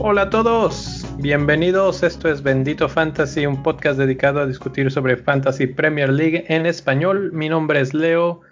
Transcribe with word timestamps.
Hola 0.00 0.22
a 0.22 0.30
todos, 0.30 1.06
bienvenidos. 1.18 2.02
Esto 2.02 2.28
es 2.28 2.42
Bendito 2.42 2.88
Fantasy, 2.88 3.46
un 3.46 3.62
podcast 3.62 3.98
dedicado 3.98 4.40
a 4.40 4.46
discutir 4.46 4.90
sobre 4.90 5.16
Fantasy 5.16 5.68
Premier 5.68 6.10
League 6.10 6.44
en 6.48 6.66
español. 6.66 7.32
Mi 7.32 7.48
nombre 7.48 7.80
es 7.80 7.94
Leo 7.94 8.42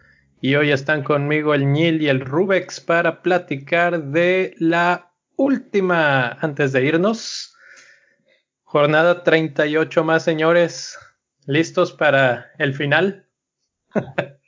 y 0.41 0.55
hoy 0.55 0.71
están 0.71 1.03
conmigo 1.03 1.53
el 1.53 1.71
Nil 1.71 2.01
y 2.01 2.09
el 2.09 2.21
Rubex 2.21 2.81
para 2.81 3.21
platicar 3.21 4.05
de 4.05 4.55
la 4.59 5.13
última 5.37 6.29
antes 6.41 6.73
de 6.73 6.85
irnos. 6.87 7.55
Jornada 8.65 9.23
38 9.23 10.05
más, 10.05 10.23
señores. 10.23 10.97
¿Listos 11.51 11.93
para 11.93 12.53
el 12.59 12.75
final? 12.75 13.27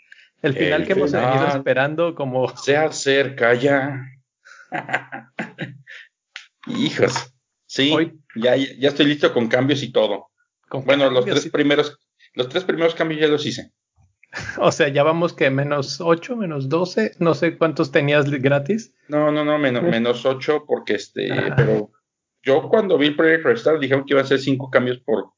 el 0.43 0.55
final 0.55 0.87
que 0.87 0.93
hemos 0.93 1.11
seguido 1.11 1.49
esperando 1.49 2.15
como... 2.15 2.49
Se 2.57 2.77
acerca 2.77 3.55
ya. 3.55 4.07
Hijos. 6.69 7.35
Sí, 7.67 7.93
ya, 8.37 8.55
ya 8.55 8.89
estoy 8.89 9.07
listo 9.07 9.33
con 9.33 9.49
cambios 9.49 9.83
y 9.83 9.91
todo. 9.91 10.29
bueno, 10.71 11.11
los 11.11 11.25
tres 11.25 11.49
primeros, 11.49 11.99
los 12.35 12.49
tres 12.49 12.63
primeros 12.63 12.95
cambios 12.95 13.21
ya 13.21 13.27
los 13.27 13.45
hice. 13.47 13.73
O 14.59 14.71
sea, 14.71 14.87
ya 14.87 15.03
vamos 15.03 15.33
que 15.33 15.51
menos 15.51 16.01
8, 16.01 16.37
menos 16.37 16.69
12, 16.69 17.17
no 17.19 17.35
sé 17.35 17.59
cuántos 17.59 17.91
tenías 17.91 18.31
gratis. 18.31 18.95
No, 19.09 19.33
no, 19.33 19.45
no, 19.45 19.59
menos, 19.59 19.83
menos 19.83 20.25
8 20.25 20.67
porque 20.69 20.95
este, 20.95 21.31
pero 21.57 21.91
yo 22.45 22.69
cuando 22.69 22.97
vi 22.97 23.09
el 23.09 23.17
Project 23.17 23.45
Restart 23.45 23.81
dijeron 23.81 24.05
que 24.05 24.15
iban 24.15 24.25
a 24.25 24.29
ser 24.29 24.39
5 24.39 24.71
cambios 24.71 25.01
por 25.01 25.33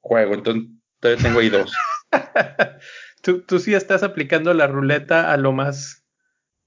juego, 0.00 0.34
entonces 0.34 0.77
todavía 1.00 1.22
tengo 1.22 1.40
ahí 1.40 1.48
dos. 1.48 1.72
tú, 3.22 3.42
tú 3.42 3.58
sí 3.58 3.74
estás 3.74 4.02
aplicando 4.02 4.54
la 4.54 4.66
ruleta 4.66 5.32
a 5.32 5.36
lo 5.36 5.52
más, 5.52 6.04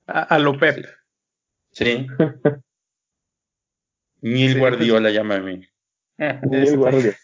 a, 0.07 0.39
lo 0.39 0.57
pep. 0.57 0.85
Sí. 1.71 2.07
Mil 4.21 4.59
Guardiola, 4.59 5.09
llámame. 5.09 5.69
Mil 6.43 6.77
Guardiola. 6.77 7.17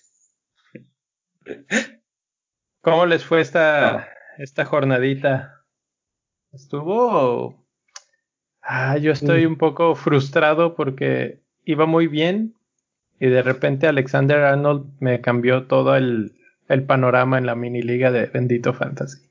¿Cómo 2.82 3.06
les 3.06 3.23
fue 3.23 3.42
esta, 3.42 3.89
ah. 3.89 4.08
esta 4.38 4.66
jornadita? 4.66 5.66
¿Estuvo? 6.54 7.67
Ah, 8.62 8.98
yo 8.98 9.12
estoy 9.12 9.45
mm. 9.45 9.50
un 9.50 9.58
poco 9.58 9.95
frustrado 9.95 10.76
porque 10.76 11.42
iba 11.64 11.86
muy 11.86 12.08
bien 12.08 12.56
y 13.20 13.28
de 13.28 13.42
repente 13.42 13.88
Alexander 13.88 14.39
Arnold 14.39 14.92
me 15.00 15.22
cambió 15.22 15.67
todo 15.67 15.95
el, 15.95 16.37
el 16.68 16.84
panorama 16.84 17.38
en 17.38 17.46
la 17.46 17.56
mini 17.56 17.82
liga 17.82 18.12
de 18.12 18.28
Bendito 18.28 18.73
Fantasy. 18.73 19.30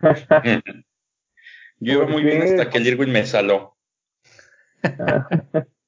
yo 1.80 1.92
iba 1.92 2.06
muy 2.06 2.22
bien 2.22 2.42
hasta 2.42 2.70
que 2.70 2.78
el 2.78 2.86
Irwin 2.86 3.12
me 3.12 3.26
saló. 3.26 3.76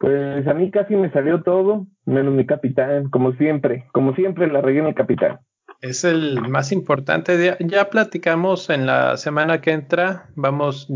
Pues 0.00 0.46
a 0.46 0.54
mí 0.54 0.70
casi 0.70 0.96
me 0.96 1.10
salió 1.12 1.42
todo, 1.42 1.86
menos 2.06 2.32
mi 2.32 2.46
capitán, 2.46 3.10
como 3.10 3.34
siempre, 3.34 3.86
como 3.92 4.14
siempre 4.14 4.46
la 4.46 4.62
regué 4.62 4.80
mi 4.80 4.94
capitán. 4.94 5.40
Es 5.82 6.04
el 6.04 6.40
más 6.40 6.72
importante. 6.72 7.56
Ya 7.60 7.90
platicamos 7.90 8.70
en 8.70 8.86
la 8.86 9.18
semana 9.18 9.60
que 9.60 9.72
entra. 9.72 10.30
Vamos, 10.36 10.88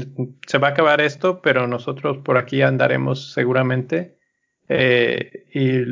se 0.46 0.56
va 0.56 0.68
a 0.68 0.70
acabar 0.70 1.02
esto, 1.02 1.42
pero 1.42 1.66
nosotros 1.66 2.18
por 2.24 2.38
aquí 2.38 2.62
andaremos 2.62 3.32
seguramente. 3.34 4.16
Eh, 4.70 5.44
y 5.52 5.82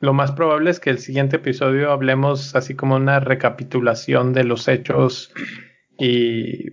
lo 0.00 0.12
más 0.12 0.32
probable 0.32 0.70
es 0.70 0.80
que 0.80 0.90
el 0.90 0.98
siguiente 0.98 1.36
episodio 1.36 1.92
hablemos 1.92 2.54
así 2.56 2.74
como 2.74 2.96
una 2.96 3.20
recapitulación 3.20 4.32
de 4.32 4.44
los 4.44 4.66
hechos 4.68 5.32
y 5.98 6.72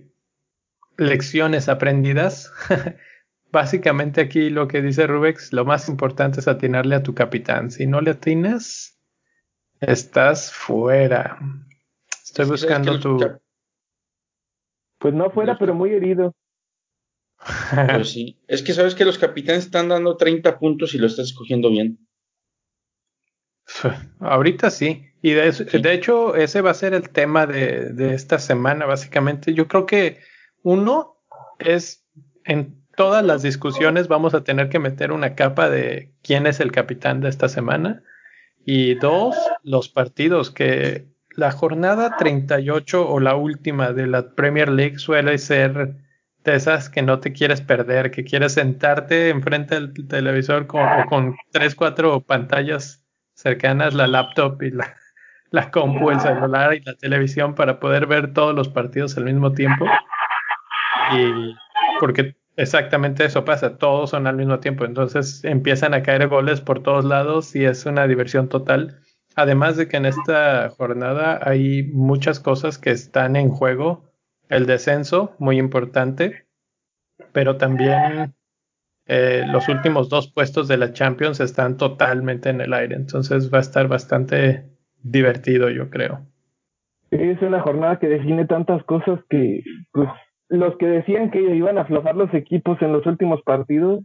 lecciones 0.96 1.68
aprendidas 1.68 2.52
Básicamente 3.50 4.20
aquí 4.20 4.50
lo 4.50 4.68
que 4.68 4.82
dice 4.82 5.06
Rubex, 5.06 5.52
lo 5.52 5.64
más 5.64 5.88
importante 5.88 6.40
es 6.40 6.48
atinarle 6.48 6.94
a 6.94 7.02
tu 7.02 7.14
capitán. 7.14 7.70
Si 7.70 7.86
no 7.86 8.00
le 8.00 8.10
atinas, 8.10 9.00
estás 9.80 10.52
fuera. 10.52 11.38
Estoy 12.24 12.46
buscando 12.46 13.00
tu... 13.00 13.18
Pues 14.98 15.14
no 15.14 15.30
fuera, 15.30 15.56
pero 15.58 15.74
muy 15.74 15.90
herido. 15.90 16.34
Pues 17.94 18.10
sí. 18.10 18.38
Es 18.48 18.62
que 18.62 18.72
sabes 18.72 18.94
que 18.94 19.04
los 19.04 19.16
capitanes 19.16 19.66
están 19.66 19.88
dando 19.88 20.16
30 20.16 20.58
puntos 20.58 20.94
y 20.94 20.98
lo 20.98 21.06
estás 21.06 21.28
escogiendo 21.28 21.70
bien. 21.70 22.07
Ahorita 24.20 24.70
sí. 24.70 25.04
Y 25.20 25.32
de, 25.32 25.50
de, 25.50 25.92
hecho, 25.92 26.36
ese 26.36 26.60
va 26.60 26.70
a 26.70 26.74
ser 26.74 26.94
el 26.94 27.10
tema 27.10 27.46
de, 27.46 27.92
de 27.92 28.14
esta 28.14 28.38
semana, 28.38 28.86
básicamente. 28.86 29.52
Yo 29.52 29.66
creo 29.66 29.84
que 29.84 30.20
uno 30.62 31.16
es 31.58 32.04
en 32.44 32.78
todas 32.96 33.24
las 33.24 33.42
discusiones 33.42 34.08
vamos 34.08 34.34
a 34.34 34.42
tener 34.42 34.68
que 34.68 34.80
meter 34.80 35.12
una 35.12 35.34
capa 35.34 35.70
de 35.70 36.12
quién 36.22 36.46
es 36.46 36.60
el 36.60 36.72
capitán 36.72 37.20
de 37.20 37.28
esta 37.28 37.48
semana. 37.48 38.02
Y 38.64 38.94
dos, 38.96 39.36
los 39.62 39.88
partidos 39.88 40.50
que 40.50 41.06
la 41.30 41.52
jornada 41.52 42.16
38 42.18 43.08
o 43.08 43.20
la 43.20 43.36
última 43.36 43.92
de 43.92 44.08
la 44.08 44.34
Premier 44.34 44.68
League 44.68 44.98
suele 44.98 45.38
ser 45.38 45.94
de 46.42 46.54
esas 46.54 46.90
que 46.90 47.02
no 47.02 47.20
te 47.20 47.32
quieres 47.32 47.60
perder, 47.60 48.10
que 48.10 48.24
quieres 48.24 48.54
sentarte 48.54 49.28
enfrente 49.28 49.76
del 49.76 49.92
televisor 50.08 50.66
con, 50.66 50.82
o 50.82 51.06
con 51.08 51.36
tres, 51.52 51.74
cuatro 51.76 52.20
pantallas 52.20 53.04
cercanas, 53.38 53.94
la 53.94 54.06
laptop 54.06 54.62
y 54.62 54.70
la, 54.70 54.96
la 55.50 55.70
compu, 55.70 56.10
el 56.10 56.20
celular 56.20 56.74
y 56.74 56.80
la 56.80 56.94
televisión 56.94 57.54
para 57.54 57.80
poder 57.80 58.06
ver 58.06 58.32
todos 58.32 58.54
los 58.54 58.68
partidos 58.68 59.16
al 59.16 59.24
mismo 59.24 59.52
tiempo. 59.52 59.86
Y 61.12 61.54
porque 62.00 62.36
Exactamente 62.58 63.24
eso 63.24 63.44
pasa, 63.44 63.78
todos 63.78 64.10
son 64.10 64.26
al 64.26 64.34
mismo 64.34 64.58
tiempo, 64.58 64.84
entonces 64.84 65.44
empiezan 65.44 65.94
a 65.94 66.02
caer 66.02 66.26
goles 66.26 66.60
por 66.60 66.82
todos 66.82 67.04
lados 67.04 67.54
y 67.54 67.64
es 67.64 67.86
una 67.86 68.08
diversión 68.08 68.48
total. 68.48 68.98
Además 69.36 69.76
de 69.76 69.86
que 69.86 69.96
en 69.96 70.06
esta 70.06 70.68
jornada 70.70 71.38
hay 71.40 71.84
muchas 71.84 72.40
cosas 72.40 72.76
que 72.76 72.90
están 72.90 73.36
en 73.36 73.50
juego, 73.50 74.10
el 74.48 74.66
descenso, 74.66 75.36
muy 75.38 75.56
importante, 75.56 76.48
pero 77.30 77.58
también 77.58 78.34
eh, 79.10 79.42
los 79.46 79.68
últimos 79.70 80.10
dos 80.10 80.30
puestos 80.30 80.68
de 80.68 80.76
la 80.76 80.92
Champions 80.92 81.40
están 81.40 81.78
totalmente 81.78 82.50
en 82.50 82.60
el 82.60 82.74
aire, 82.74 82.94
entonces 82.94 83.50
va 83.52 83.56
a 83.56 83.62
estar 83.62 83.88
bastante 83.88 84.64
divertido, 85.02 85.70
yo 85.70 85.88
creo. 85.88 86.26
Es 87.10 87.40
una 87.40 87.62
jornada 87.62 87.98
que 87.98 88.06
define 88.06 88.44
tantas 88.44 88.84
cosas 88.84 89.20
que 89.30 89.62
pues 89.92 90.10
los 90.50 90.76
que 90.76 90.86
decían 90.86 91.30
que 91.30 91.40
iban 91.40 91.78
a 91.78 91.82
aflojar 91.82 92.16
los 92.16 92.32
equipos 92.34 92.80
en 92.82 92.92
los 92.92 93.06
últimos 93.06 93.40
partidos, 93.42 94.04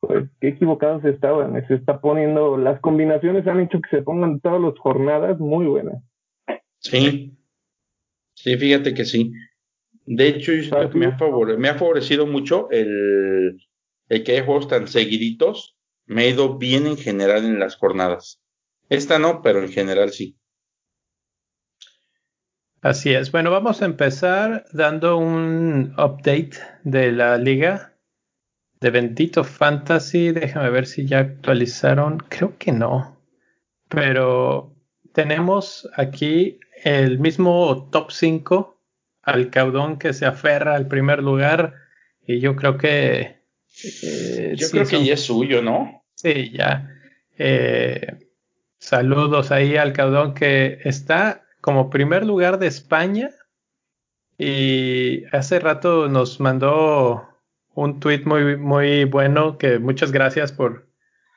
pues 0.00 0.28
qué 0.40 0.48
equivocados 0.48 1.04
estaban. 1.04 1.64
Se 1.68 1.74
está 1.74 2.00
poniendo, 2.00 2.56
las 2.56 2.80
combinaciones 2.80 3.46
han 3.46 3.60
hecho 3.60 3.80
que 3.80 3.96
se 3.96 4.02
pongan 4.02 4.40
todas 4.40 4.60
las 4.60 4.76
jornadas 4.80 5.38
muy 5.38 5.66
buenas. 5.66 6.02
Sí, 6.80 7.38
sí, 8.34 8.56
fíjate 8.56 8.94
que 8.94 9.04
sí. 9.04 9.32
De 10.06 10.26
hecho, 10.26 10.50
me 10.94 11.06
ha, 11.06 11.18
me 11.56 11.68
ha 11.68 11.74
favorecido 11.74 12.26
mucho 12.26 12.68
el, 12.70 13.56
el 14.10 14.24
que 14.24 14.32
haya 14.32 14.44
juegos 14.44 14.68
tan 14.68 14.86
seguiditos. 14.88 15.78
Me 16.04 16.24
ha 16.24 16.28
ido 16.28 16.58
bien 16.58 16.86
en 16.86 16.98
general 16.98 17.44
en 17.44 17.58
las 17.58 17.76
jornadas. 17.76 18.42
Esta 18.90 19.18
no, 19.18 19.40
pero 19.40 19.62
en 19.62 19.70
general 19.70 20.10
sí. 20.10 20.36
Así 22.82 23.14
es. 23.14 23.30
Bueno, 23.30 23.50
vamos 23.50 23.82
a 23.82 23.84
empezar 23.84 24.64
dando 24.72 25.16
un 25.16 25.94
update 25.96 26.52
de 26.82 27.12
la 27.12 27.38
liga 27.38 27.94
de 28.80 28.90
Bendito 28.90 29.44
Fantasy. 29.44 30.32
Déjame 30.32 30.70
ver 30.70 30.86
si 30.86 31.06
ya 31.06 31.20
actualizaron. 31.20 32.18
Creo 32.28 32.58
que 32.58 32.72
no. 32.72 33.16
Pero 33.88 34.74
tenemos 35.12 35.88
aquí 35.94 36.58
el 36.82 37.20
mismo 37.20 37.88
top 37.92 38.10
5 38.10 38.82
al 39.22 39.50
caudón 39.50 39.98
que 39.98 40.12
se 40.12 40.26
aferra 40.26 40.74
al 40.74 40.88
primer 40.88 41.22
lugar. 41.22 41.74
Y 42.26 42.40
yo 42.40 42.56
creo 42.56 42.76
que. 42.76 43.39
Eh, 44.02 44.54
yo 44.56 44.70
creo 44.70 44.86
que 44.86 45.04
ya 45.04 45.14
es 45.14 45.22
suyo, 45.22 45.62
¿no? 45.62 46.04
Sí, 46.14 46.52
ya. 46.52 46.90
Eh, 47.38 48.18
saludos 48.78 49.50
ahí 49.50 49.76
al 49.76 49.92
caudón 49.92 50.34
que 50.34 50.78
está 50.84 51.44
como 51.60 51.90
primer 51.90 52.24
lugar 52.24 52.58
de 52.58 52.66
España. 52.66 53.30
Y 54.38 55.24
hace 55.32 55.60
rato 55.60 56.08
nos 56.08 56.40
mandó 56.40 57.28
un 57.74 58.00
tweet 58.00 58.22
muy, 58.24 58.56
muy 58.56 59.04
bueno 59.04 59.58
que 59.58 59.78
muchas 59.78 60.12
gracias 60.12 60.52
por, 60.52 60.88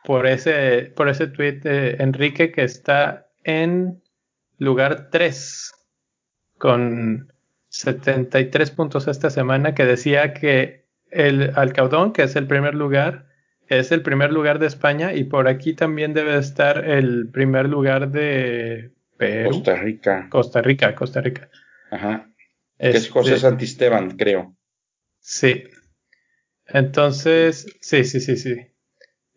por 0.03 0.25
ese, 0.25 0.91
por 0.95 1.09
ese 1.09 1.27
tweet 1.27 1.59
de 1.61 1.91
Enrique 1.99 2.51
que 2.51 2.63
está 2.63 3.27
en 3.43 4.01
lugar 4.57 5.09
3 5.11 5.73
con 6.57 7.33
73 7.69 8.71
puntos 8.71 9.07
esta 9.07 9.29
semana 9.29 9.75
que 9.75 9.85
decía 9.85 10.33
que 10.33 10.82
el 11.13 11.51
Alcaudón, 11.55 12.13
que 12.13 12.23
es 12.23 12.35
el 12.35 12.47
primer 12.47 12.75
lugar, 12.75 13.27
es 13.67 13.91
el 13.91 14.01
primer 14.01 14.31
lugar 14.31 14.59
de 14.59 14.67
España 14.67 15.13
y 15.13 15.23
por 15.23 15.47
aquí 15.47 15.73
también 15.73 16.13
debe 16.13 16.37
estar 16.37 16.85
el 16.85 17.29
primer 17.29 17.69
lugar 17.69 18.11
de 18.11 18.91
Costa 19.45 19.75
Rica. 19.75 20.27
Costa 20.29 20.61
Rica, 20.61 20.95
Costa 20.95 21.21
Rica. 21.21 21.49
Ajá. 21.91 22.29
es 22.77 23.09
José 23.09 23.35
este 23.35 23.47
Santisteban, 23.47 24.17
creo. 24.17 24.55
Sí. 25.19 25.63
Entonces, 26.65 27.67
sí, 27.81 28.03
sí, 28.03 28.19
sí, 28.19 28.35
sí. 28.37 28.55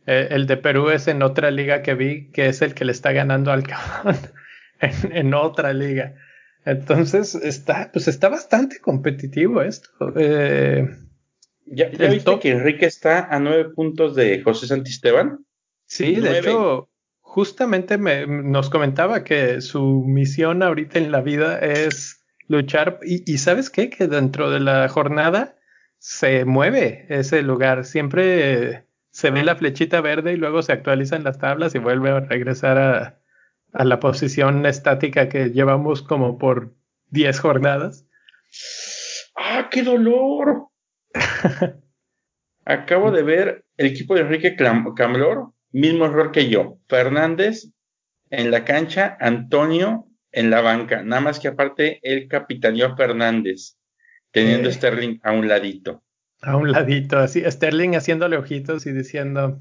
Eh, 0.06 0.28
el 0.30 0.46
de 0.46 0.56
Perú 0.56 0.90
es 0.90 1.08
en 1.08 1.22
otra 1.22 1.50
liga 1.50 1.82
que 1.82 1.94
vi, 1.94 2.30
que 2.30 2.48
es 2.48 2.62
el 2.62 2.74
que 2.74 2.84
le 2.84 2.92
está 2.92 3.12
ganando 3.12 3.52
al 3.52 3.64
cabrón 3.64 4.16
en, 4.80 5.34
otra 5.34 5.72
liga. 5.72 6.14
Entonces 6.64 7.34
está, 7.34 7.90
pues 7.92 8.08
está 8.08 8.28
bastante 8.28 8.80
competitivo 8.80 9.62
esto. 9.62 9.90
Eh, 10.16 10.88
¿Ya, 11.66 11.90
ya 11.90 12.08
viste 12.08 12.38
que 12.38 12.50
Enrique 12.50 12.86
está 12.86 13.26
a 13.26 13.38
nueve 13.40 13.70
puntos 13.70 14.14
de 14.14 14.42
José 14.42 14.68
Santisteban? 14.68 15.44
Sí, 15.86 16.16
de 16.16 16.38
hecho, 16.38 16.88
justamente 17.20 17.98
me, 17.98 18.26
nos 18.26 18.70
comentaba 18.70 19.24
que 19.24 19.60
su 19.60 20.04
misión 20.06 20.62
ahorita 20.62 20.98
en 20.98 21.12
la 21.12 21.20
vida 21.20 21.58
es 21.58 22.24
luchar. 22.48 23.00
Y, 23.02 23.30
y 23.30 23.38
sabes 23.38 23.70
qué? 23.70 23.90
Que 23.90 24.06
dentro 24.06 24.50
de 24.50 24.60
la 24.60 24.88
jornada 24.88 25.56
se 25.98 26.44
mueve 26.44 27.06
ese 27.08 27.42
lugar. 27.42 27.84
Siempre 27.84 28.86
se 29.10 29.30
ve 29.30 29.42
la 29.42 29.56
flechita 29.56 30.00
verde 30.00 30.34
y 30.34 30.36
luego 30.36 30.62
se 30.62 30.72
actualizan 30.72 31.24
las 31.24 31.38
tablas 31.38 31.74
y 31.74 31.78
vuelve 31.78 32.10
a 32.10 32.20
regresar 32.20 32.78
a, 32.78 33.18
a 33.72 33.84
la 33.84 34.00
posición 34.00 34.64
estática 34.66 35.28
que 35.28 35.50
llevamos 35.50 36.02
como 36.02 36.38
por 36.38 36.74
10 37.10 37.40
jornadas. 37.40 38.06
¡Ah, 39.36 39.68
qué 39.70 39.82
dolor! 39.82 40.68
Acabo 42.64 43.10
de 43.10 43.22
ver 43.22 43.64
el 43.76 43.86
equipo 43.86 44.14
de 44.14 44.22
Enrique 44.22 44.56
Camlor, 44.56 45.52
mismo 45.70 46.06
error 46.06 46.32
que 46.32 46.48
yo. 46.48 46.78
Fernández 46.88 47.68
en 48.30 48.50
la 48.50 48.64
cancha, 48.64 49.16
Antonio 49.20 50.06
en 50.32 50.50
la 50.50 50.60
banca. 50.60 51.02
Nada 51.02 51.22
más 51.22 51.40
que 51.40 51.48
aparte 51.48 52.00
él 52.02 52.28
capitaneó 52.28 52.86
a 52.86 52.96
Fernández, 52.96 53.76
teniendo 54.32 54.70
Sterling 54.70 55.18
a 55.22 55.32
un 55.32 55.48
ladito. 55.48 56.02
A 56.42 56.56
un 56.56 56.72
ladito, 56.72 57.18
así, 57.18 57.42
Sterling 57.48 57.94
haciéndole 57.94 58.36
ojitos 58.36 58.86
y 58.86 58.92
diciendo. 58.92 59.60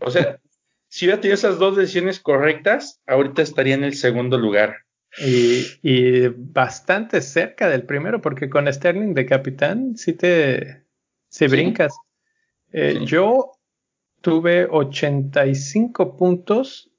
o 0.00 0.10
sea, 0.10 0.40
si 0.88 1.06
hubiera 1.06 1.20
tenido 1.20 1.34
esas 1.34 1.58
dos 1.58 1.76
decisiones 1.76 2.20
correctas, 2.20 3.00
ahorita 3.06 3.42
estaría 3.42 3.74
en 3.74 3.84
el 3.84 3.94
segundo 3.94 4.36
lugar. 4.36 4.78
Y, 5.18 6.28
bastante 6.28 7.20
cerca 7.20 7.68
del 7.68 7.82
primero, 7.82 8.20
porque 8.20 8.48
con 8.48 8.72
Sterling 8.72 9.14
de 9.14 9.26
capitán 9.26 9.96
sí 9.96 10.12
te 10.12 10.84
se 11.28 11.48
brincas. 11.48 11.96
Eh, 12.72 13.00
yo 13.04 13.52
tuve 14.20 14.66
85 14.70 16.16
puntos 16.16 16.90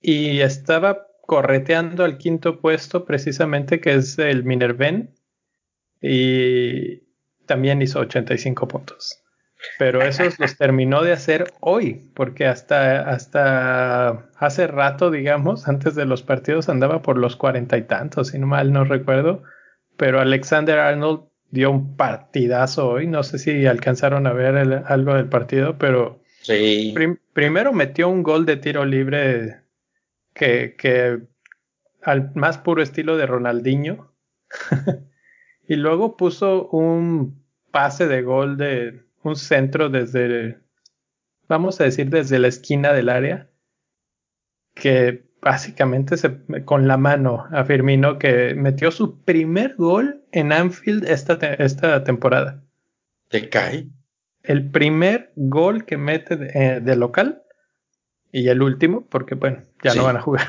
y 0.00 0.40
estaba 0.40 1.06
correteando 1.22 2.04
al 2.04 2.18
quinto 2.18 2.60
puesto 2.60 3.04
precisamente 3.04 3.80
que 3.80 3.94
es 3.94 4.18
el 4.18 4.44
Minerven 4.44 5.14
y 6.00 7.02
también 7.46 7.82
hizo 7.82 8.00
85 8.00 8.68
puntos. 8.68 9.25
Pero 9.78 10.02
esos 10.02 10.38
los 10.40 10.56
terminó 10.56 11.02
de 11.02 11.12
hacer 11.12 11.52
hoy, 11.60 12.10
porque 12.14 12.46
hasta, 12.46 13.08
hasta 13.08 14.28
hace 14.36 14.66
rato, 14.66 15.10
digamos, 15.10 15.68
antes 15.68 15.94
de 15.94 16.06
los 16.06 16.22
partidos 16.22 16.68
andaba 16.68 17.02
por 17.02 17.18
los 17.18 17.36
cuarenta 17.36 17.76
y 17.76 17.82
tantos, 17.82 18.28
si 18.28 18.38
no 18.38 18.46
mal 18.46 18.72
no 18.72 18.84
recuerdo. 18.84 19.42
Pero 19.96 20.20
Alexander 20.20 20.78
Arnold 20.78 21.22
dio 21.50 21.70
un 21.70 21.96
partidazo 21.96 22.88
hoy. 22.88 23.06
No 23.06 23.22
sé 23.22 23.38
si 23.38 23.66
alcanzaron 23.66 24.26
a 24.26 24.32
ver 24.32 24.84
algo 24.86 25.14
del 25.14 25.28
partido, 25.28 25.78
pero 25.78 26.20
sí. 26.42 26.94
primero 27.32 27.72
metió 27.72 28.08
un 28.08 28.22
gol 28.22 28.46
de 28.46 28.56
tiro 28.56 28.84
libre 28.84 29.60
que, 30.34 30.74
que 30.76 31.20
al 32.02 32.30
más 32.34 32.58
puro 32.58 32.82
estilo 32.82 33.16
de 33.16 33.26
Ronaldinho. 33.26 34.12
y 35.68 35.76
luego 35.76 36.16
puso 36.16 36.68
un 36.68 37.44
pase 37.72 38.06
de 38.06 38.22
gol 38.22 38.56
de 38.56 39.05
un 39.22 39.36
centro 39.36 39.88
desde, 39.88 40.58
vamos 41.48 41.80
a 41.80 41.84
decir, 41.84 42.10
desde 42.10 42.38
la 42.38 42.48
esquina 42.48 42.92
del 42.92 43.08
área, 43.08 43.48
que 44.74 45.26
básicamente 45.40 46.16
se, 46.16 46.38
con 46.64 46.88
la 46.88 46.96
mano 46.96 47.46
afirmó 47.52 48.18
que 48.18 48.54
metió 48.54 48.90
su 48.90 49.22
primer 49.22 49.74
gol 49.76 50.24
en 50.32 50.52
Anfield 50.52 51.04
esta, 51.04 51.34
esta 51.34 52.04
temporada. 52.04 52.62
¿Te 53.28 53.48
cae? 53.48 53.88
El 54.42 54.70
primer 54.70 55.32
gol 55.36 55.84
que 55.84 55.96
mete 55.96 56.36
de, 56.36 56.50
eh, 56.54 56.96
local 56.96 57.42
y 58.32 58.48
el 58.48 58.62
último, 58.62 59.06
porque 59.08 59.34
bueno, 59.34 59.62
ya 59.82 59.94
no 59.94 60.04
van 60.04 60.16
a 60.16 60.20
jugar. 60.20 60.46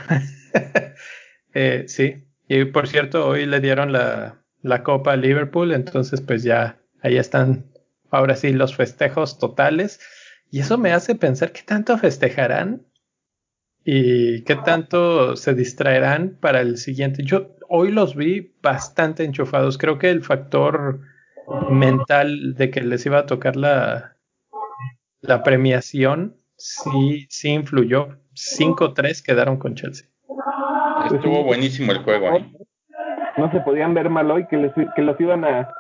eh, 1.54 1.86
sí, 1.88 2.26
y 2.48 2.66
por 2.66 2.88
cierto, 2.88 3.28
hoy 3.28 3.46
le 3.46 3.60
dieron 3.60 3.92
la, 3.92 4.42
la 4.62 4.84
copa 4.84 5.14
a 5.14 5.18
Liverpool, 5.18 5.74
entonces 5.74 6.22
pues 6.22 6.44
ya 6.44 6.80
ahí 7.02 7.18
están 7.18 7.66
ahora 8.12 8.36
sí 8.36 8.52
los 8.52 8.76
festejos 8.76 9.40
totales. 9.40 10.00
Y 10.50 10.60
eso 10.62 10.78
me 10.78 10.94
hace 10.94 11.16
pensar 11.16 11.52
qué 11.52 11.62
tanto 11.64 11.98
festejarán 11.98 12.86
y 13.84 14.44
qué 14.44 14.56
tanto 14.56 15.36
se 15.36 15.54
distraerán 15.54 16.38
para 16.40 16.62
el 16.62 16.78
siguiente. 16.78 17.24
Yo 17.24 17.56
hoy 17.70 17.92
los 17.92 18.16
vi 18.16 18.54
bastante 18.62 19.24
enchufados. 19.24 19.78
Creo 19.78 19.98
que 19.98 20.10
el 20.10 20.24
factor 20.24 21.02
mental 21.70 22.56
de 22.56 22.70
que 22.70 22.82
les 22.82 23.06
iba 23.06 23.20
a 23.20 23.26
tocar 23.26 23.56
la, 23.56 24.18
la 25.22 25.44
premiación 25.44 26.38
sí, 26.56 27.28
sí 27.30 27.50
influyó. 27.50 28.18
5-3 28.34 29.24
quedaron 29.24 29.58
con 29.58 29.76
Chelsea. 29.76 30.08
Estuvo 31.12 31.44
buenísimo 31.44 31.92
el 31.92 32.04
juego. 32.04 32.36
¿eh? 32.36 32.52
No 33.38 33.52
se 33.52 33.60
podían 33.62 33.94
ver 33.94 34.10
mal 34.10 34.30
hoy 34.32 34.48
que, 34.48 34.58
les, 34.58 34.72
que 34.96 35.02
los 35.02 35.20
iban 35.20 35.46
a, 35.46 35.74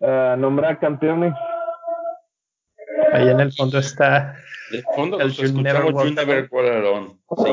nombrar 0.00 0.78
campeones. 0.78 1.34
Ahí 3.12 3.28
en 3.28 3.40
el 3.40 3.52
fondo 3.52 3.78
está. 3.78 4.36
De 4.70 4.82
fondo 4.94 5.20
el 5.20 5.32
You 5.32 5.62
Never 5.62 5.92
Walk 5.92 6.66
Alone. 6.66 7.18
Sí. 7.36 7.52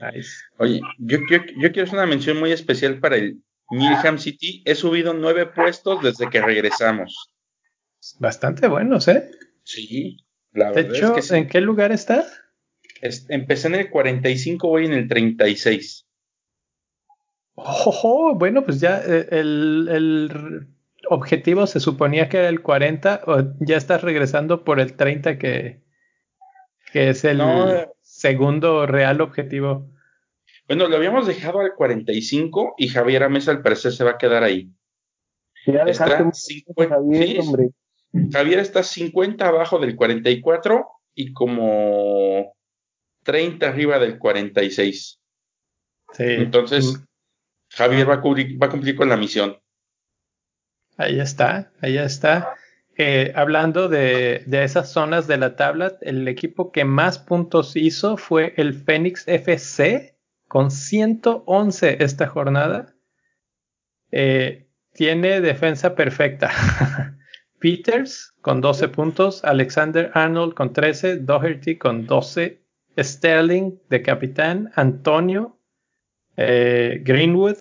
nice. 0.14 0.30
Oye, 0.58 0.80
yo, 0.98 1.18
yo, 1.28 1.38
yo, 1.56 1.72
quiero 1.72 1.84
hacer 1.84 1.98
una 1.98 2.06
mención 2.06 2.38
muy 2.38 2.52
especial 2.52 2.98
para 2.98 3.16
el 3.16 3.42
Milham 3.70 4.18
City. 4.18 4.62
He 4.64 4.74
subido 4.74 5.12
nueve 5.12 5.46
puestos 5.46 6.02
desde 6.02 6.30
que 6.30 6.40
regresamos. 6.40 7.30
Bastante 8.18 8.68
buenos, 8.68 9.08
¿eh? 9.08 9.30
Sí, 9.64 10.16
la 10.52 10.70
verdad 10.70 10.90
de 10.90 10.96
hecho, 10.96 11.16
es 11.16 11.30
que 11.30 11.36
¿en 11.36 11.48
qué 11.48 11.60
lugar 11.60 11.92
está? 11.92 12.24
empecé 13.28 13.68
en 13.68 13.76
el 13.76 13.90
45, 13.90 14.68
voy 14.68 14.86
en 14.86 14.92
el 14.92 15.06
36. 15.06 16.07
Oh, 17.60 18.34
bueno, 18.36 18.64
pues 18.64 18.80
ya 18.80 19.02
eh, 19.04 19.26
el, 19.30 20.68
objetivo 21.10 21.66
se 21.66 21.80
suponía 21.80 22.28
que 22.28 22.38
era 22.38 22.48
el 22.48 22.62
40, 22.62 23.22
o 23.26 23.42
ya 23.60 23.76
estás 23.76 24.02
regresando 24.02 24.64
por 24.64 24.78
el 24.78 24.94
30 24.94 25.38
que, 25.38 25.80
que 26.92 27.10
es 27.10 27.24
el 27.24 27.40
segundo 28.02 28.86
real 28.86 29.20
objetivo. 29.20 29.90
Bueno, 30.68 30.86
lo 30.86 30.96
habíamos 30.96 31.26
dejado 31.26 31.60
al 31.60 31.74
45 31.74 32.74
y 32.78 32.88
Javier 32.88 33.24
Amesa 33.24 33.50
al 33.50 33.62
parecer 33.62 33.92
se 33.92 34.04
va 34.04 34.12
a 34.12 34.18
quedar 34.18 34.44
ahí. 34.44 34.70
está 35.64 36.30
50, 36.30 36.94
Javier, 36.94 37.40
hombre. 37.40 37.70
Javier 38.32 38.58
está 38.60 38.82
50 38.82 39.46
abajo 39.46 39.78
del 39.78 39.96
44 39.96 40.86
y 41.14 41.32
como 41.32 42.54
30 43.24 43.68
arriba 43.68 43.98
del 43.98 44.18
46. 44.18 45.20
Sí. 46.12 46.24
Entonces, 46.24 47.07
Javier 47.78 48.10
va 48.10 48.14
a, 48.14 48.20
cumplir 48.20 48.96
con 48.96 49.08
la 49.08 49.16
misión. 49.16 49.56
Ahí 50.96 51.20
está, 51.20 51.70
ahí 51.80 51.96
está. 51.96 52.54
Eh, 52.96 53.32
hablando 53.36 53.88
de, 53.88 54.44
esas 54.50 54.90
zonas 54.90 55.28
de 55.28 55.36
la 55.36 55.54
tabla, 55.54 55.96
el 56.00 56.26
equipo 56.26 56.72
que 56.72 56.84
más 56.84 57.20
puntos 57.20 57.76
hizo 57.76 58.16
fue 58.16 58.52
el 58.56 58.74
Phoenix 58.74 59.28
FC 59.28 60.16
con 60.48 60.72
111 60.72 62.02
esta 62.02 62.26
jornada. 62.26 62.96
Eh, 64.10 64.68
tiene 64.92 65.40
defensa 65.40 65.94
perfecta. 65.94 66.50
Peters 67.60 68.34
con 68.40 68.60
12 68.60 68.88
puntos, 68.88 69.44
Alexander 69.44 70.10
Arnold 70.14 70.54
con 70.54 70.72
13, 70.72 71.18
Doherty 71.18 71.78
con 71.78 72.06
12, 72.06 72.60
Sterling 72.98 73.78
de 73.88 74.02
capitán, 74.02 74.72
Antonio 74.74 75.57
eh, 76.40 77.02
Greenwood, 77.04 77.56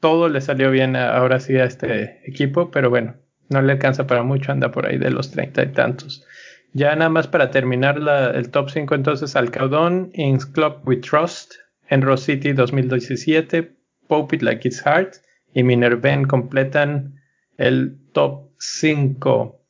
todo 0.00 0.28
le 0.28 0.40
salió 0.40 0.72
bien 0.72 0.96
ahora 0.96 1.38
sí 1.38 1.56
a 1.56 1.64
este 1.64 2.20
equipo, 2.28 2.72
pero 2.72 2.90
bueno, 2.90 3.14
no 3.50 3.62
le 3.62 3.72
alcanza 3.72 4.08
para 4.08 4.24
mucho, 4.24 4.50
anda 4.50 4.72
por 4.72 4.86
ahí 4.86 4.98
de 4.98 5.10
los 5.10 5.30
treinta 5.30 5.62
y 5.62 5.68
tantos. 5.68 6.26
Ya 6.72 6.96
nada 6.96 7.08
más 7.08 7.28
para 7.28 7.52
terminar 7.52 8.00
el 8.34 8.50
top 8.50 8.70
5, 8.70 8.96
entonces 8.96 9.36
Alcaudón, 9.36 10.10
Inns 10.14 10.44
Club 10.44 10.80
We 10.84 10.96
Trust, 10.96 11.54
Enro 11.88 12.16
City 12.16 12.52
2017, 12.52 13.76
Pope 14.08 14.36
It 14.36 14.42
Like 14.42 14.66
It's 14.66 14.84
Hard 14.84 15.12
y 15.54 15.62
Minerven 15.62 16.24
completan 16.24 17.14
el 17.58 17.96
top 18.12 18.50
5. 18.58 19.60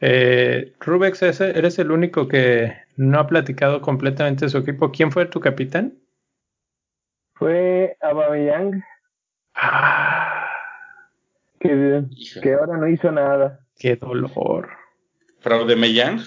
Eh, 0.00 0.72
Rubex, 0.80 1.40
eres 1.42 1.78
el 1.78 1.90
único 1.90 2.26
que 2.26 2.72
no 2.96 3.18
ha 3.18 3.26
platicado 3.26 3.82
completamente 3.82 4.48
su 4.48 4.56
equipo. 4.58 4.92
¿Quién 4.92 5.12
fue 5.12 5.26
tu 5.26 5.40
capitán? 5.40 5.98
Fue 7.38 7.96
Aubameyang. 8.00 8.82
Ah. 9.54 10.44
Que, 11.60 12.04
que 12.42 12.54
ahora 12.54 12.76
no 12.76 12.88
hizo 12.88 13.10
nada. 13.10 13.60
Qué 13.78 13.96
dolor. 13.96 14.68
¿Fraude 15.40 15.76
Meyang? 15.76 16.20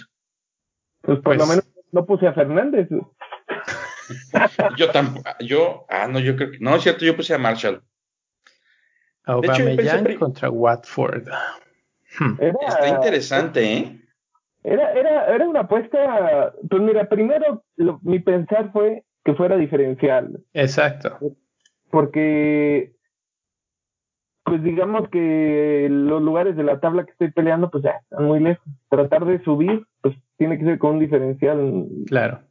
Pues 1.02 1.20
por 1.20 1.36
lo 1.36 1.46
pues 1.46 1.50
menos 1.50 1.66
no 1.92 2.06
puse 2.06 2.28
a 2.28 2.34
Fernández. 2.34 2.88
yo 4.78 4.92
tampoco, 4.92 5.30
yo, 5.40 5.86
ah, 5.90 6.08
no, 6.08 6.20
yo 6.20 6.36
creo 6.36 6.52
que, 6.52 6.60
no, 6.60 6.76
es 6.76 6.84
cierto, 6.84 7.06
yo 7.06 7.16
puse 7.16 7.34
a 7.34 7.38
Marshall. 7.38 7.82
Aubameyang 9.26 10.18
contra 10.18 10.50
Watford. 10.50 11.28
Hmm. 12.20 12.36
Está 12.40 12.88
interesante, 12.88 13.74
¿eh? 13.74 13.98
Era, 14.64 14.94
era, 14.94 15.26
era 15.34 15.48
una 15.48 15.62
apuesta, 15.62 16.54
pues 16.70 16.82
mira, 16.82 17.10
primero 17.10 17.64
mi 18.04 18.20
pensar 18.20 18.72
fue 18.72 19.04
que 19.24 19.34
fuera 19.34 19.58
diferencial. 19.58 20.40
Exacto. 20.54 21.18
Porque, 21.90 22.94
pues 24.44 24.64
digamos 24.64 25.10
que 25.10 25.88
los 25.90 26.22
lugares 26.22 26.56
de 26.56 26.64
la 26.64 26.80
tabla 26.80 27.06
que 27.06 27.12
estoy 27.12 27.32
peleando, 27.32 27.70
pues 27.70 27.84
ya 27.84 27.92
están 27.92 28.26
muy 28.26 28.40
lejos. 28.40 28.66
Tratar 28.90 29.26
de 29.26 29.44
subir, 29.44 29.86
pues 30.02 30.16
tiene 30.38 30.58
que 30.58 30.66
ser 30.66 30.80
con 30.80 30.96
un 30.96 31.00
diferencial. 31.00 31.88
Claro. 32.08 32.42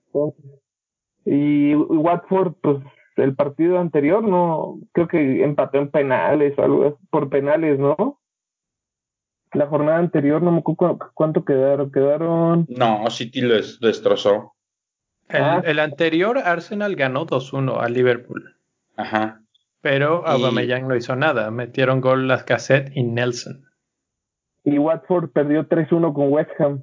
Y, 1.24 1.74
Watford, 1.74 2.54
pues 2.62 2.78
el 3.16 3.34
partido 3.34 3.78
anterior, 3.78 4.22
no, 4.22 4.78
creo 4.92 5.08
que 5.08 5.44
empató 5.44 5.78
en 5.78 5.90
penales 5.90 6.58
o 6.58 6.62
algo 6.62 6.98
por 7.10 7.28
penales, 7.28 7.78
¿no? 7.78 8.20
la 9.52 9.66
jornada 9.66 9.98
anterior, 9.98 10.42
no 10.42 10.52
me 10.52 10.58
acuerdo 10.58 10.98
cuánto 11.14 11.44
quedaron. 11.44 11.90
Quedaron. 11.90 12.66
No, 12.68 13.08
City 13.10 13.40
lo 13.40 13.54
destrozó. 13.54 14.54
Ah. 15.32 15.62
El, 15.64 15.78
anterior 15.78 16.38
Arsenal 16.38 16.96
ganó 16.96 17.26
2-1 17.26 17.82
a 17.82 17.88
Liverpool. 17.88 18.56
Ajá. 18.96 19.40
Pero 19.80 20.26
Aubameyang 20.26 20.88
no 20.88 20.96
hizo 20.96 21.16
nada. 21.16 21.50
Metieron 21.50 22.00
gol 22.00 22.28
las 22.28 22.44
Cassette 22.44 22.90
y 22.94 23.02
Nelson. 23.02 23.64
Y 24.64 24.78
Watford 24.78 25.30
perdió 25.30 25.68
3-1 25.68 26.12
con 26.12 26.32
West 26.32 26.50
Ham. 26.58 26.82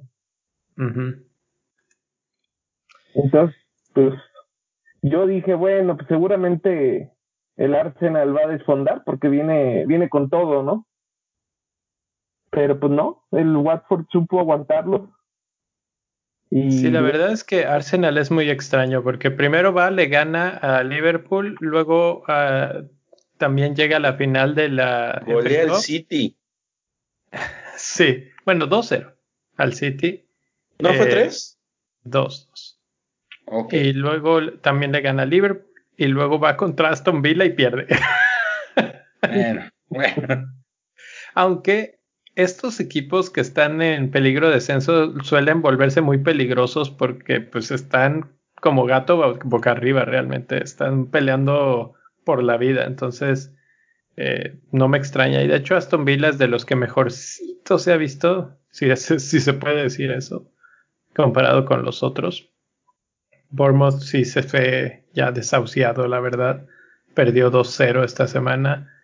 Entonces, 3.14 3.56
pues 3.94 4.14
yo 5.02 5.26
dije, 5.26 5.54
bueno, 5.54 5.96
pues 5.96 6.08
seguramente 6.08 7.12
el 7.56 7.74
Arsenal 7.74 8.36
va 8.36 8.42
a 8.42 8.48
desfondar 8.48 9.02
porque 9.04 9.28
viene, 9.28 9.86
viene 9.86 10.08
con 10.08 10.28
todo, 10.28 10.62
¿no? 10.62 10.88
pero 12.50 12.78
pues 12.80 12.92
no, 12.92 13.24
el 13.32 13.56
Watford 13.56 14.06
supo 14.10 14.40
aguantarlo. 14.40 15.10
Y... 16.50 16.72
Sí, 16.72 16.90
la 16.90 17.00
verdad 17.00 17.32
es 17.32 17.44
que 17.44 17.64
Arsenal 17.66 18.16
es 18.18 18.30
muy 18.30 18.48
extraño 18.48 19.02
porque 19.02 19.30
primero 19.30 19.72
va, 19.72 19.90
le 19.90 20.06
gana 20.06 20.48
a 20.48 20.82
Liverpool, 20.82 21.56
luego 21.60 22.24
uh, 22.28 22.88
también 23.36 23.76
llega 23.76 23.98
a 23.98 24.00
la 24.00 24.14
final 24.14 24.54
de 24.54 24.68
la... 24.68 25.22
Golea 25.26 25.62
al 25.62 25.76
City. 25.76 26.36
Sí, 27.76 28.24
bueno, 28.44 28.66
2-0 28.68 29.14
al 29.56 29.72
City. 29.72 30.26
¿No 30.80 30.92
fue 30.94 31.06
3? 31.06 31.58
2-2. 32.06 32.76
Okay. 33.44 33.88
Y 33.88 33.92
luego 33.92 34.52
también 34.54 34.90
le 34.90 35.00
gana 35.00 35.22
a 35.22 35.26
Liverpool 35.26 35.68
y 35.96 36.06
luego 36.06 36.38
va 36.38 36.56
contra 36.56 36.90
Aston 36.90 37.22
Villa 37.22 37.44
y 37.44 37.50
pierde. 37.50 37.86
bueno, 39.22 39.70
bueno. 39.88 40.54
Aunque 41.34 41.97
estos 42.38 42.78
equipos 42.78 43.30
que 43.30 43.40
están 43.40 43.82
en 43.82 44.12
peligro 44.12 44.46
de 44.46 44.54
descenso 44.54 45.12
suelen 45.24 45.60
volverse 45.60 46.02
muy 46.02 46.18
peligrosos 46.18 46.88
porque 46.88 47.40
pues 47.40 47.72
están 47.72 48.30
como 48.60 48.86
gato 48.86 49.36
boca 49.42 49.72
arriba 49.72 50.04
realmente, 50.04 50.62
están 50.62 51.06
peleando 51.06 51.94
por 52.24 52.44
la 52.44 52.56
vida, 52.56 52.84
entonces 52.84 53.52
eh, 54.16 54.56
no 54.70 54.86
me 54.86 54.98
extraña. 54.98 55.42
Y 55.42 55.48
de 55.48 55.56
hecho 55.56 55.74
Aston 55.74 56.04
Villa 56.04 56.28
es 56.28 56.38
de 56.38 56.46
los 56.46 56.64
que 56.64 56.76
mejorcito 56.76 57.76
se 57.76 57.92
ha 57.92 57.96
visto, 57.96 58.56
si, 58.70 58.94
si 58.96 59.40
se 59.40 59.52
puede 59.54 59.82
decir 59.82 60.12
eso, 60.12 60.48
comparado 61.16 61.64
con 61.64 61.82
los 61.82 62.04
otros. 62.04 62.52
Bournemouth 63.50 63.98
sí 63.98 64.24
se 64.24 64.44
fue 64.44 65.06
ya 65.12 65.32
desahuciado, 65.32 66.06
la 66.06 66.20
verdad, 66.20 66.66
perdió 67.14 67.50
2-0 67.50 68.04
esta 68.04 68.28
semana 68.28 68.94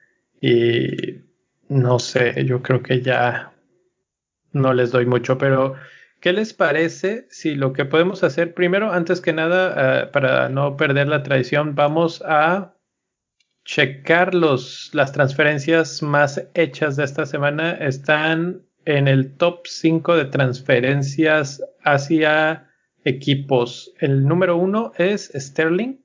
y 0.40 1.23
no 1.74 1.98
sé, 1.98 2.44
yo 2.44 2.62
creo 2.62 2.82
que 2.82 3.02
ya 3.02 3.52
no 4.52 4.72
les 4.72 4.92
doy 4.92 5.06
mucho, 5.06 5.38
pero 5.38 5.74
¿qué 6.20 6.32
les 6.32 6.54
parece 6.54 7.26
si 7.30 7.56
lo 7.56 7.72
que 7.72 7.84
podemos 7.84 8.22
hacer 8.22 8.54
primero, 8.54 8.92
antes 8.92 9.20
que 9.20 9.32
nada, 9.32 10.04
eh, 10.04 10.06
para 10.06 10.48
no 10.48 10.76
perder 10.76 11.08
la 11.08 11.24
tradición, 11.24 11.74
vamos 11.74 12.22
a 12.24 12.76
checar 13.64 14.34
los, 14.34 14.90
las 14.92 15.10
transferencias 15.12 16.00
más 16.00 16.46
hechas 16.54 16.94
de 16.94 17.02
esta 17.02 17.26
semana? 17.26 17.72
Están 17.72 18.62
en 18.84 19.08
el 19.08 19.36
top 19.36 19.66
5 19.66 20.16
de 20.16 20.26
transferencias 20.26 21.60
hacia 21.82 22.70
equipos. 23.04 23.92
El 23.98 24.24
número 24.28 24.56
uno 24.56 24.92
es 24.96 25.32
Sterling. 25.34 25.96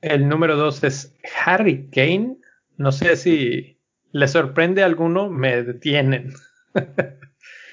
El 0.00 0.30
número 0.30 0.56
dos 0.56 0.82
es 0.82 1.14
Harry 1.44 1.90
Kane. 1.90 2.39
No 2.80 2.92
sé 2.92 3.14
si 3.16 3.78
le 4.10 4.26
sorprende 4.26 4.82
a 4.82 4.86
alguno, 4.86 5.28
me 5.28 5.62
detienen. 5.64 6.32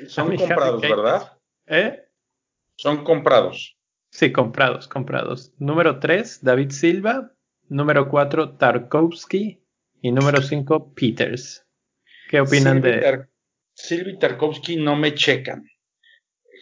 Son 0.07 0.35
comprados, 0.35 0.81
¿verdad? 0.81 1.39
¿Eh? 1.65 2.09
Son 2.75 3.05
comprados. 3.05 3.77
Sí, 4.09 4.33
comprados, 4.33 4.89
comprados. 4.89 5.53
Número 5.59 5.99
3, 5.99 6.43
David 6.43 6.71
Silva. 6.71 7.31
Número 7.69 8.09
4, 8.09 8.57
Tarkovsky. 8.57 9.63
Y 10.01 10.11
número 10.11 10.41
5, 10.41 10.93
Peters. 10.93 11.65
¿Qué 12.29 12.41
opinan 12.41 12.81
de...? 12.81 13.29
Silva 13.73 14.11
y 14.11 14.19
Tarkovsky 14.19 14.75
no 14.75 14.97
me 14.97 15.15
checan. 15.15 15.63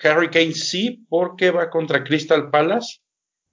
Harry 0.04 0.30
Kane 0.30 0.52
sí, 0.52 1.04
porque 1.10 1.50
va 1.50 1.72
contra 1.72 2.04
Crystal 2.04 2.52
Palace. 2.52 3.00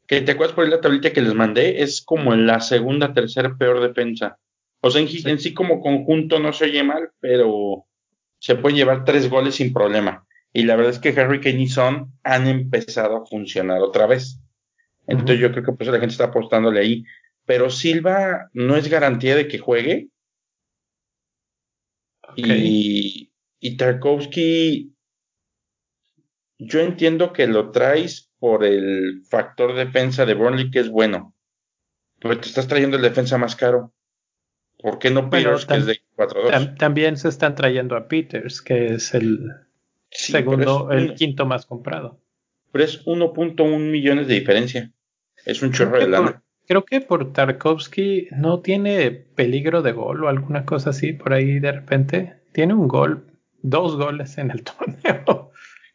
Que 0.06 0.20
te 0.20 0.32
acuerdas 0.32 0.54
por 0.54 0.68
la 0.68 0.82
tablita 0.82 1.14
que 1.14 1.22
les 1.22 1.32
mandé, 1.32 1.80
es 1.82 2.02
como 2.04 2.34
en 2.34 2.46
la 2.46 2.61
segunda, 2.61 3.14
tercera 3.14 3.56
peor 3.56 3.80
defensa. 3.80 4.38
O 4.84 4.90
sea, 4.90 5.00
en, 5.00 5.38
sí. 5.38 5.54
como 5.54 5.80
conjunto 5.80 6.40
no 6.40 6.52
se 6.52 6.64
oye 6.64 6.82
mal, 6.82 7.10
pero 7.20 7.86
se 8.38 8.56
pueden 8.56 8.76
llevar 8.76 9.04
tres 9.04 9.30
goles 9.30 9.54
sin 9.54 9.72
problema. 9.72 10.26
Y 10.52 10.64
la 10.64 10.74
verdad 10.74 10.92
es 10.92 10.98
que 10.98 11.18
Harry 11.20 11.40
Kane 11.40 11.62
y 11.62 11.68
Son 11.68 12.12
han 12.24 12.48
empezado 12.48 13.16
a 13.16 13.24
funcionar 13.24 13.80
otra 13.80 14.06
vez. 14.06 14.40
Entonces 15.06 15.38
yo 15.38 15.52
creo 15.52 15.64
que 15.64 15.72
pues 15.72 15.88
la 15.88 16.00
gente 16.00 16.12
está 16.12 16.24
apostándole 16.24 16.80
ahí. 16.80 17.04
Pero 17.46 17.70
Silva 17.70 18.50
no 18.52 18.76
es 18.76 18.88
garantía 18.88 19.36
de 19.36 19.46
que 19.46 19.58
juegue. 19.58 20.08
Y, 22.36 23.32
y 23.60 23.76
Tarkovsky, 23.76 24.94
yo 26.58 26.80
entiendo 26.80 27.32
que 27.32 27.46
lo 27.46 27.70
traes 27.70 28.32
por 28.38 28.64
el 28.64 29.22
factor 29.30 29.76
defensa 29.76 30.26
de 30.26 30.34
Burnley, 30.34 30.70
que 30.72 30.80
es 30.80 30.90
bueno. 30.90 31.34
Pero 32.18 32.40
te 32.40 32.48
estás 32.48 32.66
trayendo 32.66 32.96
el 32.96 33.02
defensa 33.02 33.38
más 33.38 33.54
caro. 33.54 33.92
¿Por 34.82 34.98
qué 34.98 35.10
no 35.10 35.30
Peters, 35.30 35.64
que 35.64 35.76
es 35.76 35.86
de 35.86 36.00
4-2? 36.16 36.76
también 36.76 37.16
se 37.16 37.28
están 37.28 37.54
trayendo 37.54 37.96
a 37.96 38.08
Peters, 38.08 38.60
que 38.60 38.94
es 38.94 39.14
el 39.14 39.50
segundo, 40.10 40.90
el 40.90 41.14
quinto 41.14 41.46
más 41.46 41.66
comprado. 41.66 42.20
Pero 42.72 42.84
es 42.84 43.04
1.1 43.06 43.78
millones 43.78 44.26
de 44.26 44.34
diferencia. 44.34 44.92
Es 45.46 45.62
un 45.62 45.72
chorro 45.72 46.00
de 46.00 46.08
lana. 46.08 46.42
creo 46.66 46.84
que 46.84 47.00
por 47.00 47.32
Tarkovsky 47.32 48.28
no 48.32 48.60
tiene 48.60 49.12
peligro 49.12 49.82
de 49.82 49.92
gol 49.92 50.24
o 50.24 50.28
alguna 50.28 50.64
cosa 50.64 50.90
así 50.90 51.12
por 51.12 51.32
ahí 51.32 51.60
de 51.60 51.72
repente. 51.72 52.42
Tiene 52.52 52.74
un 52.74 52.88
gol, 52.88 53.38
dos 53.62 53.96
goles 53.96 54.36
en 54.38 54.50
el 54.50 54.64
torneo 54.64 55.52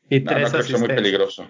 y 0.10 0.22
no, 0.22 0.32
tres 0.32 0.54
no, 0.54 0.60
es 0.60 0.80
muy 0.80 0.88
peligroso. 0.88 1.46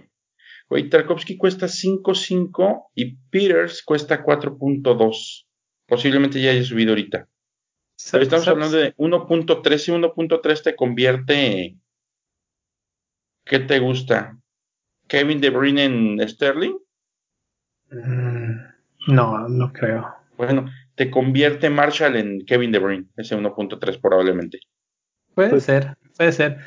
Oye, 0.70 0.86
Tarkovsky 0.86 1.38
cuesta 1.38 1.68
5.5 1.68 2.88
y 2.96 3.16
Peters 3.30 3.84
cuesta 3.84 4.24
4.2 4.24 5.47
posiblemente 5.88 6.42
ya 6.42 6.52
haya 6.52 6.64
subido 6.64 6.92
ahorita. 6.92 7.28
Pero 8.12 8.24
estamos 8.24 8.48
hablando 8.48 8.78
de 8.78 8.96
1.3 8.96 9.88
y 9.88 9.92
1.3 9.92 10.64
te 10.64 10.76
convierte. 10.76 11.78
¿Qué 13.44 13.60
te 13.60 13.80
gusta? 13.80 14.38
¿Kevin 15.08 15.42
De 15.42 15.50
Bruyne 15.50 15.86
en 15.86 16.30
Sterling? 16.30 16.78
Mm, 17.90 19.14
no, 19.14 19.48
no 19.48 19.74
creo. 19.74 20.14
Bueno, 20.38 20.70
te 20.96 21.10
convierte 21.10 21.70
Marshall 21.70 22.18
en 22.18 22.46
Kevin 22.46 22.72
De 22.72 22.80
Bruyne, 22.80 23.08
ese 23.16 23.36
1.3 23.36 24.00
probablemente. 24.00 24.60
Puede 25.34 25.50
pues 25.50 25.64
ser, 25.64 25.98
puede 26.16 26.32
ser. 26.32 26.58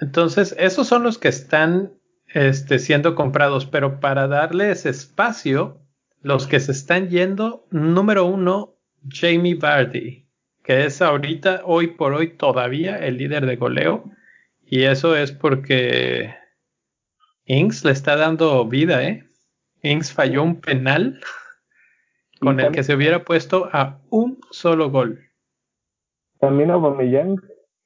Entonces, 0.00 0.56
esos 0.58 0.88
son 0.88 1.02
los 1.02 1.18
que 1.18 1.28
están 1.28 1.92
este, 2.26 2.78
siendo 2.78 3.14
comprados, 3.14 3.66
pero 3.66 4.00
para 4.00 4.26
darles 4.28 4.86
espacio, 4.86 5.80
los 6.22 6.46
que 6.46 6.60
se 6.60 6.72
están 6.72 7.08
yendo, 7.08 7.66
número 7.70 8.26
uno, 8.26 8.74
Jamie 9.08 9.54
Vardy, 9.54 10.26
que 10.62 10.84
es 10.84 11.00
ahorita, 11.00 11.62
hoy 11.64 11.88
por 11.88 12.12
hoy, 12.12 12.36
todavía 12.36 12.98
el 12.98 13.16
líder 13.16 13.46
de 13.46 13.56
goleo. 13.56 14.04
Y 14.64 14.82
eso 14.82 15.16
es 15.16 15.32
porque 15.32 16.34
Inks 17.46 17.84
le 17.84 17.92
está 17.92 18.16
dando 18.16 18.64
vida, 18.66 19.02
¿eh? 19.02 19.24
Inks 19.82 20.12
falló 20.12 20.42
un 20.42 20.60
penal 20.60 21.20
con 22.40 22.60
el 22.60 22.72
que 22.72 22.82
se 22.82 22.94
hubiera 22.94 23.24
puesto 23.24 23.68
a 23.72 24.00
un 24.10 24.38
solo 24.50 24.90
gol. 24.90 25.30
También 26.38 26.70
Aubameyang, 26.70 27.36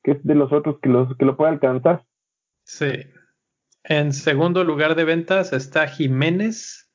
que 0.03 0.13
es 0.13 0.25
de 0.25 0.35
los 0.35 0.53
otros 0.53 0.79
que, 0.81 0.89
los, 0.89 1.17
que 1.17 1.25
lo 1.25 1.37
puede 1.37 1.53
alcanzar. 1.53 2.05
Sí. 2.65 3.07
En 3.83 4.13
segundo 4.13 4.65
lugar 4.65 4.95
de 4.95 5.05
ventas 5.05 5.53
está 5.53 5.87
Jiménez. 5.89 6.91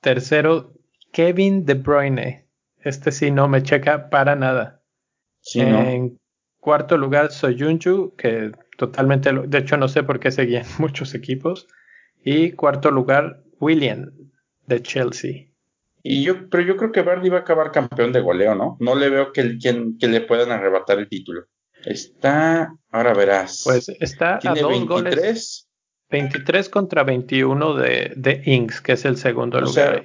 Tercero, 0.00 0.73
Kevin 1.14 1.64
De 1.64 1.74
Bruyne. 1.74 2.48
Este 2.78 3.12
sí 3.12 3.30
no 3.30 3.48
me 3.48 3.62
checa 3.62 4.10
para 4.10 4.34
nada. 4.34 4.82
en 5.54 6.18
cuarto 6.58 6.98
lugar, 6.98 7.30
Soyunju, 7.30 8.16
que 8.16 8.50
totalmente, 8.76 9.30
de 9.32 9.58
hecho 9.58 9.76
no 9.76 9.88
sé 9.88 10.02
por 10.02 10.18
qué 10.18 10.30
seguían 10.30 10.66
muchos 10.78 11.14
equipos. 11.14 11.68
Y 12.22 12.52
cuarto 12.52 12.90
lugar, 12.90 13.44
William, 13.60 14.10
de 14.66 14.82
Chelsea. 14.82 15.46
Y 16.02 16.24
yo, 16.24 16.50
pero 16.50 16.62
yo 16.64 16.76
creo 16.76 16.92
que 16.92 17.02
Verdi 17.02 17.28
va 17.30 17.38
a 17.38 17.40
acabar 17.40 17.70
campeón 17.70 18.12
de 18.12 18.20
goleo, 18.20 18.54
¿no? 18.54 18.76
No 18.80 18.94
le 18.94 19.08
veo 19.08 19.32
que, 19.32 19.56
que 19.58 20.08
le 20.08 20.20
puedan 20.22 20.50
arrebatar 20.50 20.98
el 20.98 21.08
título. 21.08 21.44
Está, 21.84 22.74
ahora 22.90 23.14
verás. 23.14 23.62
Pues 23.64 23.88
está 24.00 24.40
a 24.42 24.54
dos 24.54 24.68
23? 24.68 24.86
goles. 24.88 25.68
23 26.10 26.68
contra 26.68 27.04
21 27.04 27.74
de, 27.74 28.12
de 28.16 28.42
Inks, 28.44 28.80
que 28.80 28.92
es 28.92 29.04
el 29.04 29.16
segundo 29.16 29.60
lugar. 29.60 30.04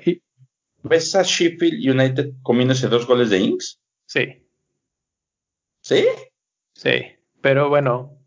¿Ves 0.84 1.16
a 1.16 1.24
Sheffield 1.24 1.88
United 1.90 2.34
comiéndose 2.42 2.88
dos 2.88 3.06
goles 3.06 3.30
de 3.30 3.40
Inks? 3.40 3.80
Sí. 4.06 4.46
¿Sí? 5.82 6.06
Sí, 6.74 7.06
pero 7.42 7.70
bueno, 7.70 8.18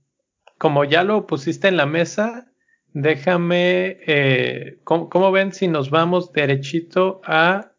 como 0.59 0.85
ya 0.85 1.05
lo 1.05 1.27
pusiste 1.27 1.69
en 1.69 1.77
la 1.77 1.87
mesa, 1.87 2.53
déjame, 2.93 3.99
eh, 4.07 4.79
¿cómo, 4.85 5.33
ven 5.33 5.53
si 5.53 5.69
nos 5.69 5.91
vamos 5.91 6.33
derechito 6.33 7.21
a 7.25 7.73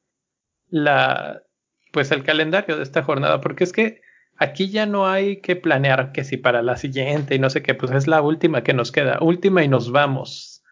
la, 0.70 1.44
pues 1.92 2.12
el 2.12 2.24
calendario 2.24 2.78
de 2.78 2.84
esta 2.84 3.04
jornada? 3.04 3.40
Porque 3.42 3.64
es 3.64 3.72
que 3.72 4.02
aquí 4.38 4.70
ya 4.70 4.86
no 4.86 5.08
hay 5.08 5.42
que 5.42 5.56
planear 5.56 6.12
que 6.12 6.24
si 6.24 6.38
para 6.38 6.62
la 6.62 6.78
siguiente 6.78 7.36
y 7.36 7.40
no 7.40 7.50
sé 7.50 7.62
qué, 7.62 7.76
pues 7.76 7.92
es 7.92 8.08
la 8.08 8.22
última 8.22 8.64
que 8.64 8.74
nos 8.74 8.92
queda, 8.92 9.20
última 9.22 9.64
y 9.64 9.68
nos 9.68 9.92
vamos. 9.92 10.64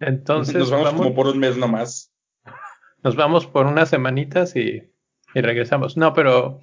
Entonces 0.00 0.56
nos 0.56 0.70
vamos, 0.70 0.94
como 0.94 1.14
por 1.14 1.26
un 1.26 1.38
mes 1.38 1.56
nomás. 1.56 2.11
Nos 3.02 3.16
vamos 3.16 3.46
por 3.46 3.66
unas 3.66 3.88
semanitas 3.88 4.56
y, 4.56 4.90
y 5.34 5.40
regresamos. 5.40 5.96
No, 5.96 6.12
pero 6.12 6.60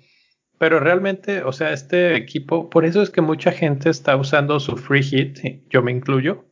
pero 0.59 0.81
realmente, 0.81 1.43
o 1.43 1.53
sea, 1.53 1.71
este 1.71 2.15
equipo, 2.17 2.69
por 2.69 2.83
eso 2.85 3.01
es 3.01 3.09
que 3.09 3.21
mucha 3.21 3.53
gente 3.53 3.89
está 3.89 4.17
usando 4.17 4.59
su 4.59 4.75
free 4.75 5.01
hit, 5.01 5.39
yo 5.69 5.81
me 5.81 5.91
incluyo, 5.93 6.45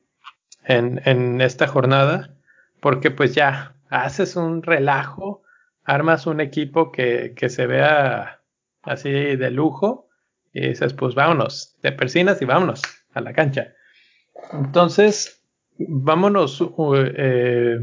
en, 0.64 1.42
esta 1.42 1.68
jornada, 1.68 2.34
porque 2.80 3.12
pues 3.12 3.36
ya 3.36 3.76
haces 3.90 4.38
un 4.38 4.64
relajo, 4.64 5.44
armas 5.84 6.26
un 6.26 6.40
equipo 6.40 6.92
que, 6.92 7.34
que 7.36 7.50
se 7.50 7.68
vea 7.68 8.42
así 8.82 9.12
de 9.12 9.52
lujo 9.52 10.08
y 10.54 10.70
dices, 10.70 10.94
pues 10.94 11.14
vámonos, 11.14 11.76
te 11.82 11.92
persinas 11.92 12.42
y 12.42 12.46
vámonos 12.46 12.82
a 13.14 13.20
la 13.20 13.34
cancha. 13.34 13.74
Entonces, 14.54 15.44
vámonos, 15.78 16.64
eh, 16.96 17.80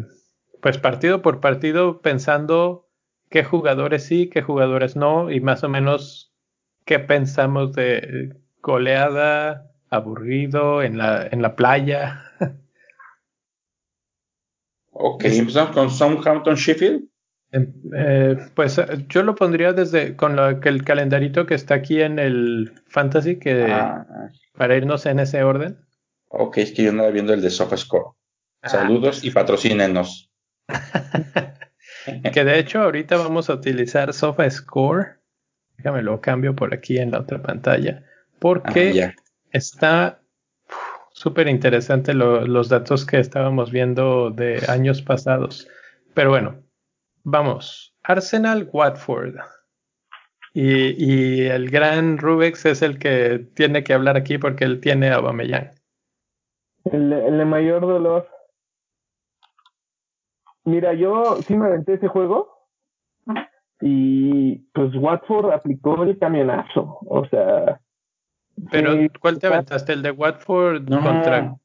pues 0.64 0.78
partido 0.78 1.20
por 1.20 1.40
partido, 1.40 2.00
pensando 2.00 2.88
qué 3.28 3.44
jugadores 3.44 4.04
sí, 4.04 4.30
qué 4.30 4.40
jugadores 4.40 4.96
no, 4.96 5.30
y 5.30 5.38
más 5.40 5.62
o 5.62 5.68
menos 5.68 6.32
qué 6.86 6.98
pensamos 6.98 7.74
de 7.74 8.34
goleada, 8.62 9.70
aburrido, 9.90 10.82
en 10.82 10.96
la, 10.96 11.28
en 11.30 11.42
la 11.42 11.54
playa. 11.54 12.22
Ok, 14.96 15.24
empezamos 15.24 15.74
con 15.74 15.90
Southampton 15.90 16.54
Sheffield. 16.54 17.08
Em, 17.50 17.74
eh, 17.94 18.36
pues 18.54 18.80
yo 19.08 19.24
lo 19.24 19.34
pondría 19.34 19.72
desde 19.72 20.14
con 20.14 20.36
lo, 20.36 20.60
que 20.60 20.68
el 20.68 20.84
calendarito 20.84 21.46
que 21.46 21.54
está 21.54 21.74
aquí 21.74 22.00
en 22.00 22.20
el 22.20 22.72
Fantasy, 22.86 23.40
que 23.40 23.64
ah. 23.64 24.06
para 24.56 24.76
irnos 24.76 25.04
en 25.04 25.18
ese 25.18 25.42
orden. 25.42 25.84
Ok, 26.28 26.58
es 26.58 26.72
que 26.72 26.84
yo 26.84 26.90
andaba 26.90 27.10
viendo 27.10 27.34
el 27.34 27.42
de 27.42 27.50
SofaScore. 27.50 28.16
Ah. 28.62 28.68
Saludos 28.68 29.24
y 29.24 29.32
patrocínenos. 29.32 30.30
que 32.32 32.44
de 32.44 32.58
hecho 32.58 32.82
ahorita 32.82 33.16
vamos 33.16 33.50
a 33.50 33.54
utilizar 33.54 34.12
SofaScore. 34.12 35.16
Déjame 35.76 36.02
lo 36.02 36.20
cambio 36.20 36.54
por 36.54 36.72
aquí 36.72 36.98
en 36.98 37.10
la 37.10 37.20
otra 37.20 37.42
pantalla. 37.42 38.04
Porque 38.38 39.02
ah, 39.02 39.14
está 39.50 40.20
súper 41.12 41.48
interesante 41.48 42.12
los 42.12 42.68
datos 42.68 43.06
que 43.06 43.18
estábamos 43.18 43.70
viendo 43.70 44.30
de 44.30 44.62
años 44.68 45.02
pasados. 45.02 45.68
Pero 46.12 46.30
bueno, 46.30 46.62
vamos. 47.22 47.94
Arsenal 48.02 48.68
Watford. 48.70 49.36
Y, 50.56 51.42
el 51.46 51.68
gran 51.68 52.18
Rubex 52.18 52.64
es 52.66 52.82
el 52.82 52.98
que 53.00 53.44
tiene 53.54 53.82
que 53.82 53.92
hablar 53.92 54.16
aquí 54.16 54.38
porque 54.38 54.64
él 54.64 54.80
tiene 54.80 55.10
a 55.10 55.16
Aubameyang. 55.16 55.72
El, 56.84 57.12
el 57.12 57.38
de 57.38 57.44
mayor 57.44 57.80
dolor. 57.80 58.28
Mira, 60.64 60.94
yo 60.94 61.36
sí 61.42 61.56
me 61.56 61.66
aventé 61.66 61.94
ese 61.94 62.08
juego 62.08 62.48
y 63.80 64.56
pues 64.72 64.94
Watford 64.94 65.52
aplicó 65.52 66.02
el 66.04 66.18
camionazo. 66.18 66.98
O 67.06 67.26
sea, 67.28 67.80
pero, 68.70 68.94
¿cuál 69.20 69.38
te 69.38 69.46
aventaste? 69.46 69.92
¿El 69.92 70.02
de 70.02 70.10
Watford 70.10 70.88
contra 70.88 71.56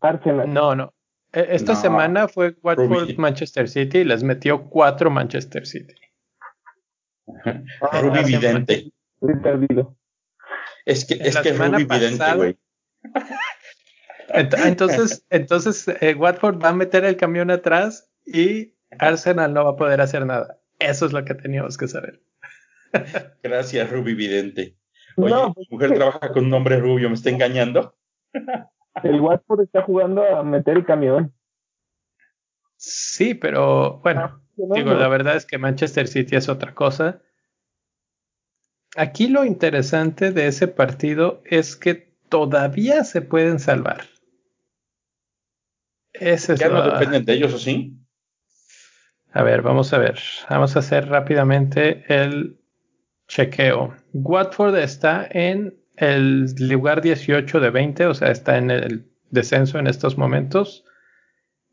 Arsenal? 0.00 0.52
No, 0.52 0.74
no. 0.74 0.94
E, 1.32 1.46
esta 1.50 1.74
semana 1.74 2.28
fue 2.28 2.56
Watford 2.62 3.16
Manchester 3.18 3.68
City 3.68 3.98
y 3.98 4.04
les 4.04 4.22
metió 4.22 4.68
cuatro 4.68 5.10
Manchester 5.10 5.66
City. 5.66 5.94
Ruby 7.26 8.24
Vidente. 8.24 8.92
Es 10.86 11.04
que, 11.04 11.14
es 11.14 11.36
que 11.38 11.52
Ruby 11.52 11.84
Vidente, 11.84 12.34
güey. 12.34 12.58
Entonces, 14.28 15.26
entonces 15.30 15.88
eh, 16.00 16.14
Watford 16.14 16.62
va 16.62 16.70
a 16.70 16.74
meter 16.74 17.04
el 17.04 17.16
camión 17.16 17.50
atrás 17.50 18.10
y 18.26 18.74
Arsenal 18.98 19.54
no 19.54 19.64
va 19.64 19.70
a 19.70 19.76
poder 19.76 20.00
hacer 20.00 20.26
nada. 20.26 20.60
Eso 20.78 21.06
es 21.06 21.12
lo 21.12 21.24
que 21.24 21.34
teníamos 21.34 21.76
que 21.76 21.88
saber. 21.88 22.22
Gracias, 23.42 23.90
Ruby 23.90 24.14
Vidente. 24.14 24.76
Oye, 25.16 25.34
mi 25.56 25.66
mujer 25.70 25.94
trabaja 25.94 26.32
con 26.32 26.44
un 26.44 26.50
nombre 26.50 26.78
rubio, 26.78 27.08
¿me 27.08 27.14
está 27.14 27.30
engañando? 27.30 27.96
El 29.02 29.20
Watford 29.20 29.62
está 29.62 29.82
jugando 29.82 30.22
a 30.22 30.42
meter 30.42 30.76
el 30.76 30.84
camión. 30.84 31.34
Sí, 32.76 33.34
pero 33.34 33.98
bueno, 33.98 34.20
ah, 34.20 34.40
digo, 34.56 34.94
la 34.94 35.08
verdad 35.08 35.34
es 35.34 35.44
que 35.44 35.58
Manchester 35.58 36.06
City 36.06 36.36
es 36.36 36.48
otra 36.48 36.74
cosa. 36.74 37.20
Aquí 38.96 39.26
lo 39.28 39.44
interesante 39.44 40.30
de 40.30 40.46
ese 40.46 40.68
partido 40.68 41.42
es 41.44 41.74
que 41.74 42.16
todavía 42.28 43.02
se 43.04 43.20
pueden 43.20 43.58
salvar. 43.58 44.04
Ese 46.20 46.56
ya 46.56 46.68
no 46.68 46.82
dependen 46.82 47.24
de 47.24 47.34
ellos, 47.34 47.54
¿o 47.54 47.58
sí? 47.58 47.98
A 49.32 49.42
ver, 49.42 49.62
vamos 49.62 49.92
a 49.92 49.98
ver. 49.98 50.18
Vamos 50.48 50.76
a 50.76 50.78
hacer 50.80 51.08
rápidamente 51.08 52.04
el 52.08 52.58
chequeo. 53.28 53.94
Watford 54.12 54.76
está 54.76 55.26
en 55.30 55.78
el 55.96 56.46
lugar 56.58 57.02
18 57.02 57.60
de 57.60 57.70
20, 57.70 58.06
o 58.06 58.14
sea, 58.14 58.30
está 58.30 58.56
en 58.56 58.70
el 58.70 59.10
descenso 59.30 59.78
en 59.78 59.86
estos 59.86 60.16
momentos. 60.16 60.84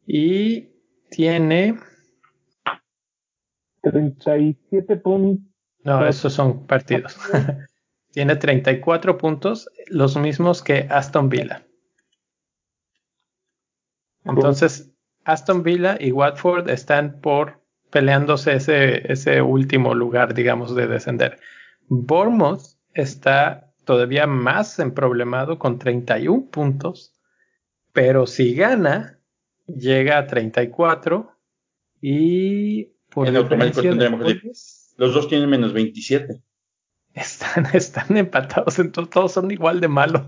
Y 0.06 0.70
tiene 1.10 1.80
37 3.82 4.98
puntos. 4.98 5.46
No, 5.84 6.06
esos 6.06 6.34
son 6.34 6.66
partidos. 6.66 7.18
tiene 8.12 8.36
34 8.36 9.18
puntos, 9.18 9.70
los 9.88 10.18
mismos 10.18 10.64
que 10.64 10.88
Aston 10.90 11.30
Villa. 11.30 11.66
Entonces, 14.26 14.92
Aston 15.24 15.64
Villa 15.64 15.98
y 16.00 16.12
Watford 16.12 16.70
están 16.70 17.20
por 17.22 17.62
peleándose 17.90 18.54
ese, 18.54 19.12
ese 19.12 19.42
último 19.42 19.94
lugar, 19.94 20.34
digamos, 20.34 20.76
de 20.76 20.88
descender. 20.88 21.40
Bournemouth 21.88 22.78
está 22.94 23.72
todavía 23.86 24.28
más 24.28 24.82
problemado 24.94 25.60
con 25.60 25.80
31 25.80 26.50
puntos, 26.52 27.14
pero 27.94 28.26
si 28.28 28.56
gana, 28.56 29.20
llega 29.68 30.18
a 30.18 30.28
34 30.28 31.32
y 32.02 32.86
por 33.10 33.28
en 33.28 33.38
automático 33.38 33.82
tendremos 33.82 34.22
los 34.98 35.14
dos 35.14 35.28
tienen 35.28 35.50
menos 35.50 35.74
27. 35.74 36.42
Están, 37.14 37.66
están 37.74 38.18
empatados, 38.18 38.80
entonces 38.80 39.14
todos 39.14 39.32
son 39.34 39.52
igual 39.52 39.80
de 39.80 39.88
malos. 39.88 40.22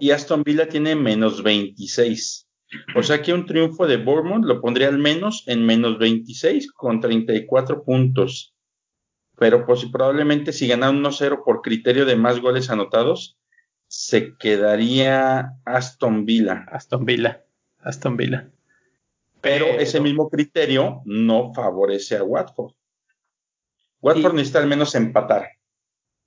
y 0.00 0.10
Aston 0.10 0.42
Villa 0.42 0.68
tiene 0.68 0.94
menos 0.94 1.42
26. 1.42 2.45
O 2.94 3.02
sea 3.02 3.22
que 3.22 3.32
un 3.32 3.46
triunfo 3.46 3.86
de 3.86 3.96
Bournemouth 3.96 4.44
lo 4.44 4.60
pondría 4.60 4.88
al 4.88 4.98
menos 4.98 5.44
en 5.46 5.64
menos 5.64 5.98
26 5.98 6.72
con 6.72 7.00
34 7.00 7.84
puntos. 7.84 8.54
Pero 9.38 9.66
pues 9.66 9.84
probablemente 9.86 10.52
si 10.52 10.66
ganan 10.66 11.02
1-0 11.02 11.44
por 11.44 11.62
criterio 11.62 12.06
de 12.06 12.16
más 12.16 12.40
goles 12.40 12.70
anotados, 12.70 13.38
se 13.88 14.36
quedaría 14.36 15.52
Aston 15.64 16.24
Villa. 16.24 16.66
Aston 16.70 17.04
Villa. 17.04 17.44
Aston 17.80 18.16
Villa. 18.16 18.50
Pero, 19.40 19.66
ese 19.66 20.00
mismo 20.00 20.28
criterio 20.28 21.02
no 21.04 21.52
favorece 21.54 22.16
a 22.16 22.24
Watford. 22.24 22.72
Watford 24.00 24.34
necesita 24.34 24.58
al 24.58 24.66
menos 24.66 24.94
empatar. 24.96 25.50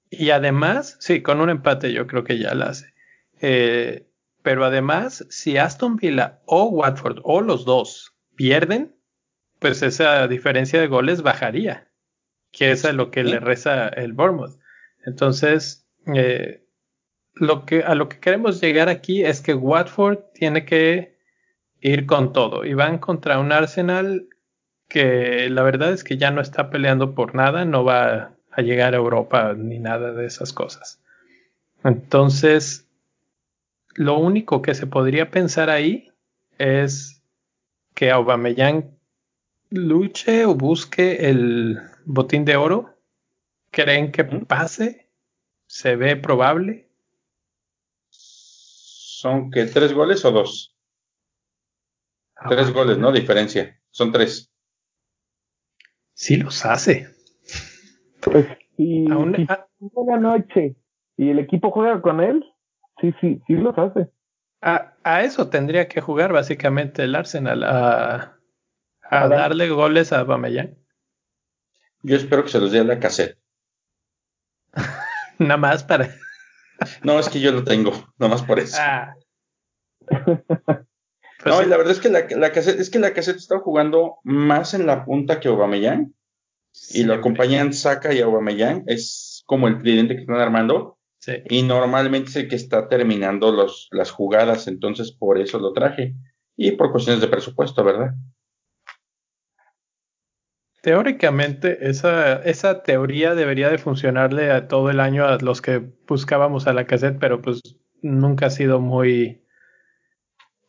Y 0.09 0.29
además, 0.29 0.95
sí, 0.99 1.21
con 1.21 1.41
un 1.41 1.49
empate 1.49 1.91
yo 1.91 2.07
creo 2.07 2.23
que 2.23 2.39
ya 2.39 2.53
la 2.55 2.67
hace. 2.67 2.93
Eh, 3.41 4.08
pero 4.49 4.65
además, 4.65 5.27
si 5.29 5.57
Aston 5.57 5.95
Villa 5.95 6.39
o 6.47 6.69
Watford 6.69 7.19
o 7.21 7.39
los 7.39 7.65
dos 7.65 8.15
pierden, 8.35 8.95
pues 9.59 9.83
esa 9.83 10.27
diferencia 10.27 10.81
de 10.81 10.87
goles 10.87 11.21
bajaría, 11.21 11.87
que 12.51 12.71
es 12.71 12.83
a 12.83 12.91
lo 12.91 13.11
que 13.11 13.23
le 13.23 13.39
reza 13.39 13.89
el 13.89 14.13
Bournemouth. 14.13 14.59
Entonces, 15.05 15.87
eh, 16.15 16.65
lo 17.35 17.67
que, 17.67 17.83
a 17.83 17.93
lo 17.93 18.09
que 18.09 18.19
queremos 18.19 18.59
llegar 18.59 18.89
aquí 18.89 19.23
es 19.23 19.39
que 19.39 19.53
Watford 19.53 20.17
tiene 20.33 20.65
que 20.65 21.15
ir 21.79 22.07
con 22.07 22.33
todo 22.33 22.65
y 22.65 22.73
van 22.73 22.97
contra 22.97 23.37
un 23.37 23.51
Arsenal 23.51 24.29
que 24.87 25.47
la 25.51 25.61
verdad 25.61 25.93
es 25.93 26.03
que 26.03 26.17
ya 26.17 26.31
no 26.31 26.41
está 26.41 26.71
peleando 26.71 27.13
por 27.13 27.35
nada, 27.35 27.65
no 27.65 27.83
va 27.83 28.33
a 28.49 28.61
llegar 28.63 28.95
a 28.95 28.97
Europa 28.97 29.53
ni 29.55 29.77
nada 29.77 30.11
de 30.11 30.25
esas 30.25 30.53
cosas. 30.53 31.03
Entonces, 31.83 32.88
lo 33.99 34.17
único 34.17 34.61
que 34.61 34.75
se 34.75 34.87
podría 34.87 35.29
pensar 35.29 35.69
ahí 35.69 36.09
es 36.57 37.21
que 37.93 38.11
Aubameyang 38.11 38.97
luche 39.71 40.45
o 40.45 40.55
busque 40.55 41.29
el 41.29 41.77
botín 42.05 42.45
de 42.45 42.55
oro. 42.55 42.97
¿Creen 43.71 44.13
que 44.13 44.23
pase? 44.23 45.09
¿Se 45.67 45.97
ve 45.97 46.15
probable? 46.15 46.87
¿Son 48.07 49.51
que 49.51 49.65
tres 49.65 49.91
goles 49.91 50.23
o 50.23 50.31
dos? 50.31 50.73
tres 52.47 52.71
goles, 52.71 52.97
¿no? 52.97 53.11
Diferencia. 53.11 53.81
Son 53.89 54.13
tres. 54.13 54.49
Sí 56.13 56.37
los 56.37 56.65
hace. 56.65 57.09
Pues 58.21 58.47
y 58.77 59.11
una 59.11 60.17
noche 60.17 60.77
y 61.17 61.31
el 61.31 61.39
equipo 61.39 61.69
juega 61.71 62.01
con 62.01 62.21
él, 62.21 62.45
sí, 63.01 63.13
sí, 63.19 63.41
sí 63.47 63.53
los 63.53 63.77
hace. 63.77 64.09
A, 64.61 64.93
a 65.03 65.23
eso 65.23 65.49
tendría 65.49 65.87
que 65.87 66.01
jugar 66.01 66.33
básicamente 66.33 67.03
el 67.03 67.15
Arsenal, 67.15 67.63
a, 67.63 68.37
a 69.01 69.27
darle 69.27 69.69
goles 69.69 70.11
a 70.11 70.23
Bameyang. 70.23 70.77
Yo 72.01 72.15
espero 72.15 72.43
que 72.43 72.49
se 72.49 72.59
los 72.59 72.71
dé 72.71 72.79
a 72.79 72.83
la 72.83 72.99
cassette. 72.99 73.37
Nada 75.39 75.57
más 75.57 75.83
para. 75.83 76.09
no, 77.03 77.19
es 77.19 77.29
que 77.29 77.39
yo 77.39 77.51
lo 77.51 77.63
tengo, 77.63 77.91
nada 78.17 78.31
más 78.31 78.43
por 78.43 78.59
eso. 78.59 78.77
Ah. 78.79 79.15
no, 80.09 80.85
pues 81.43 81.65
y 81.65 81.69
la 81.69 81.77
verdad 81.77 81.91
es 81.91 81.99
que 81.99 82.09
la, 82.09 82.25
la 82.29 82.51
cassette, 82.51 82.79
es 82.79 82.89
que 82.89 82.99
la 82.99 83.13
cassette 83.13 83.37
está 83.37 83.59
jugando 83.59 84.17
más 84.23 84.73
en 84.73 84.85
la 84.85 85.05
punta 85.05 85.39
que 85.39 85.47
Aubameyang 85.47 86.13
y 86.91 87.03
lo 87.03 87.13
acompañan 87.13 87.73
Saka 87.73 88.13
y 88.13 88.21
Aubameyang, 88.21 88.83
es 88.87 89.43
como 89.45 89.67
el 89.67 89.79
cliente 89.79 90.15
que 90.15 90.21
están 90.21 90.39
armando. 90.39 90.98
Y 91.49 91.63
normalmente 91.63 92.29
es 92.29 92.35
el 92.37 92.47
que 92.47 92.55
está 92.55 92.87
terminando 92.87 93.51
los, 93.51 93.89
las 93.91 94.11
jugadas, 94.11 94.67
entonces 94.67 95.11
por 95.11 95.37
eso 95.37 95.59
lo 95.59 95.73
traje. 95.73 96.15
Y 96.55 96.71
por 96.71 96.91
cuestiones 96.91 97.21
de 97.21 97.27
presupuesto, 97.27 97.83
¿verdad? 97.83 98.13
Teóricamente, 100.81 101.89
esa, 101.89 102.41
esa 102.43 102.83
teoría 102.83 103.35
debería 103.35 103.69
de 103.69 103.77
funcionarle 103.77 104.51
a 104.51 104.67
todo 104.67 104.89
el 104.89 105.01
año 105.01 105.25
a 105.25 105.37
los 105.37 105.61
que 105.61 105.79
buscábamos 106.07 106.67
a 106.67 106.73
la 106.73 106.85
cassette, 106.85 107.19
pero 107.19 107.41
pues 107.41 107.61
nunca 108.01 108.45
ha 108.45 108.49
sido 108.49 108.79
muy 108.79 109.43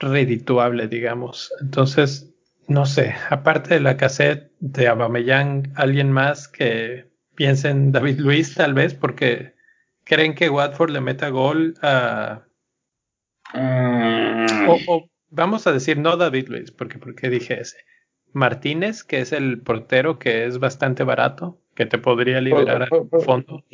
redituable, 0.00 0.88
digamos. 0.88 1.52
Entonces, 1.60 2.34
no 2.66 2.86
sé, 2.86 3.14
aparte 3.30 3.74
de 3.74 3.80
la 3.80 3.96
cassette 3.96 4.50
de 4.58 4.88
Abameyang, 4.88 5.72
alguien 5.76 6.10
más 6.10 6.48
que 6.48 7.10
piense 7.36 7.68
en 7.68 7.92
David 7.92 8.18
Luis, 8.18 8.54
tal 8.54 8.74
vez, 8.74 8.94
porque 8.94 9.54
creen 10.10 10.34
que 10.34 10.50
Watford 10.50 10.90
le 10.90 11.00
meta 11.00 11.28
gol 11.28 11.74
a. 11.82 12.44
Mm. 13.54 14.68
O, 14.68 15.08
vamos 15.28 15.68
a 15.68 15.72
decir 15.72 15.98
no 15.98 16.16
David 16.16 16.48
Luis, 16.48 16.72
porque 16.72 16.98
porque 16.98 17.30
dije 17.30 17.60
ese. 17.60 17.76
Martínez, 18.32 19.04
que 19.04 19.20
es 19.20 19.32
el 19.32 19.62
portero 19.62 20.18
que 20.18 20.46
es 20.46 20.58
bastante 20.58 21.04
barato, 21.04 21.60
que 21.76 21.86
te 21.86 21.98
podría 21.98 22.40
liberar 22.40 22.82
a 22.82 23.20
fondo. 23.20 23.64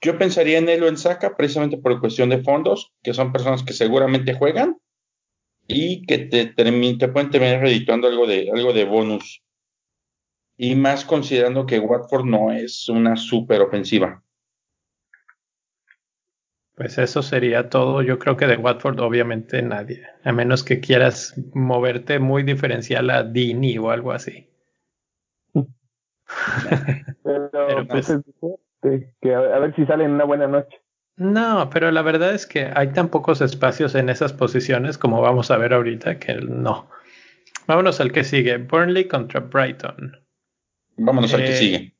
Yo 0.00 0.18
pensaría 0.18 0.58
en 0.58 0.68
él 0.68 0.82
o 0.82 0.88
en 0.88 0.96
Saca, 0.96 1.36
precisamente 1.36 1.78
por 1.78 2.00
cuestión 2.00 2.28
de 2.30 2.42
fondos, 2.42 2.92
que 3.02 3.14
son 3.14 3.32
personas 3.32 3.62
que 3.62 3.72
seguramente 3.72 4.34
juegan 4.34 4.78
y 5.68 6.04
que 6.06 6.18
te, 6.18 6.46
te 6.46 7.08
pueden 7.08 7.30
terminar 7.30 7.60
redituando 7.60 8.08
algo 8.08 8.26
de, 8.26 8.50
algo 8.52 8.72
de 8.72 8.84
bonus. 8.84 9.42
Y 10.56 10.74
más 10.74 11.04
considerando 11.04 11.66
que 11.66 11.78
Watford 11.78 12.24
no 12.24 12.52
es 12.52 12.88
una 12.88 13.16
super 13.16 13.60
ofensiva. 13.60 14.24
Pues 16.74 16.98
eso 16.98 17.22
sería 17.22 17.68
todo. 17.68 18.02
Yo 18.02 18.18
creo 18.18 18.36
que 18.36 18.46
de 18.46 18.56
Watford 18.56 19.00
obviamente 19.00 19.60
nadie. 19.62 20.06
A 20.24 20.32
menos 20.32 20.64
que 20.64 20.80
quieras 20.80 21.34
moverte 21.52 22.18
muy 22.18 22.42
diferencial 22.42 23.10
a 23.10 23.22
Dini 23.22 23.76
o 23.78 23.90
algo 23.90 24.12
así. 24.12 24.48
Pero, 27.22 27.86
pues, 27.88 28.18
que 29.20 29.34
a 29.34 29.58
ver 29.58 29.74
si 29.76 29.84
sale 29.86 30.04
en 30.04 30.12
una 30.12 30.24
buena 30.24 30.48
noche. 30.48 30.80
No, 31.16 31.68
pero 31.70 31.90
la 31.90 32.00
verdad 32.02 32.34
es 32.34 32.46
que 32.46 32.70
hay 32.74 32.88
tan 32.88 33.08
pocos 33.08 33.42
espacios 33.42 33.94
en 33.94 34.08
esas 34.08 34.32
posiciones 34.32 34.96
como 34.96 35.20
vamos 35.20 35.50
a 35.50 35.58
ver 35.58 35.74
ahorita 35.74 36.18
que 36.18 36.34
no. 36.36 36.88
Vámonos 37.66 38.00
al 38.00 38.12
que 38.12 38.24
sigue. 38.24 38.56
Burnley 38.56 39.06
contra 39.06 39.40
Brighton. 39.40 40.16
Vámonos 40.96 41.32
al 41.34 41.44
que 41.44 41.50
eh, 41.50 41.56
sigue. 41.56 41.91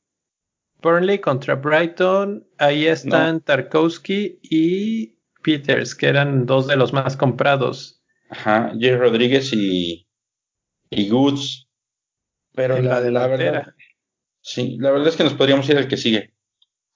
Burnley 0.83 1.19
contra 1.19 1.55
Brighton. 1.55 2.47
Ahí 2.59 2.87
están 2.87 3.41
Tarkowski 3.41 4.39
y 4.43 5.17
Peters, 5.43 5.95
que 5.95 6.09
eran 6.09 6.47
dos 6.47 6.67
de 6.67 6.77
los 6.77 6.93
más 6.93 7.17
comprados. 7.17 8.03
Ajá, 8.31 8.73
Jerry 8.79 8.99
Rodríguez 8.99 9.53
y, 9.53 10.07
y 10.91 11.09
Goods. 11.09 11.69
Pero 12.55 12.81
la, 12.81 13.01
de 13.01 13.11
la 13.11 13.27
verdad. 13.27 13.75
Sí, 14.41 14.77
la 14.81 14.91
verdad 14.91 15.09
es 15.09 15.17
que 15.17 15.25
nos 15.25 15.35
podríamos 15.35 15.69
ir 15.69 15.79
al 15.79 15.89
que 15.89 15.97
sigue. 15.97 16.35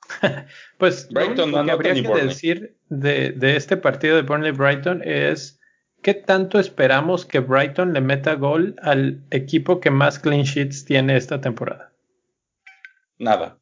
pues 0.78 1.08
Brighton 1.10 1.50
lo 1.52 1.64
que 1.64 1.70
habría 1.70 1.94
que 1.94 2.24
decir 2.24 2.76
de, 2.88 3.32
de, 3.32 3.56
este 3.56 3.76
partido 3.76 4.16
de 4.16 4.22
Burnley 4.22 4.52
Brighton 4.52 5.02
es 5.04 5.58
qué 6.02 6.14
tanto 6.14 6.60
esperamos 6.60 7.26
que 7.26 7.40
Brighton 7.40 7.92
le 7.92 8.00
meta 8.00 8.34
gol 8.34 8.76
al 8.82 9.24
equipo 9.30 9.80
que 9.80 9.90
más 9.90 10.18
clean 10.18 10.42
sheets 10.42 10.84
tiene 10.84 11.16
esta 11.16 11.40
temporada. 11.40 11.92
Nada. 13.18 13.58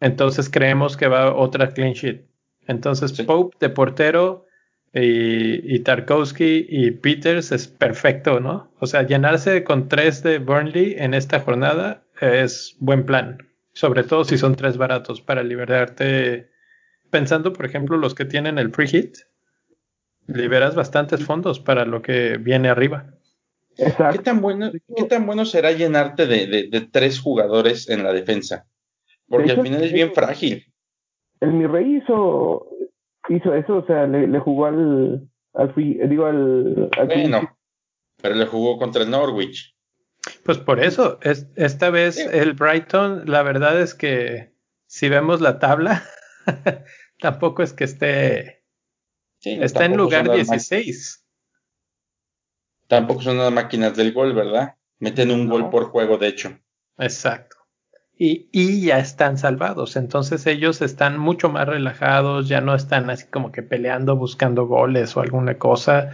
Entonces 0.00 0.48
creemos 0.50 0.96
que 0.96 1.08
va 1.08 1.34
otra 1.34 1.70
clean 1.70 1.92
sheet. 1.92 2.22
Entonces 2.66 3.12
Pope 3.22 3.56
de 3.60 3.70
portero 3.70 4.46
y, 4.92 5.74
y, 5.74 5.80
Tarkowski 5.80 6.66
y 6.68 6.90
Peters 6.92 7.52
es 7.52 7.68
perfecto, 7.68 8.40
¿no? 8.40 8.70
O 8.80 8.86
sea, 8.86 9.02
llenarse 9.02 9.64
con 9.64 9.88
tres 9.88 10.22
de 10.22 10.38
Burnley 10.38 10.96
en 10.98 11.14
esta 11.14 11.40
jornada 11.40 12.02
es 12.20 12.76
buen 12.80 13.04
plan 13.04 13.48
sobre 13.78 14.02
todo 14.02 14.24
si 14.24 14.36
son 14.38 14.56
tres 14.56 14.76
baratos 14.76 15.20
para 15.20 15.44
liberarte. 15.44 16.50
Pensando, 17.10 17.52
por 17.52 17.64
ejemplo, 17.64 17.96
los 17.96 18.12
que 18.12 18.24
tienen 18.24 18.58
el 18.58 18.72
free 18.72 18.88
hit, 18.88 19.18
liberas 20.26 20.74
bastantes 20.74 21.24
fondos 21.24 21.60
para 21.60 21.84
lo 21.84 22.02
que 22.02 22.38
viene 22.38 22.70
arriba. 22.70 23.14
¿Qué 23.76 24.18
tan, 24.18 24.40
bueno, 24.40 24.72
¿Qué 24.72 25.04
tan 25.04 25.26
bueno 25.26 25.44
será 25.44 25.70
llenarte 25.70 26.26
de, 26.26 26.88
tres 26.90 27.20
jugadores 27.20 27.88
en 27.88 28.02
la 28.02 28.12
defensa? 28.12 28.66
Porque 29.28 29.52
al 29.52 29.62
final 29.62 29.82
es 29.82 29.92
bien 29.92 30.12
frágil. 30.14 30.64
El 31.40 31.52
mi 31.52 31.66
rey 31.66 31.96
hizo, 31.96 32.66
hizo 33.28 33.54
eso, 33.54 33.76
o 33.76 33.86
sea, 33.86 34.06
le, 34.06 34.38
jugó 34.40 34.66
al, 34.66 35.28
al, 35.54 35.74
digo 35.74 36.26
al, 36.26 36.90
bueno, 37.06 37.56
pero 38.20 38.34
le 38.34 38.46
jugó 38.46 38.78
contra 38.78 39.02
el 39.02 39.10
Norwich. 39.10 39.74
Pues 40.44 40.58
por 40.58 40.80
eso, 40.80 41.18
es, 41.22 41.46
esta 41.56 41.90
vez 41.90 42.18
el 42.18 42.54
Brighton, 42.54 43.24
la 43.26 43.42
verdad 43.42 43.80
es 43.80 43.94
que 43.94 44.52
si 44.86 45.08
vemos 45.08 45.40
la 45.40 45.58
tabla, 45.58 46.02
tampoco 47.20 47.62
es 47.62 47.72
que 47.72 47.84
esté. 47.84 48.64
está 49.42 49.84
en 49.84 49.96
lugar 49.96 50.30
16. 50.30 51.24
Tampoco 52.88 53.20
son 53.20 53.38
las 53.38 53.52
máquinas 53.52 53.96
del 53.96 54.12
gol, 54.12 54.34
¿verdad? 54.34 54.74
Meten 54.98 55.30
un 55.30 55.48
gol 55.48 55.70
por 55.70 55.84
juego, 55.90 56.16
de 56.16 56.28
hecho. 56.28 56.58
Exacto. 56.96 57.57
Y, 58.18 58.48
y 58.50 58.86
ya 58.86 58.98
están 58.98 59.38
salvados. 59.38 59.96
Entonces 59.96 60.46
ellos 60.46 60.82
están 60.82 61.18
mucho 61.18 61.48
más 61.48 61.68
relajados, 61.68 62.48
ya 62.48 62.60
no 62.60 62.74
están 62.74 63.08
así 63.10 63.26
como 63.28 63.52
que 63.52 63.62
peleando, 63.62 64.16
buscando 64.16 64.66
goles 64.66 65.16
o 65.16 65.20
alguna 65.20 65.56
cosa 65.56 66.10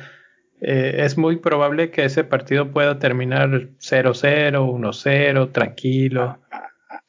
eh, 0.66 1.04
es 1.04 1.18
muy 1.18 1.36
probable 1.36 1.90
que 1.90 2.04
ese 2.04 2.24
partido 2.24 2.70
pueda 2.70 2.98
terminar 2.98 3.50
0-0, 3.50 4.52
1-0, 4.54 5.52
tranquilo. 5.52 6.38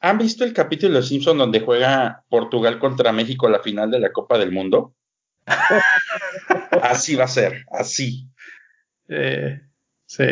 ¿Han 0.00 0.18
visto 0.18 0.44
el 0.44 0.52
capítulo 0.52 0.96
de 0.96 1.02
Simpson 1.02 1.38
donde 1.38 1.60
juega 1.60 2.24
Portugal 2.28 2.78
contra 2.78 3.12
México 3.12 3.48
la 3.48 3.60
final 3.60 3.90
de 3.90 4.00
la 4.00 4.12
Copa 4.12 4.36
del 4.36 4.52
Mundo? 4.52 4.94
así 6.82 7.14
va 7.14 7.24
a 7.24 7.28
ser, 7.28 7.64
así. 7.70 8.28
Eh, 9.08 9.60
sí, 10.04 10.24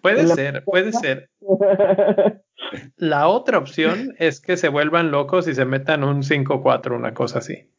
puede 0.00 0.26
ser, 0.28 0.64
puede 0.64 0.92
ser. 0.92 1.28
La 2.96 3.28
otra 3.28 3.58
opción 3.58 4.14
es 4.18 4.40
que 4.40 4.56
se 4.56 4.68
vuelvan 4.68 5.10
locos 5.10 5.48
y 5.48 5.54
se 5.54 5.64
metan 5.64 6.04
un 6.04 6.22
5-4, 6.22 6.94
una 6.94 7.14
cosa 7.14 7.38
así. 7.38 7.70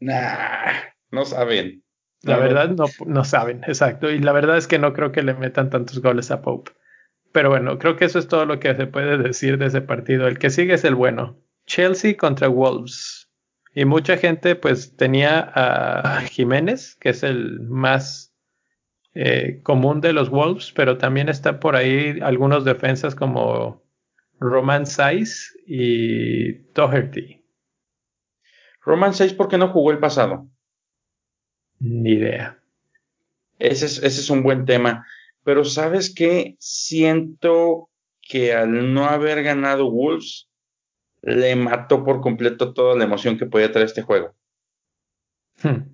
Nah, 0.00 0.72
no 1.10 1.24
saben. 1.24 1.82
La 2.22 2.38
verdad 2.38 2.70
no, 2.70 2.86
no 3.06 3.24
saben, 3.24 3.62
exacto. 3.66 4.10
Y 4.10 4.18
la 4.18 4.32
verdad 4.32 4.56
es 4.56 4.66
que 4.66 4.78
no 4.78 4.92
creo 4.92 5.12
que 5.12 5.22
le 5.22 5.34
metan 5.34 5.70
tantos 5.70 6.00
goles 6.00 6.30
a 6.30 6.42
Pope. 6.42 6.72
Pero 7.32 7.50
bueno, 7.50 7.78
creo 7.78 7.96
que 7.96 8.04
eso 8.04 8.18
es 8.18 8.28
todo 8.28 8.46
lo 8.46 8.60
que 8.60 8.74
se 8.74 8.86
puede 8.86 9.18
decir 9.18 9.58
de 9.58 9.66
ese 9.66 9.80
partido. 9.80 10.26
El 10.26 10.38
que 10.38 10.50
sigue 10.50 10.74
es 10.74 10.84
el 10.84 10.94
bueno. 10.94 11.38
Chelsea 11.66 12.16
contra 12.16 12.48
Wolves. 12.48 13.30
Y 13.74 13.84
mucha 13.84 14.16
gente 14.16 14.56
pues 14.56 14.96
tenía 14.96 15.50
a 15.54 16.20
Jiménez, 16.22 16.96
que 16.96 17.10
es 17.10 17.22
el 17.22 17.60
más 17.60 18.33
eh, 19.14 19.60
común 19.62 20.00
de 20.00 20.12
los 20.12 20.30
Wolves, 20.30 20.72
pero 20.72 20.98
también 20.98 21.28
está 21.28 21.60
por 21.60 21.76
ahí 21.76 22.18
algunos 22.20 22.64
defensas 22.64 23.14
como 23.14 23.82
Roman 24.40 24.86
Saiz 24.86 25.56
y 25.66 26.52
Doherty. 26.72 27.42
Roman 28.80 29.14
Saiz, 29.14 29.32
¿por 29.32 29.48
qué 29.48 29.56
no 29.56 29.68
jugó 29.68 29.92
el 29.92 29.98
pasado? 29.98 30.48
Ni 31.78 32.12
idea. 32.12 32.58
Ese 33.58 33.86
es, 33.86 33.98
ese 33.98 34.20
es 34.20 34.30
un 34.30 34.42
buen 34.42 34.64
tema. 34.64 35.06
Pero 35.44 35.64
sabes 35.64 36.12
qué? 36.12 36.56
Siento 36.58 37.90
que 38.20 38.52
al 38.52 38.92
no 38.94 39.06
haber 39.06 39.42
ganado 39.42 39.90
Wolves, 39.90 40.48
le 41.22 41.56
mató 41.56 42.04
por 42.04 42.20
completo 42.20 42.74
toda 42.74 42.96
la 42.96 43.04
emoción 43.04 43.38
que 43.38 43.46
podía 43.46 43.72
traer 43.72 43.86
este 43.86 44.02
juego. 44.02 44.34
Hmm. 45.62 45.93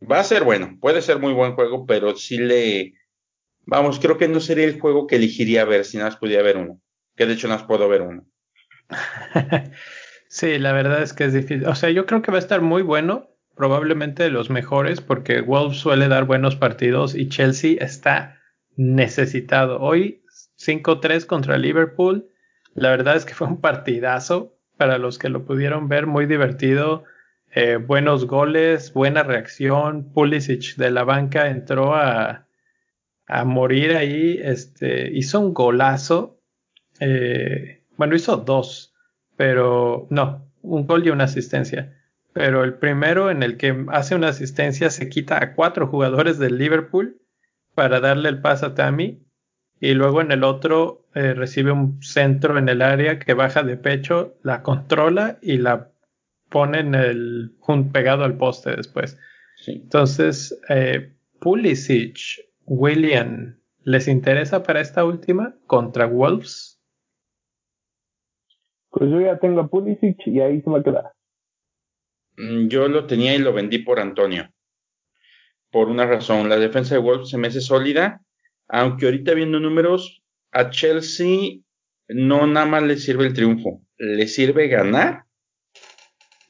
Va 0.00 0.20
a 0.20 0.24
ser 0.24 0.44
bueno, 0.44 0.76
puede 0.80 1.02
ser 1.02 1.18
muy 1.18 1.32
buen 1.32 1.54
juego, 1.54 1.86
pero 1.86 2.14
sí 2.16 2.38
le... 2.38 2.94
Vamos, 3.64 3.98
creo 3.98 4.18
que 4.18 4.28
no 4.28 4.40
sería 4.40 4.64
el 4.64 4.78
juego 4.78 5.06
que 5.06 5.16
elegiría 5.16 5.64
ver 5.64 5.84
si 5.84 5.96
nada 5.96 6.10
más 6.10 6.18
pudiera 6.18 6.42
ver 6.42 6.56
uno. 6.58 6.80
Que 7.16 7.26
de 7.26 7.32
hecho 7.32 7.48
más 7.48 7.64
puedo 7.64 7.88
ver 7.88 8.02
uno. 8.02 8.26
sí, 10.28 10.58
la 10.58 10.72
verdad 10.72 11.02
es 11.02 11.12
que 11.12 11.24
es 11.24 11.32
difícil. 11.32 11.66
O 11.66 11.74
sea, 11.74 11.90
yo 11.90 12.06
creo 12.06 12.22
que 12.22 12.30
va 12.30 12.38
a 12.38 12.40
estar 12.40 12.60
muy 12.60 12.82
bueno 12.82 13.30
probablemente 13.56 14.22
de 14.22 14.30
los 14.30 14.50
mejores 14.50 15.00
porque 15.00 15.40
Wolves 15.40 15.78
suele 15.78 16.08
dar 16.08 16.24
buenos 16.24 16.56
partidos 16.56 17.14
y 17.14 17.28
Chelsea 17.28 17.76
está 17.80 18.38
necesitado. 18.76 19.80
Hoy 19.80 20.22
5-3 20.58 21.26
contra 21.26 21.58
Liverpool. 21.58 22.28
La 22.74 22.90
verdad 22.90 23.16
es 23.16 23.24
que 23.24 23.34
fue 23.34 23.46
un 23.46 23.60
partidazo 23.60 24.54
para 24.76 24.98
los 24.98 25.18
que 25.18 25.30
lo 25.30 25.44
pudieron 25.44 25.88
ver, 25.88 26.06
muy 26.06 26.26
divertido. 26.26 27.04
Eh, 27.56 27.76
buenos 27.76 28.26
goles, 28.26 28.92
buena 28.92 29.22
reacción. 29.22 30.12
Pulisic 30.12 30.76
de 30.76 30.90
la 30.90 31.04
banca 31.04 31.48
entró 31.48 31.94
a, 31.94 32.46
a 33.26 33.44
morir 33.44 33.96
ahí. 33.96 34.38
Este, 34.42 35.10
hizo 35.10 35.40
un 35.40 35.54
golazo. 35.54 36.38
Eh, 37.00 37.82
bueno, 37.96 38.14
hizo 38.14 38.36
dos, 38.36 38.94
pero 39.36 40.06
no, 40.10 40.52
un 40.62 40.86
gol 40.86 41.06
y 41.06 41.10
una 41.10 41.24
asistencia 41.24 41.96
pero 42.36 42.64
el 42.64 42.74
primero 42.74 43.30
en 43.30 43.42
el 43.42 43.56
que 43.56 43.86
hace 43.88 44.14
una 44.14 44.28
asistencia 44.28 44.90
se 44.90 45.08
quita 45.08 45.42
a 45.42 45.54
cuatro 45.54 45.86
jugadores 45.86 46.38
del 46.38 46.58
Liverpool 46.58 47.18
para 47.74 47.98
darle 47.98 48.28
el 48.28 48.42
pase 48.42 48.66
a 48.66 48.74
Tammy 48.74 49.24
y 49.80 49.94
luego 49.94 50.20
en 50.20 50.30
el 50.30 50.44
otro 50.44 51.06
eh, 51.14 51.32
recibe 51.32 51.72
un 51.72 52.02
centro 52.02 52.58
en 52.58 52.68
el 52.68 52.82
área 52.82 53.18
que 53.18 53.32
baja 53.32 53.62
de 53.62 53.78
pecho, 53.78 54.36
la 54.42 54.62
controla 54.62 55.38
y 55.40 55.56
la 55.56 55.92
pone 56.48 56.80
en 56.80 56.94
el 56.94 57.56
pegado 57.92 58.24
al 58.24 58.36
poste 58.36 58.74
después. 58.76 59.18
Entonces, 59.66 60.58
eh, 60.68 61.12
Pulisic, 61.40 62.18
William, 62.64 63.58
¿les 63.82 64.08
interesa 64.08 64.62
para 64.62 64.80
esta 64.80 65.04
última 65.04 65.56
contra 65.66 66.06
Wolves? 66.06 66.80
Pues 68.90 69.10
yo 69.10 69.20
ya 69.20 69.38
tengo 69.38 69.60
a 69.60 69.68
Pulisic 69.68 70.26
y 70.26 70.40
ahí 70.40 70.60
se 70.62 70.70
va 70.70 70.78
a 70.78 70.82
quedar. 70.82 71.12
Mm, 72.36 72.68
yo 72.68 72.88
lo 72.88 73.06
tenía 73.06 73.34
y 73.34 73.38
lo 73.38 73.52
vendí 73.52 73.78
por 73.78 74.00
Antonio. 74.00 74.50
Por 75.70 75.88
una 75.88 76.06
razón, 76.06 76.48
la 76.48 76.56
defensa 76.56 76.94
de 76.94 77.00
Wolves 77.00 77.28
se 77.28 77.38
me 77.38 77.48
hace 77.48 77.60
sólida, 77.60 78.22
aunque 78.68 79.06
ahorita 79.06 79.34
viendo 79.34 79.60
números, 79.60 80.22
a 80.52 80.70
Chelsea 80.70 81.60
no 82.08 82.46
nada 82.46 82.66
más 82.66 82.82
le 82.82 82.96
sirve 82.96 83.26
el 83.26 83.34
triunfo, 83.34 83.82
le 83.98 84.26
sirve 84.28 84.68
ganar. 84.68 85.25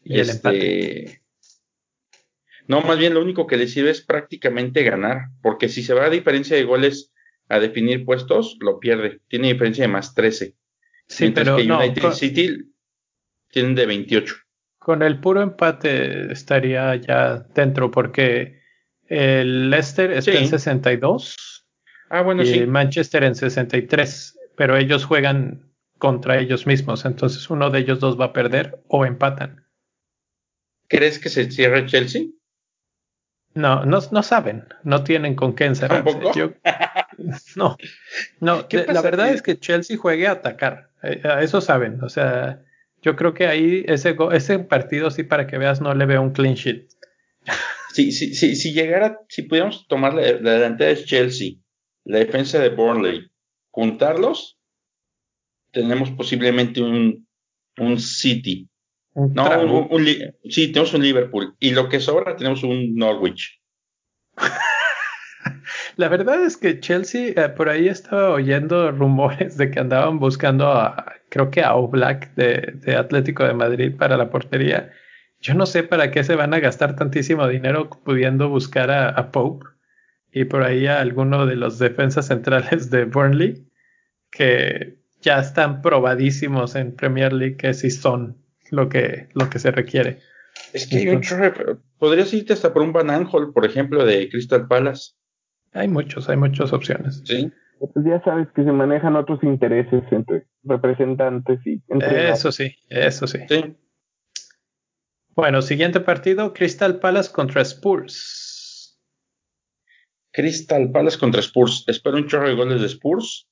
Y 0.06 0.20
el 0.20 0.30
empate. 0.30 1.04
Este, 1.04 1.22
no, 2.68 2.80
más 2.80 2.98
bien 2.98 3.14
lo 3.14 3.22
único 3.22 3.46
que 3.46 3.56
le 3.56 3.68
sirve 3.68 3.90
es 3.90 4.00
prácticamente 4.00 4.82
ganar, 4.82 5.28
porque 5.42 5.68
si 5.68 5.82
se 5.82 5.94
va 5.94 6.06
a 6.06 6.10
diferencia 6.10 6.56
de 6.56 6.64
goles 6.64 7.12
a 7.48 7.60
definir 7.60 8.04
puestos, 8.04 8.56
lo 8.60 8.80
pierde. 8.80 9.20
Tiene 9.28 9.52
diferencia 9.52 9.82
de 9.82 9.88
más 9.88 10.14
13. 10.14 10.56
Sí, 11.06 11.30
pero 11.30 11.56
que 11.56 11.70
United 11.70 12.10
City 12.12 12.72
tienen 13.50 13.76
de 13.76 13.86
28 13.86 14.34
con 14.86 15.02
el 15.02 15.18
puro 15.18 15.42
empate 15.42 16.32
estaría 16.32 16.94
ya 16.94 17.44
dentro 17.56 17.90
porque 17.90 18.60
el 19.08 19.68
Leicester 19.68 20.12
está 20.12 20.30
en 20.30 20.46
62 20.46 21.66
ah, 22.08 22.22
bueno, 22.22 22.44
y 22.44 22.50
el 22.50 22.68
Manchester 22.68 23.24
en 23.24 23.34
63, 23.34 24.38
pero 24.56 24.76
ellos 24.76 25.04
juegan 25.04 25.72
contra 25.98 26.38
ellos 26.38 26.68
mismos, 26.68 27.04
entonces 27.04 27.50
uno 27.50 27.70
de 27.70 27.80
ellos 27.80 27.98
dos 27.98 28.16
va 28.20 28.26
a 28.26 28.32
perder 28.32 28.80
o 28.86 29.04
empatan. 29.04 29.65
¿Crees 30.88 31.18
que 31.18 31.28
se 31.28 31.50
cierre 31.50 31.86
Chelsea? 31.86 32.26
No, 33.54 33.86
no, 33.86 34.00
no 34.10 34.22
saben, 34.22 34.66
no 34.84 35.02
tienen 35.02 35.34
con 35.34 35.54
qué 35.54 35.64
encerrarse. 35.64 36.18
no, 37.56 37.76
no, 38.40 38.66
la 38.92 39.02
verdad 39.02 39.30
es 39.30 39.40
que 39.40 39.58
Chelsea 39.58 39.96
juegue 39.96 40.26
a 40.26 40.32
atacar, 40.32 40.90
eh, 41.02 41.22
eso 41.40 41.62
saben, 41.62 42.02
o 42.04 42.10
sea, 42.10 42.62
yo 43.00 43.16
creo 43.16 43.32
que 43.32 43.46
ahí 43.46 43.84
ese, 43.88 44.14
ese 44.32 44.58
partido, 44.58 45.10
sí, 45.10 45.22
para 45.22 45.46
que 45.46 45.56
veas, 45.56 45.80
no 45.80 45.94
le 45.94 46.04
veo 46.06 46.22
un 46.22 46.32
clean 46.32 46.54
sheet. 46.54 46.88
Sí, 47.92 48.12
sí, 48.12 48.34
sí, 48.34 48.56
si 48.56 48.74
llegara, 48.74 49.20
si 49.26 49.40
pudiéramos 49.44 49.88
tomar 49.88 50.12
la, 50.12 50.20
delantera 50.20 50.90
de 50.90 51.02
Chelsea, 51.02 51.52
la 52.04 52.18
defensa 52.18 52.58
de 52.58 52.68
Burnley, 52.68 53.30
juntarlos, 53.70 54.58
tenemos 55.72 56.10
posiblemente 56.10 56.82
un, 56.82 57.26
un 57.78 57.98
City. 57.98 58.68
No, 59.16 59.86
un, 59.90 60.06
sí, 60.48 60.72
tenemos 60.72 60.94
un 60.94 61.02
Liverpool. 61.02 61.54
Y 61.58 61.70
lo 61.70 61.88
que 61.88 62.00
sobra, 62.00 62.36
tenemos 62.36 62.62
un 62.62 62.94
Norwich. 62.94 63.60
La 65.96 66.08
verdad 66.08 66.42
es 66.44 66.56
que 66.56 66.80
Chelsea, 66.80 67.32
eh, 67.36 67.48
por 67.48 67.68
ahí 67.68 67.88
estaba 67.88 68.30
oyendo 68.30 68.90
rumores 68.92 69.56
de 69.56 69.70
que 69.70 69.80
andaban 69.80 70.18
buscando 70.18 70.68
a, 70.68 71.14
creo 71.30 71.50
que 71.50 71.62
a 71.62 71.74
Oblak 71.74 72.34
de, 72.34 72.74
de 72.74 72.96
Atlético 72.96 73.44
de 73.44 73.54
Madrid 73.54 73.96
para 73.96 74.16
la 74.16 74.28
portería. 74.28 74.92
Yo 75.40 75.54
no 75.54 75.66
sé 75.66 75.82
para 75.82 76.10
qué 76.10 76.24
se 76.24 76.36
van 76.36 76.54
a 76.54 76.60
gastar 76.60 76.96
tantísimo 76.96 77.46
dinero 77.46 77.88
pudiendo 77.88 78.48
buscar 78.48 78.90
a, 78.90 79.30
Pope 79.30 79.66
y 80.32 80.44
por 80.44 80.62
ahí 80.62 80.86
a 80.86 81.00
alguno 81.00 81.46
de 81.46 81.56
los 81.56 81.78
defensas 81.78 82.26
centrales 82.26 82.90
de 82.90 83.04
Burnley 83.04 83.66
que 84.30 84.98
ya 85.20 85.38
están 85.38 85.82
probadísimos 85.82 86.74
en 86.74 86.94
Premier 86.94 87.32
League 87.32 87.56
que 87.56 87.74
sí 87.74 87.90
son 87.90 88.38
lo 88.70 88.88
que, 88.88 89.28
lo 89.34 89.50
que 89.50 89.58
se 89.58 89.70
requiere. 89.70 90.20
Es 90.72 90.86
que 90.86 91.20
podrías 91.98 92.32
irte 92.32 92.52
hasta 92.52 92.72
por 92.72 92.82
un 92.82 92.92
Van 92.92 93.28
por 93.28 93.64
ejemplo, 93.64 94.04
de 94.04 94.28
Crystal 94.28 94.66
Palace. 94.66 95.12
Hay 95.72 95.88
muchos, 95.88 96.28
hay 96.28 96.36
muchas 96.36 96.72
opciones. 96.72 97.22
Sí. 97.24 97.52
Pues 97.78 98.06
ya 98.06 98.22
sabes 98.24 98.48
que 98.54 98.64
se 98.64 98.72
manejan 98.72 99.16
otros 99.16 99.42
intereses 99.42 100.02
entre 100.10 100.46
representantes 100.62 101.60
y 101.66 101.82
entre 101.88 102.30
Eso 102.30 102.50
sí, 102.50 102.74
eso 102.88 103.26
sí. 103.26 103.40
sí. 103.48 103.76
Bueno, 105.34 105.60
siguiente 105.60 106.00
partido, 106.00 106.54
Crystal 106.54 106.98
Palace 106.98 107.30
contra 107.30 107.60
Spurs. 107.60 108.98
Crystal 110.32 110.90
Palace 110.90 111.18
contra 111.18 111.42
Spurs. 111.42 111.84
Espero 111.86 112.16
un 112.16 112.26
chorro 112.26 112.48
de 112.48 112.54
goles 112.54 112.80
de 112.80 112.86
Spurs 112.86 113.46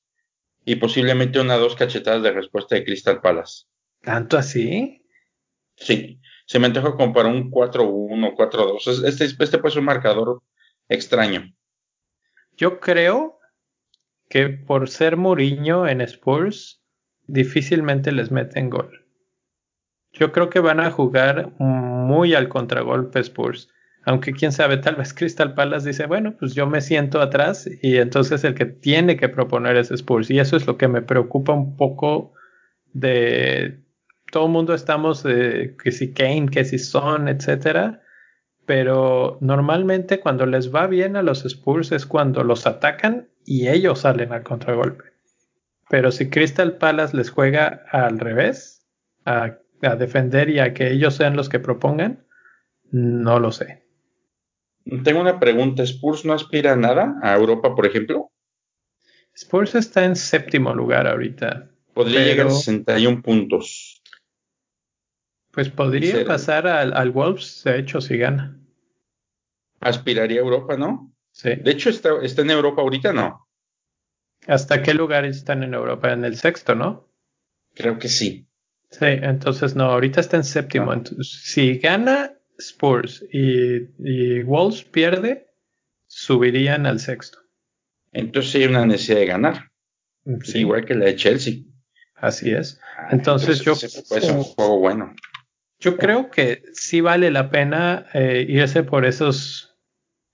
y 0.65 0.77
posiblemente 0.77 1.39
una 1.39 1.57
o 1.57 1.59
dos 1.59 1.75
cachetadas 1.75 2.23
de 2.23 2.31
respuesta 2.31 2.75
de 2.75 2.83
Crystal 2.83 3.21
Palace. 3.21 3.65
¿Tanto 4.01 4.37
así? 4.37 5.04
Sí. 5.75 6.21
Se 6.45 6.59
me 6.59 6.67
antoja 6.67 6.95
como 6.95 7.13
para 7.13 7.29
un 7.29 7.49
4-1, 7.49 8.35
4-2. 8.35 9.05
Este, 9.05 9.25
este 9.25 9.57
puede 9.57 9.71
ser 9.71 9.79
un 9.79 9.85
marcador 9.85 10.43
extraño. 10.87 11.53
Yo 12.55 12.79
creo 12.79 13.39
que 14.29 14.49
por 14.49 14.89
ser 14.89 15.17
Mourinho 15.17 15.87
en 15.87 16.01
Spurs, 16.01 16.83
difícilmente 17.27 18.11
les 18.11 18.31
meten 18.31 18.69
gol. 18.69 19.05
Yo 20.13 20.31
creo 20.31 20.49
que 20.49 20.59
van 20.59 20.79
a 20.79 20.91
jugar 20.91 21.51
muy 21.59 22.33
al 22.35 22.47
contragolpe 22.47 23.19
Spurs. 23.19 23.69
Aunque 24.05 24.33
quién 24.33 24.51
sabe, 24.51 24.77
tal 24.77 24.95
vez 24.95 25.13
Crystal 25.13 25.55
Palace 25.55 25.87
dice, 25.87 26.05
bueno, 26.05 26.35
pues 26.37 26.53
yo 26.53 26.67
me 26.67 26.79
siento 26.79 27.21
atrás 27.21 27.67
y 27.81 27.97
entonces 27.97 28.43
el 28.43 28.53
que 28.53 28.65
tiene 28.65 29.17
que 29.17 29.29
proponer 29.29 29.77
es 29.77 29.89
Spurs. 29.89 30.29
Y 30.29 30.39
eso 30.39 30.55
es 30.55 30.67
lo 30.67 30.77
que 30.77 30.87
me 30.87 31.01
preocupa 31.01 31.53
un 31.53 31.75
poco 31.75 32.33
de 32.93 33.84
todo 34.35 34.47
el 34.47 34.51
mundo 34.51 34.73
estamos, 34.73 35.23
que 35.23 35.91
si 35.93 36.11
Kane, 36.11 36.49
que 36.51 36.65
si 36.65 36.77
Son, 36.77 37.29
etcétera. 37.29 38.01
pero 38.65 39.37
normalmente 39.39 40.19
cuando 40.19 40.45
les 40.45 40.75
va 40.75 40.87
bien 40.87 41.15
a 41.15 41.21
los 41.21 41.45
Spurs 41.45 41.93
es 41.93 42.05
cuando 42.05 42.43
los 42.43 42.67
atacan 42.67 43.29
y 43.45 43.69
ellos 43.69 43.99
salen 43.99 44.33
al 44.33 44.43
contragolpe. 44.43 45.05
Pero 45.89 46.11
si 46.11 46.29
Crystal 46.29 46.77
Palace 46.77 47.15
les 47.15 47.29
juega 47.29 47.85
al 47.93 48.19
revés, 48.19 48.85
a, 49.23 49.57
a 49.81 49.95
defender 49.95 50.49
y 50.49 50.59
a 50.59 50.73
que 50.73 50.91
ellos 50.91 51.15
sean 51.15 51.37
los 51.37 51.47
que 51.47 51.59
propongan, 51.61 52.25
no 52.91 53.39
lo 53.39 53.53
sé. 53.53 53.85
Tengo 55.05 55.21
una 55.21 55.39
pregunta. 55.39 55.81
¿Spurs 55.83 56.25
no 56.25 56.33
aspira 56.33 56.73
a 56.73 56.75
nada? 56.75 57.15
¿A 57.23 57.37
Europa, 57.37 57.73
por 57.73 57.85
ejemplo? 57.85 58.33
Spurs 59.33 59.75
está 59.75 60.03
en 60.03 60.17
séptimo 60.17 60.73
lugar 60.73 61.07
ahorita. 61.07 61.69
Podría 61.93 62.25
llegar 62.25 62.47
a 62.47 62.49
61 62.49 63.21
puntos. 63.21 63.94
Pues 65.55 65.69
podría 65.69 66.25
pasar 66.25 66.67
al, 66.67 66.93
al, 66.93 67.11
Wolves, 67.11 67.61
de 67.63 67.79
hecho, 67.79 68.01
si 68.01 68.17
gana. 68.17 68.59
Aspiraría 69.79 70.41
a 70.41 70.43
Europa, 70.43 70.75
¿no? 70.75 71.15
Sí. 71.31 71.55
De 71.55 71.71
hecho, 71.71 71.89
está, 71.89 72.09
está 72.21 72.41
en 72.41 72.51
Europa 72.51 72.81
ahorita, 72.81 73.13
¿no? 73.13 73.47
¿Hasta 74.47 74.83
qué 74.83 74.93
lugar 74.93 75.23
están 75.25 75.63
en 75.63 75.73
Europa? 75.73 76.11
En 76.11 76.25
el 76.25 76.35
sexto, 76.35 76.75
¿no? 76.75 77.09
Creo 77.73 77.97
que 77.99 78.09
sí. 78.09 78.47
Sí, 78.89 79.05
entonces 79.05 79.75
no, 79.75 79.85
ahorita 79.85 80.19
está 80.19 80.37
en 80.37 80.43
séptimo. 80.43 80.91
Ah. 80.91 80.95
Entonces, 80.95 81.41
si 81.43 81.77
gana 81.79 82.33
Spurs 82.57 83.25
y, 83.31 83.87
y 83.99 84.43
Wolves 84.43 84.83
pierde, 84.83 85.47
subirían 86.05 86.85
al 86.85 86.99
sexto. 86.99 87.39
Entonces 88.11 88.55
hay 88.55 88.65
una 88.65 88.85
necesidad 88.85 89.19
de 89.19 89.25
ganar. 89.25 89.71
Sí, 90.43 90.59
Igual 90.59 90.85
que 90.85 90.95
la 90.95 91.05
de 91.05 91.15
Chelsea. 91.15 91.55
así 92.15 92.51
es. 92.51 92.79
Entonces, 93.11 93.61
yo, 93.61 93.73
ese 93.73 93.99
es 93.99 94.29
un 94.29 94.43
juego 94.43 94.79
bueno. 94.79 95.13
Yo 95.79 95.97
creo 95.97 96.29
que 96.29 96.63
sí 96.73 97.01
vale 97.01 97.31
la 97.31 97.49
pena 97.49 98.05
eh, 98.13 98.45
irse 98.47 98.83
por 98.83 99.05
esos, 99.05 99.75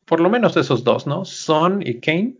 por 0.05 0.19
lo 0.19 0.29
menos 0.29 0.55
esos 0.57 0.83
dos, 0.83 1.07
¿no? 1.07 1.25
Son 1.25 1.81
y 1.85 1.99
Kane. 1.99 2.35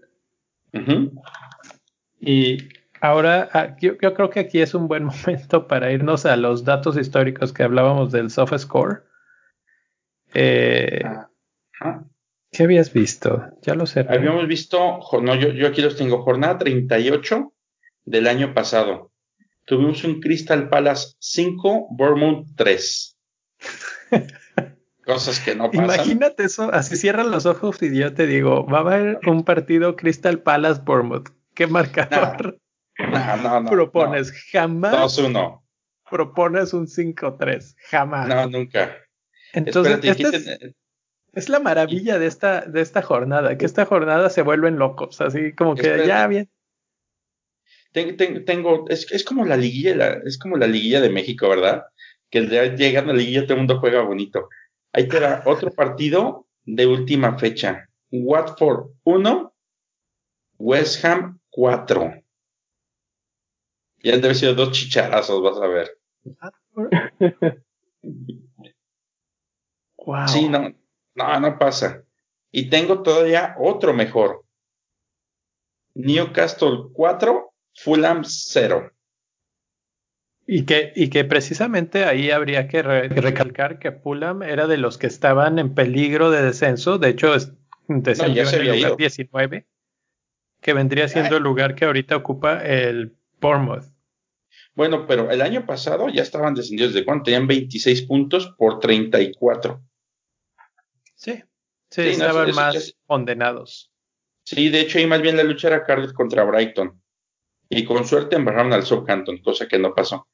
Y 2.20 2.70
ahora 3.02 3.50
ah, 3.54 3.76
yo, 3.80 3.98
yo 4.02 4.14
creo 4.14 4.30
que 4.30 4.42
aquí 4.42 4.62
es 4.62 4.74
un 4.74 4.88
buen 4.88 5.06
momento 5.26 5.68
para 5.68 5.92
irnos 5.92 6.26
a 6.26 6.38
los 6.38 6.64
datos 6.64 6.98
históricos 6.98 7.52
que 7.52 7.64
hablábamos 7.64 8.12
del 8.12 8.30
soft 8.30 8.58
score. 8.58 9.04
Eh. 10.34 11.04
¿Qué 12.52 12.64
habías 12.64 12.92
visto? 12.94 13.44
Ya 13.62 13.76
lo 13.76 13.86
sé. 13.86 14.06
Habíamos 14.08 14.48
visto, 14.48 15.00
no, 15.22 15.36
yo, 15.36 15.50
yo 15.50 15.68
aquí 15.68 15.82
los 15.82 15.96
tengo, 15.96 16.22
jornada 16.22 16.58
38 16.58 17.54
del 18.06 18.28
año 18.28 18.54
pasado. 18.54 19.11
Tuvimos 19.72 20.04
un 20.04 20.20
Crystal 20.20 20.68
Palace 20.68 21.14
5, 21.20 21.88
Bournemouth 21.92 22.46
3. 22.58 23.18
Cosas 25.06 25.40
que 25.40 25.56
no 25.56 25.72
pasan. 25.72 25.86
Imagínate 25.86 26.44
eso, 26.44 26.74
así 26.74 26.98
cierran 26.98 27.32
los 27.32 27.46
ojos 27.46 27.82
y 27.82 27.98
yo 27.98 28.14
te 28.14 28.28
digo, 28.28 28.66
va 28.68 28.80
a 28.80 28.82
haber 28.82 29.20
un 29.26 29.46
partido 29.46 29.96
Crystal 29.96 30.40
Palace 30.40 30.82
Bournemouth. 30.84 31.30
¿Qué 31.56 31.68
marcador 31.68 32.60
No, 33.00 33.38
no, 33.38 33.62
no. 33.62 33.70
propones? 33.70 34.34
Jamás 34.52 35.18
2-1. 35.18 35.62
propones 36.10 36.74
un 36.74 36.88
5-3. 36.88 37.74
Jamás. 37.90 38.28
No, 38.28 38.50
nunca. 38.50 38.98
Entonces, 39.54 39.94
Espérate, 40.04 40.24
esta 40.24 40.38
es, 40.38 40.60
ten- 40.60 40.76
es 41.32 41.48
la 41.48 41.62
maravilla 41.62 42.20
de 42.20 42.28
esta, 42.28 42.60
de 42.66 42.82
esta 42.82 43.02
jornada, 43.02 43.58
que 43.58 43.66
esta 43.66 43.86
jornada 43.86 44.30
se 44.30 44.42
vuelven 44.42 44.78
locos, 44.78 45.22
así 45.22 45.54
como 45.56 45.76
que 45.76 45.84
Espérate. 45.84 46.08
ya 46.10 46.28
bien. 46.28 46.50
Ten- 47.92 48.18
ten- 48.18 48.46
tengo, 48.46 48.86
es, 48.90 49.12
es 49.12 49.24
como 49.24 49.46
la 49.46 49.58
liguilla, 49.58 49.96
la- 49.96 50.20
es 50.26 50.38
como 50.38 50.58
la 50.58 50.68
liguilla 50.68 51.02
de 51.02 51.10
México, 51.10 51.50
¿verdad? 51.50 51.84
Que 52.30 52.40
el 52.40 52.50
día 52.50 52.76
llegando 52.76 53.12
a 53.12 53.16
la 53.16 53.20
liguilla 53.22 53.44
todo 53.44 53.54
el 53.54 53.60
mundo 53.60 53.80
juega 53.80 54.02
bonito. 54.02 54.50
Ahí 54.94 55.08
te 55.08 55.20
da 55.20 55.44
otro 55.46 55.72
partido 55.72 56.48
de 56.66 56.86
última 56.88 57.38
fecha. 57.38 57.88
Watford 58.12 58.92
1, 59.04 59.54
West 60.58 61.04
Ham 61.06 61.40
4. 61.50 62.14
Ya 64.04 64.14
han 64.16 64.22
de 64.22 64.28
haber 64.28 64.36
sido 64.36 64.56
dos 64.56 64.72
chicharazos, 64.72 65.42
vas 65.42 65.58
a 65.62 65.68
ver. 65.68 65.98
Wow. 70.04 70.28
Sí, 70.28 70.50
no, 70.50 70.74
no, 71.14 71.40
no 71.40 71.60
pasa. 71.60 72.04
Y 72.52 72.70
tengo 72.70 73.04
todavía 73.04 73.56
otro 73.60 73.94
mejor. 73.94 74.44
Newcastle 75.94 76.88
4, 76.94 77.51
Fulham 77.76 78.24
0. 78.26 78.92
Y 80.48 80.66
que, 80.66 80.92
y 80.96 81.10
que 81.10 81.24
precisamente 81.24 82.04
ahí 82.04 82.32
habría 82.32 82.68
que 82.68 82.82
re- 82.82 83.08
recalcar 83.10 83.80
que 83.80 83.92
Fulham 83.92 84.44
era 84.44 84.68
de 84.68 84.78
los 84.78 84.98
que 84.98 85.08
estaban 85.08 85.60
en 85.60 85.74
peligro 85.74 86.30
de 86.32 86.42
descenso. 86.42 86.98
De 86.98 87.10
hecho, 87.10 87.34
es- 87.36 87.54
descendió 87.88 88.44
en 88.50 88.56
el 88.56 88.66
lugar 88.68 88.78
ido. 88.80 88.96
19, 88.98 89.68
que 90.62 90.74
vendría 90.74 91.08
siendo 91.08 91.36
Ay. 91.36 91.38
el 91.38 91.44
lugar 91.44 91.76
que 91.76 91.86
ahorita 91.86 92.16
ocupa 92.18 92.62
el 92.66 93.16
Bournemouth. 93.40 93.86
Bueno, 94.74 95.06
pero 95.08 95.30
el 95.32 95.42
año 95.42 95.66
pasado 95.66 96.10
ya 96.10 96.22
estaban 96.22 96.54
descendidos 96.54 96.94
de 96.94 97.06
cuánto? 97.06 97.26
Tenían 97.26 97.48
26 97.48 98.02
puntos 98.04 98.54
por 98.58 98.80
34. 98.80 99.82
Sí, 101.16 101.34
sí, 101.34 101.42
Sí, 101.90 102.02
no, 102.02 102.12
estaban 102.12 102.50
eso 102.50 102.56
más 102.60 102.96
condenados. 103.06 103.92
Sí, 104.44 104.70
de 104.70 104.82
hecho 104.82 104.98
ahí 104.98 105.08
más 105.08 105.22
bien 105.22 105.38
la 105.38 105.44
lucha 105.44 105.68
era 105.68 105.84
Cardiff 105.86 106.14
contra 106.14 106.44
Brighton. 106.44 107.01
Y 107.74 107.86
con 107.86 108.06
suerte 108.06 108.36
embarraron 108.36 108.74
al 108.74 108.84
Southampton, 108.84 109.38
cosa 109.38 109.66
que 109.66 109.80
no 109.80 109.96
pasó. 109.96 110.28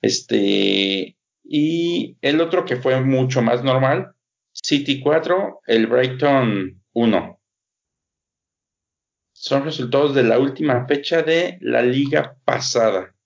Este, 0.00 1.16
y 1.42 2.16
el 2.22 2.40
otro 2.40 2.64
que 2.64 2.76
fue 2.76 3.00
mucho 3.00 3.42
más 3.42 3.64
normal, 3.64 4.12
City 4.52 5.00
4, 5.00 5.62
el 5.66 5.88
Brighton 5.88 6.80
1. 6.92 7.40
Son 9.32 9.64
resultados 9.64 10.14
de 10.14 10.22
la 10.22 10.38
última 10.38 10.86
fecha 10.86 11.22
de 11.22 11.58
la 11.60 11.82
liga 11.82 12.36
pasada. 12.44 13.16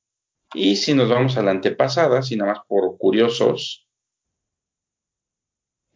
Y 0.54 0.76
si 0.76 0.94
nos 0.94 1.10
vamos 1.10 1.36
a 1.36 1.42
la 1.42 1.50
antepasada, 1.50 2.22
si 2.22 2.36
nada 2.36 2.54
más 2.54 2.62
por 2.66 2.96
curiosos, 2.96 3.86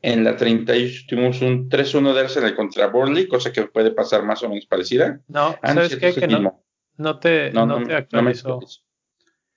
en 0.02 0.22
la 0.22 0.36
38 0.36 1.06
tuvimos 1.08 1.40
un 1.40 1.70
3-1 1.70 2.12
de 2.12 2.20
Arsenal 2.20 2.54
contra 2.54 2.88
Burnley, 2.88 3.26
cosa 3.26 3.50
que 3.50 3.62
puede 3.62 3.90
pasar 3.90 4.22
más 4.22 4.42
o 4.42 4.50
menos 4.50 4.66
parecida. 4.66 5.22
No, 5.28 5.56
¿sabes 5.62 5.96
qué? 5.96 6.14
Que 6.14 6.28
no. 6.28 6.63
No 6.96 7.18
te, 7.18 7.50
no, 7.52 7.66
no, 7.66 7.76
te 7.76 7.80
no 7.82 7.86
me 7.88 7.94
actualizó. 7.94 8.54
actualizó. 8.54 8.80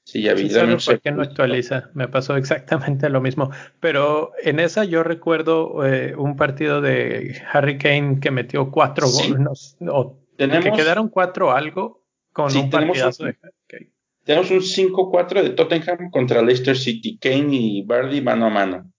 Sí, 0.03 0.21
ya 0.21 0.33
vi. 0.33 0.43
¿Quién 0.43 0.53
dame 0.53 0.59
sabe 0.67 0.73
un 0.75 0.85
por 0.85 1.01
qué 1.01 1.11
no 1.11 1.21
actualiza? 1.21 1.89
Me 1.93 2.07
pasó 2.07 2.35
exactamente 2.37 3.09
lo 3.09 3.19
mismo. 3.21 3.51
Pero 3.81 4.31
en 4.41 4.59
esa 4.59 4.85
yo 4.85 5.03
recuerdo 5.03 5.85
eh, 5.85 6.15
un 6.15 6.35
partido 6.37 6.79
de 6.81 7.41
Harry 7.51 7.77
Kane 7.77 8.19
que 8.21 8.31
metió 8.31 8.71
cuatro 8.71 9.07
Sí. 9.07 9.31
goles, 9.33 9.75
no, 9.79 9.91
o 9.93 10.17
Tenemos, 10.37 10.63
que 10.65 10.71
quedaron 10.71 11.09
cuatro 11.09 11.51
algo 11.51 12.05
con 12.31 12.49
Sí, 12.51 12.59
un 12.59 12.69
partidazo 12.69 13.23
un- 13.23 13.29
de 13.31 13.37
Harry 13.43 13.53
Kane. 13.67 13.91
tenemos 14.23 14.49
un 14.51 14.61
5-4 14.61 15.43
de 15.43 15.49
Tottenham 15.49 16.09
contra 16.09 16.41
Leicester 16.41 16.77
City. 16.77 17.17
Kane 17.17 17.47
y 17.55 17.81
Bardi 17.83 18.21
mano 18.21 18.45
a 18.45 18.49
mano. 18.49 18.91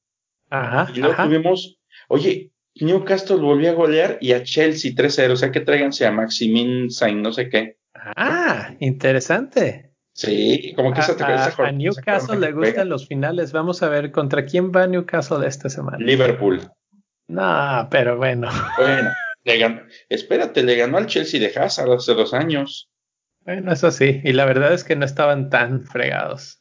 Ajá, 0.51 0.91
Y 0.95 0.99
luego 0.99 1.15
ajá. 1.15 1.25
tuvimos, 1.25 1.79
oye, 2.09 2.51
Newcastle 2.75 3.37
volvió 3.37 3.71
a 3.71 3.75
golear 3.75 4.19
y 4.21 4.33
a 4.33 4.43
Chelsea 4.43 4.93
3-0. 4.95 5.33
O 5.33 5.37
sea 5.37 5.51
que 5.53 5.61
tráiganse 5.61 6.05
a 6.07 6.13
Maximin 6.13 6.91
Sain, 6.91 7.23
no 7.23 7.33
sé 7.33 7.49
qué. 7.49 7.78
Ah, 8.17 8.75
interesante. 8.81 9.93
Sí, 10.13 10.73
como 10.75 10.93
que 10.93 11.01
A, 11.01 11.03
esa, 11.05 11.13
esa 11.13 11.63
a- 11.63 11.69
a 11.69 11.73
Newcastle 11.73 12.39
le 12.41 12.53
gustan 12.53 12.73
pega. 12.73 12.85
los 12.85 13.07
finales. 13.07 13.53
Vamos 13.53 13.83
a 13.83 13.89
ver 13.89 14.11
contra 14.11 14.45
quién 14.47 14.73
va 14.73 14.87
Newcastle 14.87 15.47
esta 15.47 15.69
semana. 15.69 15.99
Liverpool. 15.99 16.61
No, 17.29 17.87
pero 17.91 18.17
bueno. 18.17 18.49
Bueno, 18.77 19.11
le 19.45 19.59
ganó, 19.59 19.83
espérate, 20.09 20.63
le 20.65 20.77
ganó 20.77 20.99
al 20.99 21.07
Chelsea 21.07 21.39
de 21.41 21.57
Hazard 21.59 21.93
hace 21.93 22.15
dos 22.15 22.35
años. 22.35 22.89
Bueno, 23.45 23.73
eso 23.73 23.91
sí. 23.91 24.21
Y 24.25 24.33
la 24.33 24.45
verdad 24.45 24.73
es 24.73 24.83
que 24.85 24.97
no 24.97 25.05
estaban 25.05 25.51
tan 25.51 25.83
fregados. 25.85 26.61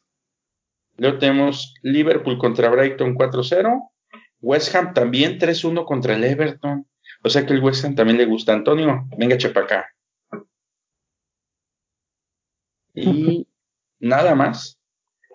Luego 0.98 1.18
tenemos 1.20 1.74
Liverpool 1.82 2.38
contra 2.38 2.70
Brighton 2.70 3.16
4-0. 3.16 3.92
West 4.42 4.76
Ham 4.76 4.94
también 4.94 5.40
3-1 5.40 5.86
contra 5.86 6.16
el 6.16 6.24
Everton. 6.24 6.86
O 7.24 7.30
sea 7.30 7.46
que 7.46 7.54
el 7.54 7.64
West 7.64 7.84
Ham 7.86 7.96
también 7.96 8.18
le 8.18 8.26
gusta. 8.26 8.54
Antonio, 8.54 9.06
venga, 9.18 9.38
chepa 9.38 9.62
acá. 9.62 9.88
Y 12.98 13.48
nada 14.00 14.36
más. 14.36 14.80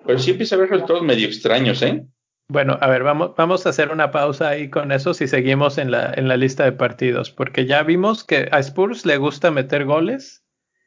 Pero 0.04 0.18
sí 0.18 0.32
empieza 0.32 0.54
a 0.54 0.58
haber 0.58 0.70
resultados 0.70 1.02
medio 1.02 1.26
extraños, 1.26 1.82
¿eh? 1.82 2.04
Bueno, 2.48 2.76
a 2.80 2.88
ver, 2.88 3.02
vamos, 3.02 3.32
vamos 3.36 3.64
a 3.64 3.70
hacer 3.70 3.92
una 3.92 4.10
pausa 4.10 4.48
ahí 4.48 4.68
con 4.68 4.92
eso 4.92 5.14
si 5.14 5.26
seguimos 5.28 5.78
en 5.78 5.90
la, 5.90 6.12
en 6.14 6.28
la 6.28 6.36
lista 6.36 6.64
de 6.64 6.72
partidos, 6.72 7.30
porque 7.30 7.66
ya 7.66 7.82
vimos 7.82 8.24
que 8.24 8.48
a 8.50 8.58
Spurs 8.58 9.06
le 9.06 9.16
gusta 9.16 9.50
meter 9.50 9.84
goles. 9.84 10.44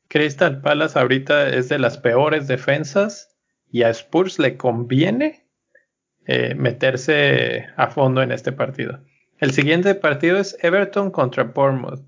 Crystal 0.07 0.61
Palace 0.61 0.99
ahorita 0.99 1.49
es 1.49 1.69
de 1.69 1.79
las 1.79 1.97
peores 1.97 2.47
defensas 2.47 3.35
y 3.71 3.83
a 3.83 3.89
Spurs 3.89 4.37
le 4.37 4.57
conviene 4.57 5.47
eh, 6.27 6.53
meterse 6.55 7.67
a 7.77 7.87
fondo 7.87 8.21
en 8.21 8.31
este 8.31 8.51
partido. 8.51 8.99
El 9.39 9.51
siguiente 9.51 9.95
partido 9.95 10.37
es 10.37 10.57
Everton 10.61 11.09
contra 11.09 11.45
Bournemouth. 11.45 12.03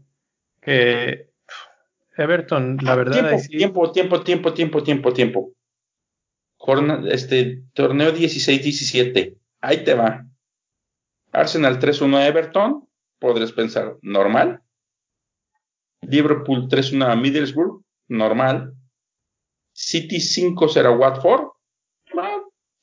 Que 0.62 1.27
Everton, 2.18 2.78
la 2.82 2.96
verdad, 2.96 3.30
tiempo, 3.30 3.40
sí- 3.40 3.58
tiempo, 3.58 3.92
tiempo, 3.92 4.24
tiempo, 4.24 4.54
tiempo, 4.54 4.84
tiempo, 4.84 5.14
tiempo. 5.14 5.52
Este 7.10 7.64
torneo 7.74 8.12
16-17. 8.12 9.38
Ahí 9.62 9.84
te 9.84 9.94
va. 9.94 10.26
Arsenal 11.32 11.80
3-1 11.80 12.18
a 12.18 12.28
Everton, 12.28 12.88
podrías 13.20 13.52
pensar 13.52 13.98
normal. 14.02 14.62
Liverpool 16.02 16.68
3-1 16.68 17.06
a 17.12 17.16
Middlesbrough, 17.16 17.84
normal. 18.08 18.74
City 19.74 20.18
5-0 20.20 20.86
a 20.88 20.92
Watford, 20.92 21.50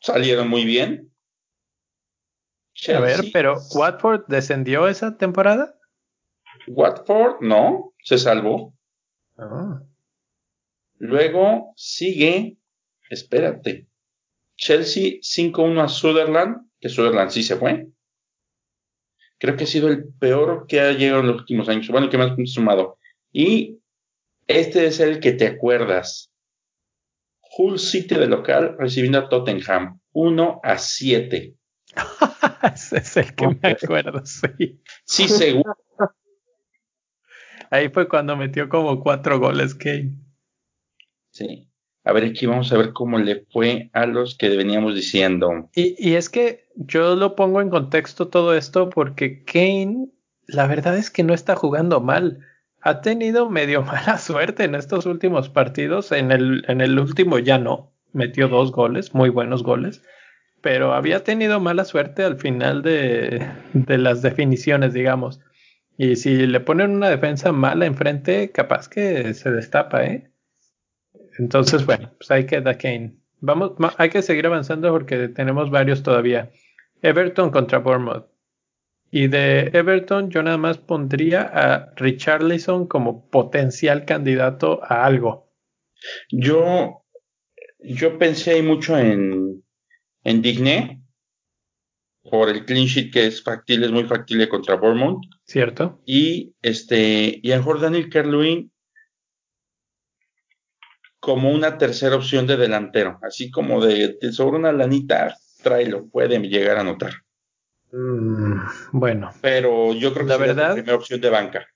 salieron 0.00 0.48
muy 0.48 0.64
bien. 0.64 1.10
a 2.88 3.00
ver, 3.00 3.20
pero 3.32 3.56
¿Watford 3.74 4.26
descendió 4.28 4.86
esa 4.86 5.16
temporada? 5.16 5.74
Watford, 6.68 7.40
no, 7.40 7.92
se 8.02 8.18
salvó. 8.18 8.73
Ah. 9.36 9.82
Luego 10.98 11.72
sigue, 11.76 12.56
espérate, 13.10 13.88
Chelsea 14.56 15.20
5-1 15.20 15.82
a 15.82 15.88
Sutherland, 15.88 16.70
que 16.80 16.88
Sutherland 16.88 17.30
sí 17.30 17.42
se 17.42 17.56
fue. 17.56 17.88
Creo 19.38 19.56
que 19.56 19.64
ha 19.64 19.66
sido 19.66 19.88
el 19.88 20.08
peor 20.14 20.66
que 20.68 20.80
ha 20.80 20.92
llegado 20.92 21.20
en 21.20 21.26
los 21.26 21.40
últimos 21.40 21.68
años, 21.68 21.88
bueno, 21.88 22.08
que 22.08 22.18
más 22.18 22.34
sumado. 22.46 22.98
Y 23.32 23.80
este 24.46 24.86
es 24.86 25.00
el 25.00 25.20
que 25.20 25.32
te 25.32 25.46
acuerdas. 25.46 26.30
Hull 27.56 27.78
City 27.78 28.14
de 28.14 28.26
local 28.26 28.76
recibiendo 28.78 29.18
a 29.18 29.28
Tottenham 29.28 30.00
1 30.12 30.60
a 30.62 30.78
7. 30.78 31.54
Ese 32.74 32.98
es 32.98 33.16
el 33.16 33.34
que 33.34 33.48
me 33.48 33.68
acuerdo, 33.70 34.24
sí. 34.24 34.80
Sí, 35.04 35.28
seguro. 35.28 35.76
Ahí 37.74 37.88
fue 37.88 38.06
cuando 38.06 38.36
metió 38.36 38.68
como 38.68 39.00
cuatro 39.00 39.40
goles 39.40 39.74
Kane. 39.74 40.12
Sí. 41.32 41.68
A 42.04 42.12
ver, 42.12 42.22
aquí 42.22 42.46
vamos 42.46 42.72
a 42.72 42.78
ver 42.78 42.92
cómo 42.92 43.18
le 43.18 43.46
fue 43.50 43.90
a 43.92 44.06
los 44.06 44.38
que 44.38 44.48
veníamos 44.50 44.94
diciendo. 44.94 45.70
Y, 45.74 45.96
y 45.98 46.14
es 46.14 46.30
que 46.30 46.68
yo 46.76 47.16
lo 47.16 47.34
pongo 47.34 47.60
en 47.60 47.70
contexto 47.70 48.28
todo 48.28 48.54
esto 48.54 48.90
porque 48.90 49.42
Kane, 49.42 50.06
la 50.46 50.68
verdad 50.68 50.96
es 50.96 51.10
que 51.10 51.24
no 51.24 51.34
está 51.34 51.56
jugando 51.56 52.00
mal. 52.00 52.46
Ha 52.80 53.00
tenido 53.00 53.50
medio 53.50 53.82
mala 53.82 54.18
suerte 54.18 54.62
en 54.62 54.76
estos 54.76 55.04
últimos 55.04 55.48
partidos. 55.48 56.12
En 56.12 56.30
el, 56.30 56.64
en 56.68 56.80
el 56.80 56.96
último 57.00 57.40
ya 57.40 57.58
no. 57.58 57.92
Metió 58.12 58.46
dos 58.46 58.70
goles, 58.70 59.14
muy 59.14 59.30
buenos 59.30 59.64
goles. 59.64 60.00
Pero 60.60 60.94
había 60.94 61.24
tenido 61.24 61.58
mala 61.58 61.84
suerte 61.84 62.22
al 62.22 62.36
final 62.36 62.82
de, 62.82 63.44
de 63.72 63.98
las 63.98 64.22
definiciones, 64.22 64.94
digamos. 64.94 65.40
Y 65.96 66.16
si 66.16 66.46
le 66.46 66.60
ponen 66.60 66.90
una 66.90 67.08
defensa 67.08 67.52
mala 67.52 67.86
enfrente, 67.86 68.50
capaz 68.50 68.88
que 68.88 69.32
se 69.34 69.50
destapa, 69.50 70.04
¿eh? 70.04 70.30
Entonces, 71.38 71.86
bueno, 71.86 72.12
pues 72.18 72.30
ahí 72.30 72.46
queda 72.46 72.76
Kane. 72.76 73.16
Vamos, 73.40 73.72
hay 73.98 74.10
que 74.10 74.22
seguir 74.22 74.46
avanzando 74.46 74.90
porque 74.90 75.28
tenemos 75.28 75.70
varios 75.70 76.02
todavía. 76.02 76.50
Everton 77.02 77.50
contra 77.50 77.78
Bournemouth. 77.78 78.26
Y 79.10 79.28
de 79.28 79.70
Everton 79.72 80.30
yo 80.30 80.42
nada 80.42 80.56
más 80.58 80.78
pondría 80.78 81.42
a 81.42 81.92
Richarlison 81.94 82.86
como 82.88 83.28
potencial 83.30 84.04
candidato 84.04 84.82
a 84.82 85.04
algo. 85.04 85.52
Yo, 86.30 87.04
yo 87.78 88.18
pensé 88.18 88.60
mucho 88.62 88.98
en, 88.98 89.62
en 90.24 90.42
Digne 90.42 91.00
por 92.28 92.48
el 92.48 92.64
clean 92.64 92.86
sheet 92.86 93.12
que 93.12 93.26
es 93.26 93.42
factible, 93.42 93.86
es 93.86 93.92
muy 93.92 94.04
factible 94.04 94.48
contra 94.48 94.76
Bournemouth. 94.76 95.20
Cierto. 95.46 96.00
Y 96.06 96.54
este, 96.62 97.38
y 97.42 97.52
a 97.52 97.62
Jordan 97.62 97.94
y 97.94 98.08
Kerluin 98.08 98.72
como 101.20 101.50
una 101.50 101.78
tercera 101.78 102.16
opción 102.16 102.46
de 102.46 102.56
delantero, 102.56 103.18
así 103.22 103.50
como 103.50 103.82
de, 103.84 104.10
te 104.20 104.30
sobra 104.32 104.58
una 104.58 104.72
lanita, 104.72 105.34
tráelo, 105.62 106.06
puede 106.08 106.38
llegar 106.38 106.76
a 106.76 106.80
anotar. 106.82 107.12
Mm, 107.92 108.60
bueno. 108.92 109.30
Pero 109.40 109.94
yo 109.94 110.12
creo 110.12 110.26
que 110.26 110.32
la 110.32 110.36
verdad, 110.36 110.68
la 110.68 110.74
primera 110.74 110.96
opción 110.96 111.20
de 111.20 111.30
banca. 111.30 111.66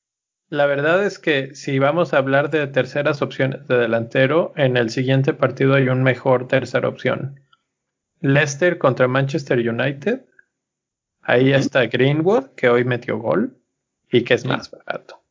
La 0.51 0.67
verdad 0.67 1.05
es 1.05 1.19
que 1.19 1.55
si 1.55 1.79
vamos 1.79 2.13
a 2.13 2.19
hablar 2.19 2.51
de 2.51 2.67
terceras 2.67 3.23
opciones 3.23 3.67
de 3.69 3.79
delantero, 3.79 4.53
en 4.57 4.77
el 4.77 4.91
siguiente 4.91 5.33
partido 5.33 5.75
hay 5.75 5.89
un 5.89 6.03
mejor 6.03 6.47
tercera 6.47 6.89
opción. 6.89 7.41
Leicester 8.21 8.79
contra 8.79 9.09
Manchester 9.09 9.59
United. 9.59 10.27
Ahí 11.23 11.53
está 11.53 11.87
Greenwood, 11.87 12.55
que 12.57 12.69
hoy 12.69 12.85
metió 12.85 13.19
gol 13.19 13.58
y 14.11 14.25
que 14.25 14.35
es 14.35 14.45
más 14.45 14.71
barato 14.71 15.23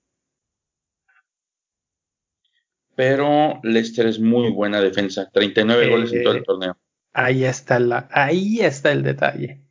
pero 2.98 3.60
Leicester 3.62 4.08
es 4.08 4.20
muy 4.20 4.50
buena 4.50 4.82
defensa, 4.82 5.30
39 5.32 5.88
goles 5.88 6.12
en 6.12 6.24
todo 6.24 6.34
el 6.34 6.44
torneo. 6.44 6.78
Ahí 7.14 7.46
está, 7.46 7.80
la, 7.80 8.10
ahí 8.12 8.62
está 8.62 8.92
el 8.92 9.04
detalle. 9.04 9.62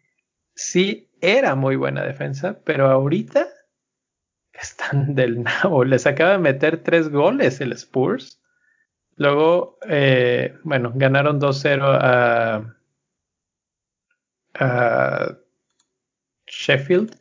Sí, 0.55 1.11
era 1.21 1.57
muy 1.57 1.75
buena 1.75 2.05
defensa, 2.05 2.61
pero 2.63 2.87
ahorita 2.87 3.49
están 4.53 5.15
del 5.17 5.43
nabo. 5.43 5.85
Les 5.85 6.07
acaba 6.07 6.33
de 6.33 6.39
meter 6.39 6.85
tres 6.85 7.09
goles 7.09 7.61
el 7.61 7.73
Spurs. 7.73 8.41
Luego, 9.17 9.77
eh, 9.89 10.57
bueno, 10.63 10.93
ganaron 10.95 11.41
2-0 11.41 11.83
a, 11.83 12.77
a, 14.55 15.37
Sheffield, 16.47 17.17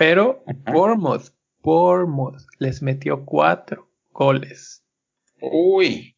pero 0.00 0.42
Bournemouth, 0.72 1.24
Bournemouth 1.62 2.40
les 2.58 2.80
metió 2.80 3.22
cuatro 3.26 3.90
goles. 4.12 4.82
Uy. 5.42 6.16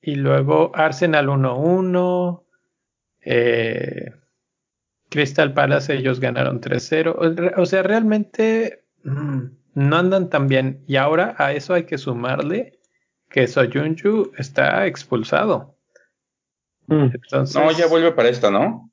Y 0.00 0.14
luego 0.14 0.70
Arsenal 0.72 1.26
1-1. 1.26 2.44
Eh, 3.22 4.12
Crystal 5.10 5.52
Palace 5.52 5.94
ellos 5.94 6.20
ganaron 6.20 6.60
3-0. 6.60 7.56
O 7.56 7.66
sea, 7.66 7.82
realmente 7.82 8.84
mm, 9.02 9.42
no 9.74 9.96
andan 9.96 10.30
tan 10.30 10.46
bien. 10.46 10.84
Y 10.86 10.94
ahora 10.94 11.34
a 11.38 11.52
eso 11.52 11.74
hay 11.74 11.86
que 11.86 11.98
sumarle 11.98 12.78
que 13.30 13.48
Soyunju 13.48 14.30
está 14.38 14.86
expulsado. 14.86 15.76
Mm. 16.86 17.10
Entonces, 17.14 17.56
no, 17.56 17.72
ya 17.72 17.88
vuelve 17.88 18.12
para 18.12 18.28
esta, 18.28 18.48
¿no? 18.48 18.92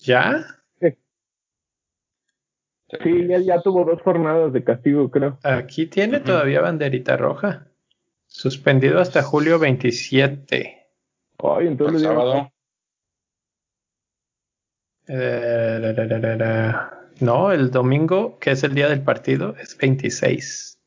¿Ya? 0.00 0.59
Sí, 3.02 3.08
él 3.08 3.44
ya 3.44 3.62
tuvo 3.62 3.84
dos 3.84 4.02
jornadas 4.02 4.52
de 4.52 4.64
castigo, 4.64 5.10
creo. 5.10 5.38
Aquí 5.44 5.86
tiene 5.86 6.20
todavía 6.20 6.60
banderita 6.60 7.16
roja. 7.16 7.68
Suspendido 8.26 9.00
hasta 9.00 9.22
julio 9.22 9.58
27. 9.58 10.88
Ay, 11.38 11.66
entonces. 11.66 12.02
sábado. 12.02 12.50
Eh, 15.06 16.80
no, 17.20 17.52
el 17.52 17.70
domingo, 17.70 18.38
que 18.38 18.52
es 18.52 18.62
el 18.64 18.74
día 18.74 18.88
del 18.88 19.02
partido, 19.02 19.56
es 19.56 19.76
26. 19.76 20.78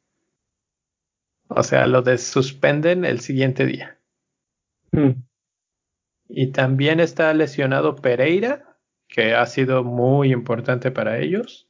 O 1.50 1.64
sea, 1.64 1.88
lo 1.88 2.04
suspenden 2.18 3.06
el 3.06 3.20
siguiente 3.20 3.66
día. 3.66 4.00
Hmm. 4.92 5.24
Y 6.28 6.52
también 6.52 7.00
está 7.00 7.34
lesionado 7.34 7.96
Pereira, 7.96 8.78
que 9.08 9.36
ha 9.36 9.46
sido 9.46 9.84
muy 9.84 10.32
importante 10.32 10.92
para 10.92 11.20
ellos. 11.20 11.70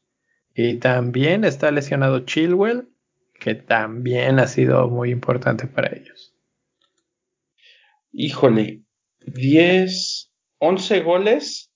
Y 0.56 0.76
también 0.76 1.44
está 1.46 1.72
lesionado 1.72 2.20
Chilwell, 2.22 2.90
que 3.34 3.56
también 3.56 4.40
ha 4.40 4.48
sido 4.48 4.88
muy 4.88 5.10
importante 5.12 5.68
para 5.68 5.96
ellos. 5.96 6.36
Híjole, 8.12 8.84
10, 9.26 10.32
11 10.60 11.00
goles 11.02 11.72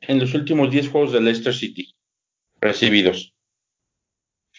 en 0.00 0.18
los 0.18 0.34
últimos 0.34 0.70
10 0.70 0.88
juegos 0.88 1.12
de 1.12 1.20
Leicester 1.20 1.54
City 1.54 1.94
recibidos. 2.60 3.34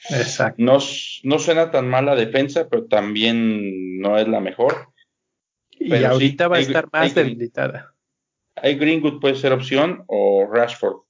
Exacto. 0.09 0.61
No, 0.61 0.79
no 1.23 1.39
suena 1.39 1.71
tan 1.71 1.89
mala 1.89 2.15
defensa, 2.15 2.69
pero 2.69 2.85
también 2.85 3.99
no 3.99 4.17
es 4.17 4.27
la 4.27 4.39
mejor. 4.39 4.93
Y 5.71 5.91
ahorita 6.03 6.47
va 6.47 6.57
a 6.57 6.59
estar 6.59 6.87
más 6.91 7.13
debilitada. 7.15 7.95
Hay 8.55 8.75
Greenwood 8.75 9.19
puede 9.19 9.35
ser 9.35 9.53
opción 9.53 10.03
o 10.07 10.47
Rashford. 10.51 11.01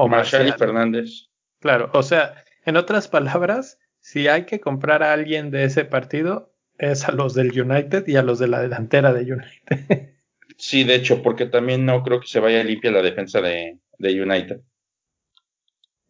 O 0.00 0.06
Marshall 0.06 0.54
Fernández. 0.56 1.28
Claro, 1.58 1.90
o 1.92 2.04
sea, 2.04 2.44
en 2.64 2.76
otras 2.76 3.08
palabras, 3.08 3.80
si 3.98 4.28
hay 4.28 4.44
que 4.46 4.60
comprar 4.60 5.02
a 5.02 5.12
alguien 5.12 5.50
de 5.50 5.64
ese 5.64 5.84
partido, 5.84 6.54
es 6.78 7.08
a 7.08 7.10
los 7.10 7.34
del 7.34 7.60
United 7.60 8.06
y 8.06 8.14
a 8.14 8.22
los 8.22 8.38
de 8.38 8.46
la 8.46 8.60
delantera 8.60 9.12
de 9.12 9.32
United. 9.32 10.14
sí, 10.56 10.84
de 10.84 10.94
hecho, 10.94 11.20
porque 11.20 11.46
también 11.46 11.84
no 11.84 12.04
creo 12.04 12.20
que 12.20 12.28
se 12.28 12.38
vaya 12.38 12.62
limpia 12.62 12.92
la 12.92 13.02
defensa 13.02 13.40
de, 13.40 13.80
de 13.98 14.22
United. 14.22 14.60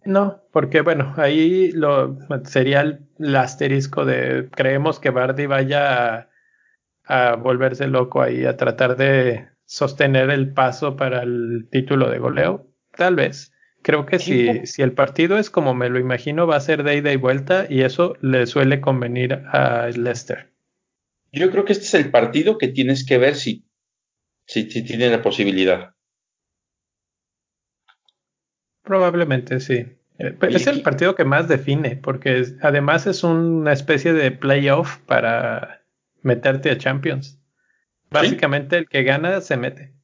No, 0.04 0.42
porque 0.52 0.82
bueno, 0.82 1.14
ahí 1.16 1.72
lo 1.72 2.18
sería 2.44 2.82
el, 2.82 3.36
asterisco 3.36 4.04
de 4.04 4.50
creemos 4.50 5.00
que 5.00 5.08
Bardi 5.08 5.46
vaya 5.46 6.14
a, 6.14 6.28
a, 7.04 7.36
volverse 7.36 7.86
loco 7.86 8.20
ahí, 8.20 8.44
a 8.44 8.58
tratar 8.58 8.98
de 8.98 9.48
sostener 9.64 10.28
el 10.28 10.52
paso 10.52 10.94
para 10.94 11.22
el 11.22 11.68
título 11.70 12.10
de 12.10 12.18
goleo. 12.18 12.66
Tal 12.94 13.16
vez. 13.16 13.50
Creo 13.82 14.06
que 14.06 14.18
si, 14.18 14.66
si 14.66 14.82
el 14.82 14.92
partido 14.92 15.38
es 15.38 15.50
como 15.50 15.74
me 15.74 15.88
lo 15.88 15.98
imagino, 15.98 16.46
va 16.46 16.56
a 16.56 16.60
ser 16.60 16.82
de 16.82 16.96
ida 16.96 17.12
y 17.12 17.16
vuelta 17.16 17.66
y 17.68 17.82
eso 17.82 18.16
le 18.20 18.46
suele 18.46 18.80
convenir 18.80 19.34
a 19.52 19.88
Leicester. 19.88 20.50
Yo 21.32 21.50
creo 21.50 21.64
que 21.64 21.72
este 21.72 21.84
es 21.84 21.94
el 21.94 22.10
partido 22.10 22.58
que 22.58 22.68
tienes 22.68 23.04
que 23.04 23.18
ver 23.18 23.34
si, 23.34 23.64
si, 24.46 24.66
tiene 24.66 25.10
la 25.10 25.22
posibilidad. 25.22 25.94
Probablemente 28.82 29.60
sí. 29.60 29.86
Eh, 30.18 30.36
es 30.50 30.66
el 30.66 30.82
partido 30.82 31.14
que 31.14 31.24
más 31.24 31.46
define, 31.46 31.96
porque 31.96 32.44
además 32.62 33.06
es 33.06 33.22
una 33.22 33.72
especie 33.72 34.12
de 34.12 34.32
playoff 34.32 34.98
para 35.06 35.82
meterte 36.22 36.70
a 36.70 36.78
Champions. 36.78 37.40
Básicamente 38.10 38.78
el 38.78 38.88
que 38.88 39.02
gana 39.02 39.40
se 39.42 39.56
mete. 39.56 39.94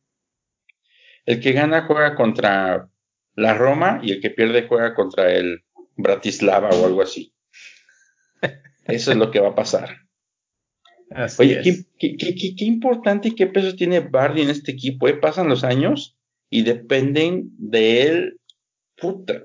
El 1.24 1.40
que 1.40 1.52
gana 1.52 1.86
juega 1.86 2.14
contra 2.14 2.90
la 3.34 3.54
Roma 3.54 4.00
y 4.02 4.12
el 4.12 4.20
que 4.20 4.30
pierde 4.30 4.66
juega 4.68 4.94
contra 4.94 5.32
el 5.32 5.64
Bratislava 5.96 6.70
o 6.70 6.86
algo 6.86 7.02
así. 7.02 7.34
Eso 8.84 9.12
es 9.12 9.16
lo 9.16 9.30
que 9.30 9.40
va 9.40 9.48
a 9.48 9.54
pasar. 9.54 10.04
Oye, 11.38 11.86
qué, 11.98 12.64
importante 12.64 13.28
y 13.28 13.34
qué 13.34 13.46
peso 13.46 13.76
tiene 13.76 14.00
Bardi 14.00 14.42
en 14.42 14.50
este 14.50 14.72
equipo. 14.72 15.08
¿eh? 15.08 15.14
Pasan 15.14 15.48
los 15.48 15.64
años 15.64 16.16
y 16.50 16.62
dependen 16.62 17.50
de 17.58 18.02
él. 18.02 18.40
Puta. 18.96 19.44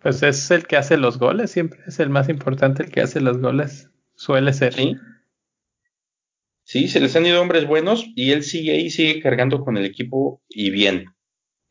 Pues 0.00 0.22
es 0.22 0.50
el 0.50 0.66
que 0.66 0.76
hace 0.76 0.96
los 0.96 1.18
goles, 1.18 1.50
siempre 1.50 1.80
es 1.86 1.98
el 1.98 2.10
más 2.10 2.28
importante 2.28 2.82
el 2.82 2.90
que 2.90 3.00
hace 3.00 3.20
los 3.20 3.38
goles. 3.38 3.90
Suele 4.14 4.52
ser. 4.52 4.74
Sí. 4.74 4.96
Sí, 6.62 6.88
se 6.88 7.00
les 7.00 7.14
han 7.16 7.26
ido 7.26 7.42
hombres 7.42 7.66
buenos 7.66 8.06
y 8.14 8.32
él 8.32 8.42
sigue 8.42 8.72
ahí, 8.72 8.90
sigue 8.90 9.20
cargando 9.20 9.60
con 9.60 9.76
el 9.76 9.84
equipo 9.84 10.42
y 10.48 10.70
bien. 10.70 11.06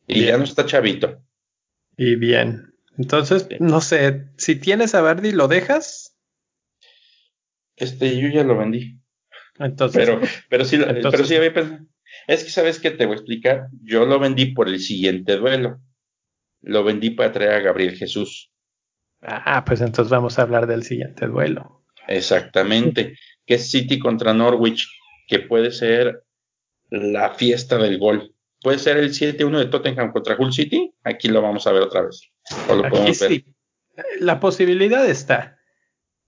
Y 0.06 0.24
ya 0.24 0.36
no 0.36 0.44
está 0.44 0.66
chavito. 0.66 1.22
Y 1.96 2.16
bien. 2.16 2.74
Entonces, 2.96 3.48
no 3.60 3.80
sé, 3.80 4.28
si 4.36 4.56
tienes 4.56 4.94
a 4.94 5.02
Verdi, 5.02 5.32
¿lo 5.32 5.48
dejas? 5.48 6.16
Este, 7.76 8.20
yo 8.20 8.28
ya 8.28 8.44
lo 8.44 8.56
vendí. 8.56 9.00
Entonces, 9.58 10.04
pero, 10.04 10.20
pero 10.48 10.64
sí, 10.64 10.78
pero 10.78 11.24
sí 11.24 11.36
había 11.36 11.52
pensado. 11.52 11.86
Es 12.26 12.44
que 12.44 12.50
sabes 12.50 12.78
que 12.78 12.90
te 12.90 13.06
voy 13.06 13.14
a 13.14 13.16
explicar. 13.16 13.68
Yo 13.82 14.06
lo 14.06 14.18
vendí 14.18 14.46
por 14.46 14.68
el 14.68 14.78
siguiente 14.78 15.36
duelo. 15.36 15.80
Lo 16.62 16.84
vendí 16.84 17.10
para 17.10 17.32
traer 17.32 17.52
a 17.52 17.60
Gabriel 17.60 17.96
Jesús. 17.96 18.50
Ah, 19.20 19.64
pues 19.64 19.80
entonces 19.80 20.10
vamos 20.10 20.38
a 20.38 20.42
hablar 20.42 20.66
del 20.66 20.82
siguiente 20.82 21.26
duelo. 21.26 21.84
Exactamente. 22.06 23.18
Que 23.44 23.54
es 23.54 23.70
City 23.70 23.98
contra 23.98 24.32
Norwich, 24.32 24.88
que 25.26 25.40
puede 25.40 25.70
ser 25.70 26.24
la 26.90 27.34
fiesta 27.34 27.78
del 27.78 27.98
gol 27.98 28.33
puede 28.64 28.78
ser 28.78 28.96
el 28.96 29.10
7-1 29.10 29.58
de 29.58 29.66
Tottenham 29.66 30.10
contra 30.10 30.36
Hull 30.36 30.52
City. 30.52 30.92
Aquí 31.04 31.28
lo 31.28 31.42
vamos 31.42 31.66
a 31.66 31.72
ver 31.72 31.82
otra 31.82 32.02
vez. 32.02 32.32
La 34.18 34.40
posibilidad 34.40 35.06
está. 35.06 35.58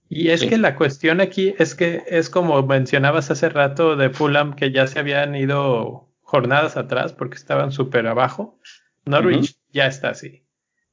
Y 0.07 0.29
es 0.29 0.45
que 0.45 0.57
la 0.57 0.75
cuestión 0.75 1.19
aquí 1.19 1.53
es 1.57 1.75
que 1.75 2.03
es 2.07 2.29
como 2.29 2.61
mencionabas 2.63 3.29
hace 3.31 3.49
rato 3.49 3.97
de 3.97 4.11
Fulham 4.11 4.55
que 4.55 4.71
ya 4.71 4.87
se 4.87 4.99
habían 4.99 5.35
ido 5.35 6.13
jornadas 6.21 6.77
atrás 6.77 7.11
porque 7.11 7.35
estaban 7.35 7.71
súper 7.71 8.07
abajo. 8.07 8.57
Norwich 9.03 9.57
ya 9.73 9.87
está 9.87 10.09
así. 10.09 10.45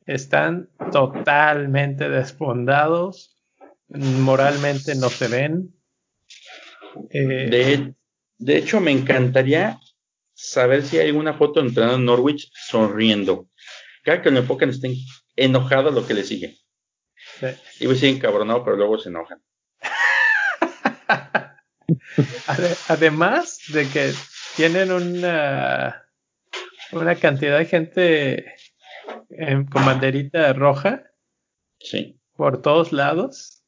Están 0.07 0.71
totalmente 0.91 2.09
desfondados. 2.09 3.39
Moralmente 3.89 4.95
no 4.97 5.11
se 5.11 5.29
ven. 5.29 5.75
Eh, 7.11 7.93
de 8.39 8.57
hecho, 8.57 8.81
me 8.81 8.91
encantaría 8.91 9.79
saber 10.35 10.82
si 10.82 10.99
hay 10.99 11.12
una 11.12 11.35
foto 11.35 11.61
entrenando 11.61 11.97
en 11.97 12.05
Norwich 12.05 12.51
sonriendo. 12.55 13.49
Cada 14.03 14.20
que 14.20 14.30
lo 14.30 14.41
enfocan 14.41 14.70
estén 14.70 14.95
enojados 15.37 15.95
lo 15.95 16.07
que 16.07 16.14
le 16.14 16.24
sigue. 16.24 16.59
Sí. 17.41 17.47
Y 17.80 17.87
pues 17.87 18.01
siguen 18.01 18.16
encabronado, 18.16 18.64
pero 18.64 18.76
luego 18.76 18.99
se 18.99 19.09
enojan. 19.09 19.43
Además 22.89 23.61
de 23.72 23.89
que 23.89 24.12
tienen 24.57 24.93
una, 24.93 26.07
una 26.93 27.14
cantidad 27.16 27.59
de 27.59 27.66
gente 27.66 28.55
en, 29.30 29.66
con 29.66 29.85
banderita 29.85 30.53
roja. 30.53 31.05
Sí. 31.80 32.20
Por 32.37 32.62
todos 32.62 32.93
lados. 32.93 33.62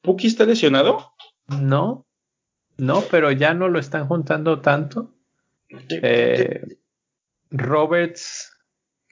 ¿Puki 0.00 0.26
está 0.26 0.44
lesionado? 0.44 1.12
No, 1.48 2.06
no, 2.76 3.02
pero 3.10 3.32
ya 3.32 3.54
no 3.54 3.68
lo 3.68 3.78
están 3.78 4.06
juntando 4.06 4.60
tanto. 4.60 5.14
Eh, 5.70 6.62
Roberts, 7.50 8.50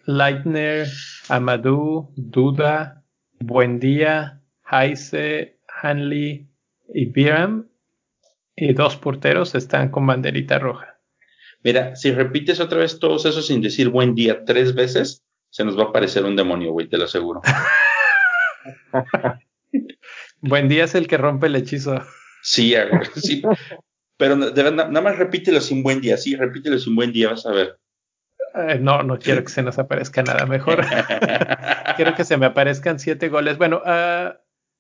Leitner, 0.07 0.89
Amadou, 1.29 2.13
Duda, 2.17 3.05
Buendía, 3.41 4.41
Heise, 4.71 5.59
Hanley 5.83 6.49
y 6.95 7.07
Biram 7.07 7.69
y 8.55 8.73
dos 8.73 8.97
porteros 8.97 9.55
están 9.55 9.91
con 9.91 10.07
banderita 10.07 10.59
roja. 10.59 10.99
Mira, 11.63 11.97
si 11.97 12.13
repites 12.13 12.61
otra 12.61 12.79
vez 12.79 12.99
todos 12.99 13.27
esos 13.27 13.47
sin 13.47 13.61
decir 13.61 13.89
buen 13.89 14.15
día 14.15 14.45
tres 14.45 14.75
veces, 14.75 15.25
se 15.51 15.65
nos 15.65 15.79
va 15.79 15.85
a 15.85 15.89
aparecer 15.89 16.25
un 16.25 16.37
demonio, 16.37 16.73
güey, 16.73 16.89
te 16.89 16.97
lo 16.97 17.05
aseguro. 17.05 17.43
buen 20.41 20.69
día 20.69 20.85
es 20.85 20.95
el 20.95 21.07
que 21.07 21.19
rompe 21.19 21.49
el 21.49 21.57
hechizo. 21.57 22.03
Sí, 22.43 22.75
sí. 23.17 23.43
Pero 24.17 24.37
nada 24.37 25.01
más 25.01 25.19
repítelo 25.19 25.61
sin 25.61 25.83
buen 25.83 26.01
día, 26.01 26.17
sí, 26.17 26.37
repítelo 26.37 26.79
sin 26.79 26.97
buen 26.97 27.13
día, 27.13 27.31
vas 27.31 27.47
a 27.47 27.53
ver. 27.53 27.79
Eh, 28.55 28.79
no, 28.81 29.03
no 29.03 29.19
quiero 29.19 29.43
que 29.45 29.51
se 29.51 29.63
nos 29.63 29.79
aparezca 29.79 30.23
nada 30.23 30.47
mejor. 30.47 30.85
quiero 31.97 32.15
que 32.15 32.25
se 32.25 32.37
me 32.39 32.47
aparezcan 32.47 32.99
siete 32.99 33.29
goles. 33.29 33.59
Bueno, 33.59 33.83
uh, 33.85 34.33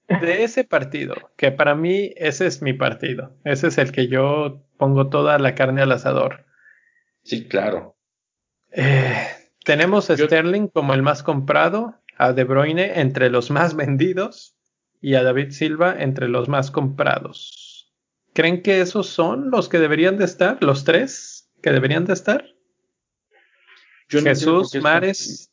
de 0.09 0.45
ese 0.45 0.65
partido, 0.65 1.15
que 1.37 1.53
para 1.53 1.75
mí 1.75 2.13
ese 2.17 2.47
es 2.47 2.63
mi 2.63 2.73
partido, 2.73 3.37
ese 3.45 3.69
es 3.69 3.79
el 3.79 3.93
que 3.93 4.09
yo 4.09 4.63
pongo 4.79 5.09
toda 5.09 5.39
la 5.39 5.55
carne 5.55 5.83
al 5.83 5.93
asador. 5.93 6.47
Sí, 7.25 7.49
claro. 7.49 7.97
Eh, 8.71 9.27
tenemos 9.65 10.11
a 10.11 10.17
Sterling 10.17 10.69
como 10.69 10.95
el 10.95 11.03
más 11.03 11.23
comprado, 11.23 12.01
a 12.17 12.33
De 12.33 12.45
Bruyne 12.45 13.01
entre 13.01 13.31
los 13.31 13.51
más 13.51 13.75
vendidos 13.77 14.57
y 15.01 15.15
a 15.15 15.23
David 15.23 15.51
Silva 15.51 15.97
entre 15.99 16.29
los 16.29 16.49
más 16.49 16.71
comprados. 16.71 17.66
¿Creen 18.37 18.63
que 18.63 18.83
esos 18.83 19.09
son 19.09 19.51
los 19.51 19.71
que 19.71 19.79
deberían 19.79 20.19
de 20.19 20.27
estar? 20.27 20.63
¿Los 20.63 20.85
tres 20.85 21.51
que 21.63 21.73
deberían 21.73 22.05
de 22.05 22.13
estar? 22.13 22.45
Jesús, 24.11 24.75
Mares. 24.83 25.51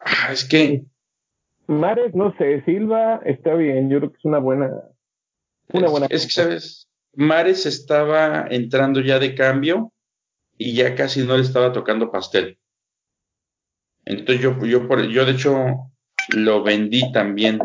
Ah, 0.00 0.32
es 0.32 0.44
que. 0.44 0.84
Mares, 1.68 2.12
no 2.16 2.36
sé, 2.38 2.60
Silva 2.64 3.20
está 3.24 3.54
bien, 3.54 3.88
yo 3.88 3.98
creo 3.98 4.10
que 4.10 4.18
es 4.18 4.24
una 4.24 4.38
buena. 4.38 4.68
Una 5.68 5.86
es, 5.86 5.92
buena. 5.92 6.06
Es 6.10 6.26
que, 6.26 6.32
¿sabes? 6.32 6.88
Mares 7.12 7.64
estaba 7.64 8.48
entrando 8.50 9.00
ya 9.02 9.20
de 9.20 9.36
cambio 9.36 9.92
y 10.58 10.74
ya 10.74 10.96
casi 10.96 11.22
no 11.22 11.36
le 11.36 11.44
estaba 11.44 11.72
tocando 11.72 12.10
pastel. 12.10 12.58
Entonces 14.04 14.42
yo, 14.42 14.58
yo, 14.66 14.88
yo 15.02 15.24
de 15.24 15.32
hecho 15.32 15.56
lo 16.30 16.64
vendí 16.64 17.12
también 17.12 17.60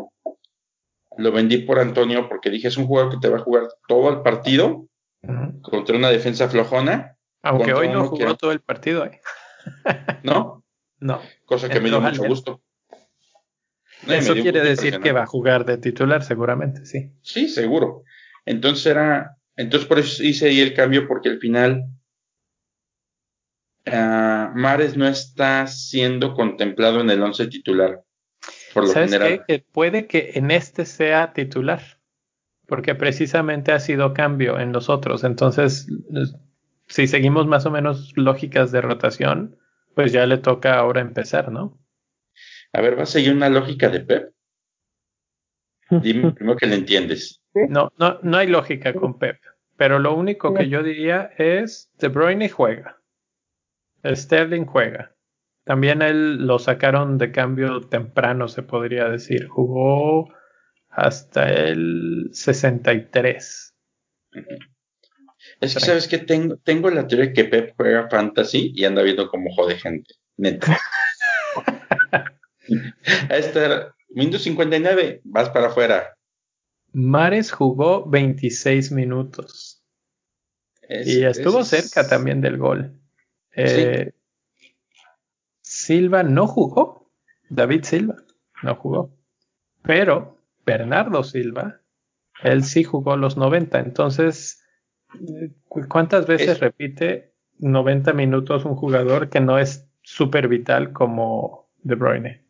lo 1.22 1.32
vendí 1.32 1.60
por 1.60 1.80
Antonio 1.80 2.28
porque 2.28 2.50
dije 2.50 2.68
es 2.68 2.78
un 2.78 2.88
jugador 2.88 3.12
que 3.12 3.18
te 3.18 3.30
va 3.30 3.38
a 3.38 3.42
jugar 3.42 3.64
todo 3.88 4.10
el 4.10 4.22
partido 4.22 4.88
contra 5.62 5.96
una 5.96 6.10
defensa 6.10 6.50
flojona. 6.50 7.18
Aunque 7.44 7.74
hoy 7.74 7.90
no 7.90 8.08
jugó 8.08 8.36
todo 8.36 8.52
el 8.52 8.62
partido. 8.62 9.06
¿eh? 9.06 9.22
¿No? 10.24 10.64
No. 11.00 11.22
Cosa 11.46 11.70
que 11.70 11.80
me 11.80 11.90
dio 11.90 12.02
mucho 12.02 12.24
gusto. 12.24 12.62
Eso 14.08 14.34
quiere 14.34 14.62
decir 14.62 15.00
que 15.00 15.12
va 15.12 15.24
a 15.24 15.28
jugar 15.28 15.66
de 15.66 15.78
titular 15.78 16.24
seguramente, 16.24 16.86
sí. 16.86 17.12
Sí, 17.22 17.48
seguro. 17.48 18.04
Entonces 18.46 18.88
era, 18.88 19.38
entonces 19.56 19.88
por 19.88 20.00
eso 20.00 20.24
hice 20.24 20.48
ahí 20.48 20.60
el 20.60 20.74
cambio 20.74 21.08
porque 21.08 21.30
al 21.30 21.38
final 21.38 21.86
uh, 23.86 24.56
Mares 24.56 24.98
no 24.98 25.08
está 25.08 25.68
siendo 25.68 26.34
contemplado 26.34 27.02
en 27.02 27.12
el 27.12 27.22
once 27.22 27.48
titular. 27.48 28.02
¿Sabes 28.74 29.18
Qué? 29.18 29.42
Que 29.48 29.60
puede 29.60 30.08
que 30.08 30.32
en 30.36 30.52
este 30.52 30.86
sea 30.86 31.34
titular, 31.34 31.82
porque 32.68 32.96
precisamente 32.96 33.72
ha 33.72 33.80
sido 33.80 34.14
cambio 34.14 34.60
en 34.60 34.72
los 34.72 34.90
otros. 34.90 35.24
Entonces, 35.24 35.88
si 36.88 37.08
seguimos 37.08 37.48
más 37.48 37.66
o 37.66 37.72
menos 37.72 38.14
lógicas 38.16 38.72
de 38.72 38.82
rotación, 38.82 39.58
pues 39.96 40.12
ya 40.12 40.26
le 40.26 40.38
toca 40.38 40.78
ahora 40.78 41.02
empezar, 41.02 41.52
¿no? 41.52 41.78
A 42.74 42.82
ver, 42.82 42.98
¿va 42.98 43.04
a 43.04 43.08
seguir 43.08 43.34
una 43.34 43.50
lógica 43.50 43.90
de 43.90 44.00
Pep? 44.00 44.34
Dime 46.02 46.32
primero 46.32 46.58
que 46.58 46.68
le 46.68 46.76
entiendes. 46.76 47.42
No, 47.54 47.92
no, 47.98 48.20
no 48.24 48.38
hay 48.38 48.48
lógica 48.48 48.94
con 48.94 49.20
Pep. 49.20 49.38
Pero 49.76 50.00
lo 50.00 50.16
único 50.16 50.54
que 50.54 50.70
yo 50.70 50.84
diría 50.84 51.32
es 51.38 51.92
De 51.98 52.08
Bruyne 52.08 52.50
juega. 52.50 53.02
Sterling 54.06 54.66
juega. 54.66 55.16
También 55.64 56.02
él 56.02 56.48
lo 56.48 56.60
sacaron 56.60 57.18
de 57.18 57.32
cambio 57.32 57.82
temprano, 57.82 58.48
se 58.48 58.64
podría 58.64 59.10
decir. 59.10 59.48
Jugó 59.48 60.34
hasta 60.90 61.52
el 61.52 62.30
63. 62.32 63.76
Es 65.60 65.74
que 65.74 65.80
sabes 65.80 66.08
que 66.08 66.18
tengo, 66.18 66.58
tengo 66.58 66.90
la 66.90 67.08
teoría 67.08 67.28
de 67.28 67.34
que 67.34 67.46
Pep 67.46 67.74
juega 67.78 68.10
fantasy 68.10 68.72
y 68.76 68.86
anda 68.86 69.04
viendo 69.04 69.30
cómo 69.30 69.54
jode 69.56 69.78
gente. 69.78 70.16
Neta. 70.38 70.78
este 73.30 73.68
Windows 74.10 74.44
59, 74.44 75.22
vas 75.24 75.50
para 75.50 75.68
afuera. 75.68 76.18
Mares 76.94 77.52
jugó 77.52 78.08
26 78.10 78.92
minutos. 78.92 79.84
y 80.90 81.24
estuvo 81.24 81.64
cerca 81.64 82.08
también 82.08 82.42
del 82.42 82.58
gol. 82.58 83.00
Eh, 83.56 84.12
Silva 85.82 86.24
no 86.24 86.48
jugó. 86.48 87.12
David 87.50 87.84
Silva 87.84 88.16
no 88.64 88.76
jugó. 88.76 89.18
Pero 89.84 90.38
Bernardo 90.66 91.24
Silva, 91.24 91.82
él 92.44 92.64
sí 92.64 92.84
jugó 92.84 93.18
los 93.18 93.36
90. 93.36 93.80
Entonces, 93.80 94.64
¿cuántas 95.68 96.28
veces 96.28 96.60
repite 96.60 97.34
90 97.58 98.14
minutos 98.14 98.64
un 98.66 98.76
jugador 98.76 99.30
que 99.30 99.40
no 99.40 99.58
es 99.58 99.90
súper 100.04 100.48
vital 100.48 100.94
como 100.94 101.72
De 101.82 101.96
Bruyne? 101.96 102.46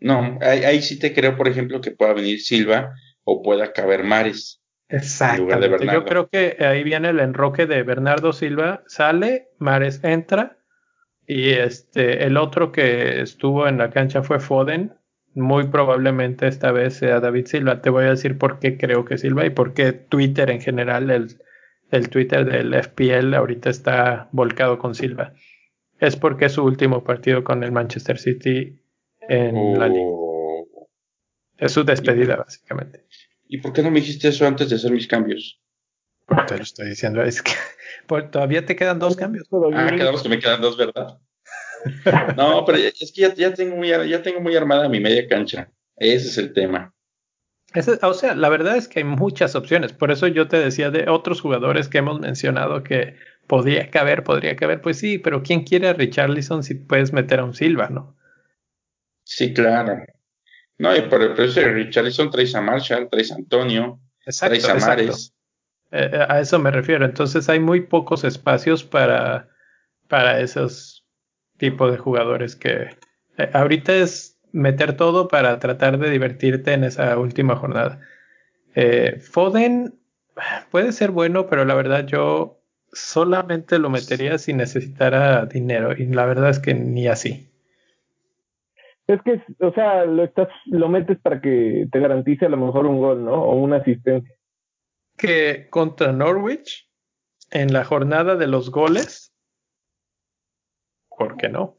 No, 0.00 0.38
ahí, 0.42 0.82
sí 0.82 0.98
te 0.98 1.14
creo, 1.14 1.36
por 1.36 1.48
ejemplo, 1.48 1.80
que 1.80 1.92
pueda 1.92 2.12
venir 2.12 2.40
Silva 2.40 2.92
o 3.24 3.42
pueda 3.42 3.72
caber 3.72 4.04
Mares. 4.04 4.62
Exacto. 4.88 5.48
Yo 5.84 6.04
creo 6.04 6.28
que 6.28 6.56
ahí 6.60 6.84
viene 6.84 7.08
el 7.08 7.20
enroque 7.20 7.66
de 7.66 7.82
Bernardo 7.82 8.32
Silva, 8.32 8.84
sale, 8.86 9.48
Mares 9.58 10.00
entra 10.04 10.55
y 11.26 11.50
este 11.50 12.24
el 12.24 12.36
otro 12.36 12.72
que 12.72 13.20
estuvo 13.20 13.66
en 13.66 13.78
la 13.78 13.90
cancha 13.90 14.22
fue 14.22 14.40
Foden. 14.40 14.94
Muy 15.34 15.68
probablemente 15.68 16.46
esta 16.46 16.72
vez 16.72 16.94
sea 16.94 17.20
David 17.20 17.46
Silva. 17.46 17.82
Te 17.82 17.90
voy 17.90 18.04
a 18.04 18.10
decir 18.10 18.38
por 18.38 18.58
qué 18.58 18.78
creo 18.78 19.04
que 19.04 19.18
Silva 19.18 19.44
y 19.44 19.50
por 19.50 19.74
qué 19.74 19.92
Twitter 19.92 20.50
en 20.50 20.60
general, 20.60 21.10
el, 21.10 21.36
el 21.90 22.08
Twitter 22.08 22.44
del 22.44 22.74
FPL 22.74 23.34
ahorita 23.34 23.68
está 23.68 24.28
volcado 24.32 24.78
con 24.78 24.94
Silva. 24.94 25.34
Es 25.98 26.16
porque 26.16 26.46
es 26.46 26.52
su 26.52 26.64
último 26.64 27.04
partido 27.04 27.44
con 27.44 27.62
el 27.64 27.72
Manchester 27.72 28.18
City 28.18 28.80
en 29.28 29.78
la 29.78 29.88
liga. 29.88 30.06
Oh. 30.06 30.88
Es 31.58 31.72
su 31.72 31.84
despedida, 31.84 32.36
básicamente. 32.36 33.04
¿Y 33.48 33.58
por 33.58 33.72
qué 33.72 33.82
no 33.82 33.90
me 33.90 34.00
dijiste 34.00 34.28
eso 34.28 34.46
antes 34.46 34.70
de 34.70 34.76
hacer 34.76 34.92
mis 34.92 35.06
cambios? 35.06 35.60
Te 36.48 36.56
lo 36.56 36.62
estoy 36.62 36.88
diciendo, 36.88 37.22
es 37.22 37.42
que 37.42 37.52
todavía 38.32 38.64
te 38.66 38.74
quedan 38.74 38.98
dos 38.98 39.16
cambios. 39.16 39.48
Ah, 39.74 39.90
quedamos 39.96 40.22
que 40.22 40.28
me 40.28 40.38
quedan 40.38 40.60
dos, 40.60 40.76
¿verdad? 40.76 41.18
no, 42.36 42.64
pero 42.64 42.78
es 42.78 43.12
que 43.14 43.32
ya, 43.36 43.54
tengo 43.54 43.76
muy, 43.76 43.88
ya 43.88 44.22
tengo 44.22 44.40
muy 44.40 44.56
armada 44.56 44.88
mi 44.88 45.00
media 45.00 45.28
cancha. 45.28 45.70
Ese 45.96 46.28
es 46.28 46.38
el 46.38 46.52
tema. 46.52 46.92
o 48.02 48.14
sea, 48.14 48.34
la 48.34 48.48
verdad 48.48 48.76
es 48.76 48.88
que 48.88 49.00
hay 49.00 49.04
muchas 49.04 49.54
opciones. 49.54 49.92
Por 49.92 50.10
eso 50.10 50.26
yo 50.26 50.48
te 50.48 50.58
decía 50.58 50.90
de 50.90 51.08
otros 51.08 51.40
jugadores 51.40 51.88
que 51.88 51.98
hemos 51.98 52.20
mencionado 52.20 52.82
que 52.82 53.14
podría 53.46 53.90
caber, 53.90 54.24
podría 54.24 54.56
caber. 54.56 54.80
Pues 54.80 54.98
sí, 54.98 55.18
pero 55.18 55.42
¿quién 55.44 55.62
quiere 55.62 55.88
a 55.88 55.92
Richarlison 55.92 56.64
si 56.64 56.74
puedes 56.74 57.12
meter 57.12 57.38
a 57.38 57.44
un 57.44 57.54
Silva, 57.54 57.88
no? 57.88 58.16
Sí, 59.22 59.54
claro. 59.54 60.04
No, 60.78 60.94
y 60.94 61.02
por 61.02 61.22
el 61.22 61.34
precio 61.34 61.62
de 61.62 61.72
Richarlison 61.72 62.30
traes 62.30 62.54
a 62.54 62.60
Marshall, 62.60 63.08
traes 63.08 63.32
a 63.32 63.36
Antonio, 63.36 64.00
traes 64.24 64.68
a 64.68 64.74
Mares. 64.74 65.35
Eh, 65.92 66.26
a 66.28 66.40
eso 66.40 66.58
me 66.58 66.70
refiero. 66.70 67.04
Entonces 67.04 67.48
hay 67.48 67.60
muy 67.60 67.82
pocos 67.82 68.24
espacios 68.24 68.84
para, 68.84 69.48
para 70.08 70.40
esos 70.40 71.06
tipos 71.58 71.90
de 71.92 71.98
jugadores 71.98 72.56
que 72.56 72.90
eh, 73.38 73.50
ahorita 73.52 73.94
es 73.94 74.38
meter 74.52 74.96
todo 74.96 75.28
para 75.28 75.58
tratar 75.58 75.98
de 75.98 76.10
divertirte 76.10 76.72
en 76.72 76.84
esa 76.84 77.18
última 77.18 77.56
jornada. 77.56 78.00
Foden 79.20 79.94
puede 80.70 80.92
ser 80.92 81.10
bueno, 81.10 81.46
pero 81.46 81.64
la 81.64 81.74
verdad 81.74 82.06
yo 82.06 82.60
solamente 82.92 83.78
lo 83.78 83.90
metería 83.90 84.38
si 84.38 84.52
necesitara 84.52 85.46
dinero 85.46 85.92
y 85.96 86.06
la 86.06 86.26
verdad 86.26 86.50
es 86.50 86.58
que 86.58 86.74
ni 86.74 87.08
así. 87.08 87.50
Es 89.06 89.22
que, 89.22 89.40
o 89.60 89.72
sea, 89.72 90.04
lo 90.04 90.24
estás, 90.24 90.48
lo 90.66 90.88
metes 90.88 91.18
para 91.18 91.40
que 91.40 91.86
te 91.92 92.00
garantice 92.00 92.46
a 92.46 92.48
lo 92.48 92.56
mejor 92.56 92.86
un 92.86 92.98
gol, 92.98 93.24
¿no? 93.24 93.34
O 93.34 93.54
una 93.54 93.76
asistencia. 93.76 94.34
Que 95.16 95.68
contra 95.70 96.12
Norwich, 96.12 96.90
en 97.50 97.72
la 97.72 97.84
jornada 97.84 98.36
de 98.36 98.46
los 98.46 98.70
goles, 98.70 99.32
¿por 101.08 101.36
qué 101.36 101.48
no? 101.48 101.78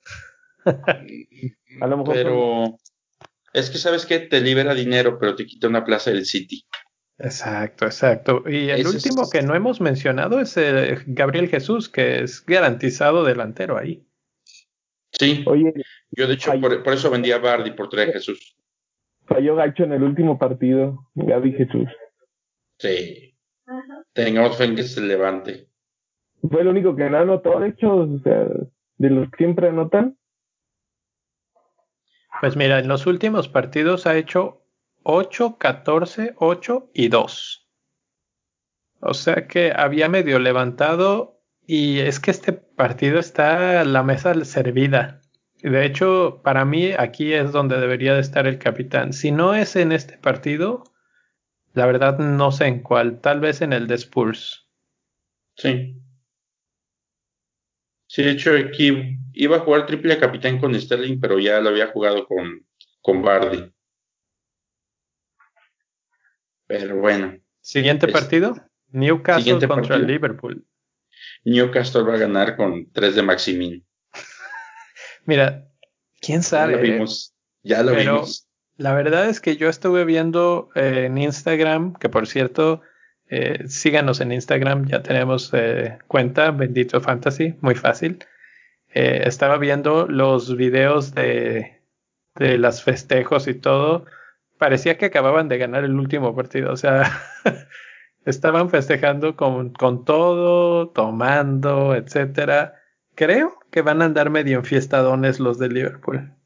a 0.65 1.87
lo 1.87 1.97
mejor. 1.97 2.13
Pero 2.15 2.77
es 3.53 3.69
que 3.69 3.77
sabes 3.77 4.05
que 4.05 4.19
te 4.19 4.41
libera 4.41 4.73
dinero, 4.73 5.17
pero 5.19 5.35
te 5.35 5.45
quita 5.45 5.67
una 5.67 5.83
plaza 5.83 6.11
del 6.11 6.25
City. 6.25 6.65
Exacto, 7.19 7.85
exacto. 7.85 8.43
Y 8.47 8.69
el 8.69 8.85
último 8.85 9.27
que 9.29 9.41
no 9.41 9.55
hemos 9.55 9.81
mencionado 9.81 10.39
es 10.39 10.55
eh, 10.57 10.99
Gabriel 11.07 11.49
Jesús, 11.49 11.89
que 11.89 12.21
es 12.21 12.45
garantizado 12.45 13.23
delantero 13.23 13.77
ahí. 13.77 14.05
Sí. 15.11 15.43
Oye, 15.47 15.73
yo 16.11 16.27
de 16.27 16.35
hecho 16.35 16.51
por, 16.61 16.93
eso 16.93 17.09
vendía 17.09 17.37
a 17.37 17.39
Bardi 17.39 17.71
por 17.71 17.89
traer 17.89 18.09
a 18.09 18.13
Jesús. 18.13 18.55
Falló 19.25 19.55
gacho 19.55 19.83
en 19.83 19.93
el 19.93 20.03
último 20.03 20.37
partido, 20.37 21.09
Gaby 21.15 21.53
Jesús. 21.53 21.89
Sí. 22.77 23.26
Tengamos 24.17 24.57
fe 24.57 24.63
en 24.63 24.75
que 24.75 24.81
se 24.81 24.99
levante. 24.99 25.67
Fue 26.49 26.61
el 26.61 26.69
único 26.69 26.95
que 26.95 27.07
no 27.07 27.19
anotó, 27.19 27.59
de 27.59 27.69
hecho, 27.69 27.97
o 27.97 28.19
sea, 28.23 28.47
de 28.97 29.09
los 29.11 29.29
que 29.29 29.37
siempre 29.37 29.69
anotan. 29.69 30.17
Pues 32.41 32.55
mira, 32.55 32.79
en 32.79 32.87
los 32.87 33.05
últimos 33.05 33.47
partidos 33.47 34.07
ha 34.07 34.17
hecho 34.17 34.63
8, 35.03 35.59
14, 35.59 36.33
8 36.35 36.89
y 36.95 37.09
2. 37.09 37.69
O 39.01 39.13
sea 39.13 39.47
que 39.47 39.71
había 39.71 40.09
medio 40.09 40.39
levantado 40.39 41.43
y 41.67 41.99
es 41.99 42.19
que 42.19 42.31
este 42.31 42.53
partido 42.53 43.19
está 43.19 43.85
la 43.85 44.01
mesa 44.01 44.33
servida. 44.45 45.21
De 45.61 45.85
hecho, 45.85 46.41
para 46.43 46.65
mí 46.65 46.91
aquí 46.97 47.33
es 47.33 47.51
donde 47.51 47.79
debería 47.79 48.15
de 48.15 48.21
estar 48.21 48.47
el 48.47 48.57
capitán. 48.57 49.13
Si 49.13 49.29
no 49.29 49.53
es 49.53 49.75
en 49.75 49.91
este 49.91 50.17
partido, 50.17 50.85
la 51.77 51.85
verdad 51.85 52.17
no 52.17 52.51
sé 52.51 52.65
en 52.65 52.81
cuál. 52.81 53.21
Tal 53.21 53.39
vez 53.39 53.61
en 53.61 53.71
el 53.71 53.85
de 53.85 53.95
Spurs. 53.95 54.67
Sí. 55.55 56.01
Sí, 58.07 58.23
de 58.23 58.31
hecho 58.31 58.51
aquí 58.53 59.19
iba 59.33 59.57
a 59.57 59.59
jugar 59.59 59.85
triple 59.85 60.17
capitán 60.17 60.59
con 60.59 60.73
Sterling, 60.73 61.19
pero 61.19 61.37
ya 61.37 61.59
lo 61.59 61.69
había 61.69 61.87
jugado 61.87 62.25
con, 62.25 62.65
con 63.01 63.21
Bardi. 63.21 63.71
Pero 66.65 66.97
bueno. 66.97 67.37
Siguiente 67.61 68.07
partido. 68.07 68.55
Newcastle 68.87 69.67
contra 69.67 69.99
Liverpool. 69.99 70.65
Newcastle 71.45 72.03
va 72.03 72.15
a 72.15 72.17
ganar 72.17 72.55
con 72.55 72.91
3 72.91 73.15
de 73.15 73.21
Maximin. 73.21 73.85
Mira, 75.25 75.69
quién 76.21 76.41
sabe. 76.41 76.73
Ya 76.73 76.77
lo 76.77 76.83
vimos. 76.83 77.35
Ya 77.61 77.83
lo 77.83 77.95
vimos. 77.95 78.46
La 78.77 78.93
verdad 78.93 79.27
es 79.27 79.41
que 79.41 79.57
yo 79.57 79.69
estuve 79.69 80.05
viendo 80.05 80.69
eh, 80.75 81.05
en 81.05 81.17
Instagram, 81.17 81.95
que 81.95 82.09
por 82.09 82.27
cierto, 82.27 82.81
eh, 83.27 83.63
síganos 83.67 84.21
en 84.21 84.31
Instagram, 84.31 84.85
ya 84.87 85.01
tenemos 85.01 85.51
eh, 85.53 85.97
cuenta, 86.07 86.51
Bendito 86.51 87.01
Fantasy, 87.01 87.55
muy 87.61 87.73
fácil. 87.73 88.19
estaba 88.93 89.57
viendo 89.57 90.07
los 90.07 90.55
videos 90.55 91.13
de, 91.13 91.81
de 92.35 92.57
los 92.57 92.83
festejos 92.83 93.47
y 93.47 93.55
todo. 93.55 94.05
Parecía 94.57 94.97
que 94.97 95.05
acababan 95.05 95.49
de 95.49 95.57
ganar 95.57 95.83
el 95.83 95.95
último 95.95 96.35
partido. 96.35 96.71
O 96.71 96.77
sea, 96.77 97.11
estaban 98.25 98.69
festejando 98.69 99.35
con, 99.35 99.73
con 99.73 100.05
todo, 100.05 100.89
tomando, 100.89 101.95
etcétera. 101.95 102.75
Creo 103.15 103.57
que 103.71 103.81
van 103.81 104.01
a 104.01 104.05
andar 104.05 104.29
medio 104.29 104.59
enfiestadones 104.59 105.39
los 105.39 105.59
de 105.59 105.69
Liverpool. 105.69 106.36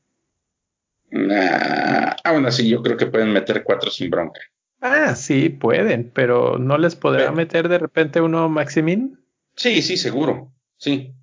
Aún 2.23 2.45
así, 2.45 2.69
yo 2.69 2.81
creo 2.81 2.97
que 2.97 3.07
pueden 3.07 3.33
meter 3.33 3.63
cuatro 3.63 3.91
sin 3.91 4.09
bronca. 4.09 4.41
Ah, 4.79 5.15
sí, 5.15 5.49
pueden, 5.49 6.11
pero 6.13 6.57
¿no 6.57 6.77
les 6.77 6.95
podrá 6.95 7.31
meter 7.31 7.69
de 7.69 7.77
repente 7.77 8.19
uno 8.21 8.49
Maximin? 8.49 9.19
Sí, 9.55 9.81
sí, 9.81 9.97
seguro, 9.97 10.51
sí. 10.77 11.13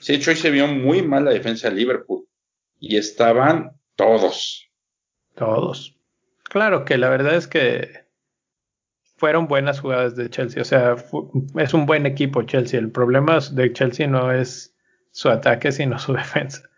Sí, 0.00 0.12
de 0.12 0.18
hecho, 0.18 0.30
hoy 0.30 0.36
se 0.36 0.50
vio 0.50 0.66
muy 0.66 1.02
mal 1.02 1.24
la 1.24 1.30
defensa 1.30 1.70
de 1.70 1.76
Liverpool. 1.76 2.26
Y 2.78 2.96
estaban 2.96 3.72
todos. 3.94 4.68
Todos. 5.34 5.96
Claro 6.44 6.84
que 6.84 6.98
la 6.98 7.08
verdad 7.08 7.34
es 7.36 7.46
que 7.46 8.06
fueron 9.16 9.48
buenas 9.48 9.80
jugadas 9.80 10.16
de 10.16 10.28
Chelsea. 10.28 10.60
O 10.60 10.64
sea, 10.64 10.96
es 11.56 11.74
un 11.74 11.86
buen 11.86 12.06
equipo 12.06 12.42
Chelsea. 12.42 12.78
El 12.78 12.90
problema 12.90 13.38
de 13.52 13.72
Chelsea 13.72 14.06
no 14.06 14.30
es 14.30 14.74
su 15.10 15.30
ataque, 15.30 15.72
sino 15.72 15.98
su 15.98 16.12
defensa. 16.12 16.68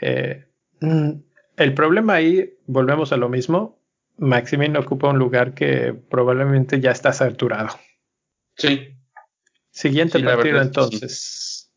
Eh, 0.00 0.46
mm, 0.80 1.12
el 1.56 1.74
problema 1.74 2.14
ahí, 2.14 2.56
volvemos 2.66 3.12
a 3.12 3.16
lo 3.16 3.28
mismo. 3.28 3.78
Maximin 4.16 4.76
ocupa 4.76 5.08
un 5.08 5.18
lugar 5.18 5.54
que 5.54 5.92
probablemente 5.92 6.80
ya 6.80 6.90
está 6.90 7.12
saturado. 7.12 7.70
Sí. 8.56 8.96
Siguiente 9.70 10.20
partido 10.20 10.60
entonces. 10.60 11.72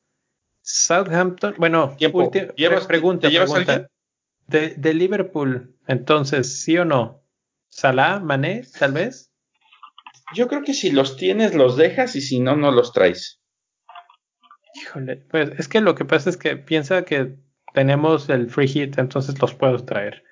Southampton, 0.61 1.55
bueno, 1.57 1.95
¿Llevas, 1.97 2.86
pregunta, 2.86 3.30
pregunta. 3.30 3.89
De, 4.47 4.75
de 4.75 4.93
Liverpool, 4.93 5.75
entonces, 5.88 6.61
¿sí 6.61 6.78
o 6.78 6.86
no? 6.86 7.23
Salah, 7.69 8.19
Mané, 8.19 8.63
tal 8.78 8.91
vez. 8.91 9.32
Yo 10.36 10.47
creo 10.47 10.63
que 10.63 10.73
si 10.73 10.91
los 10.91 11.15
tienes, 11.15 11.55
los 11.55 11.78
dejas 11.78 12.15
y 12.15 12.21
si 12.21 12.39
no, 12.39 12.55
no 12.55 12.71
los 12.71 12.91
traes. 12.91 13.41
Híjole, 14.75 15.17
pues 15.30 15.51
es 15.57 15.67
que 15.67 15.82
lo 15.82 15.95
que 15.95 16.05
pasa 16.05 16.30
es 16.30 16.38
que 16.38 16.57
piensa 16.57 17.05
que 17.05 17.38
tenemos 17.74 18.30
el 18.30 18.49
free 18.49 18.68
hit, 18.68 18.97
entonces 18.97 19.39
los 19.41 19.53
puedo 19.53 19.78
traer. 19.84 20.24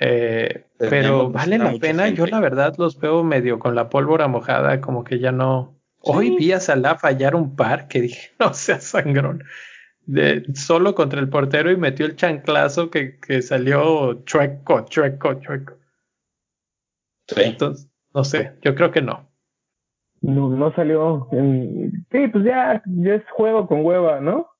Eh, 0.00 0.66
pero 0.76 1.30
vale 1.30 1.58
la 1.58 1.72
pena, 1.78 2.08
yo 2.08 2.26
la 2.26 2.40
verdad 2.40 2.74
los 2.78 2.98
veo 2.98 3.22
medio 3.22 3.58
con 3.58 3.74
la 3.74 3.88
pólvora 3.88 4.26
mojada, 4.28 4.80
como 4.80 5.04
que 5.04 5.18
ya 5.18 5.32
no. 5.32 5.80
Hoy 6.00 6.36
vi 6.36 6.52
a 6.52 6.60
Salah 6.60 6.96
fallar 6.96 7.34
un 7.34 7.56
par 7.56 7.88
que 7.88 8.00
dije, 8.00 8.32
no 8.40 8.52
sea 8.52 8.80
sangrón. 8.80 9.44
de, 10.06 10.44
solo 10.54 10.94
contra 10.94 11.20
el 11.20 11.28
portero 11.28 11.70
y 11.70 11.76
metió 11.76 12.06
el 12.06 12.16
chanclazo 12.16 12.90
que, 12.90 13.18
que 13.20 13.40
salió 13.40 14.24
chueco, 14.24 14.84
chueco, 14.86 15.34
chueco. 15.34 15.78
Sí. 17.28 17.42
Entonces, 17.42 17.88
no 18.12 18.24
sé, 18.24 18.58
yo 18.62 18.74
creo 18.74 18.90
que 18.90 19.00
no. 19.00 19.30
No, 20.20 20.48
no 20.48 20.74
salió. 20.74 21.28
En... 21.32 22.06
Sí, 22.10 22.28
pues 22.28 22.44
ya, 22.44 22.82
ya 22.86 23.14
es 23.14 23.22
juego 23.30 23.66
con 23.66 23.84
hueva, 23.84 24.20
¿no? 24.20 24.53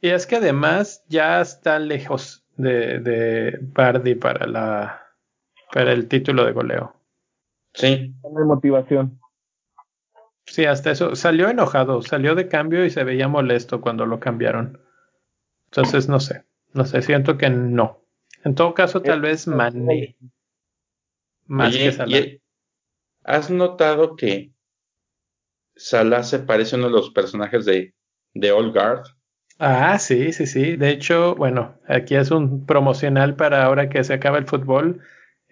Y 0.00 0.10
es 0.10 0.26
que 0.26 0.36
además 0.36 1.04
ya 1.08 1.40
está 1.40 1.78
lejos 1.78 2.44
de, 2.56 3.00
de 3.00 3.58
Bardi 3.60 4.14
para 4.14 4.46
la 4.46 5.08
para 5.72 5.92
el 5.92 6.08
título 6.08 6.44
de 6.44 6.52
goleo. 6.52 6.94
Sí. 7.74 8.14
De 8.22 8.44
motivación. 8.44 9.20
Sí, 10.46 10.64
hasta 10.64 10.90
eso. 10.90 11.14
Salió 11.14 11.48
enojado, 11.48 12.02
salió 12.02 12.34
de 12.34 12.48
cambio 12.48 12.84
y 12.84 12.90
se 12.90 13.04
veía 13.04 13.28
molesto 13.28 13.80
cuando 13.80 14.06
lo 14.06 14.18
cambiaron. 14.18 14.80
Entonces, 15.66 16.08
no 16.08 16.20
sé. 16.20 16.44
No 16.72 16.84
sé, 16.84 17.02
siento 17.02 17.36
que 17.36 17.50
no. 17.50 18.02
En 18.44 18.54
todo 18.54 18.72
caso, 18.74 19.02
tal 19.02 19.20
vez 19.20 19.46
Mané. 19.46 20.16
Más 21.46 21.76
que 21.76 21.92
Salah. 21.92 22.26
¿Has 23.24 23.50
notado 23.50 24.16
que 24.16 24.52
Salah 25.76 26.22
se 26.22 26.38
parece 26.38 26.76
a 26.76 26.78
uno 26.78 26.88
de 26.88 26.94
los 26.94 27.10
personajes 27.10 27.64
de, 27.64 27.94
de 28.32 28.52
Old 28.52 28.72
Guard? 28.72 29.04
Ah, 29.58 29.98
sí, 29.98 30.32
sí, 30.32 30.46
sí. 30.46 30.76
De 30.76 30.90
hecho, 30.90 31.34
bueno, 31.34 31.78
aquí 31.88 32.14
es 32.14 32.30
un 32.30 32.64
promocional 32.64 33.34
para 33.34 33.64
ahora 33.64 33.88
que 33.88 34.04
se 34.04 34.14
acaba 34.14 34.38
el 34.38 34.46
fútbol. 34.46 35.00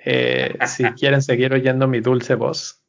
Eh, 0.04 0.56
si 0.66 0.84
quieren 0.94 1.22
seguir 1.22 1.52
oyendo 1.52 1.88
mi 1.88 2.00
dulce 2.00 2.34
voz 2.36 2.82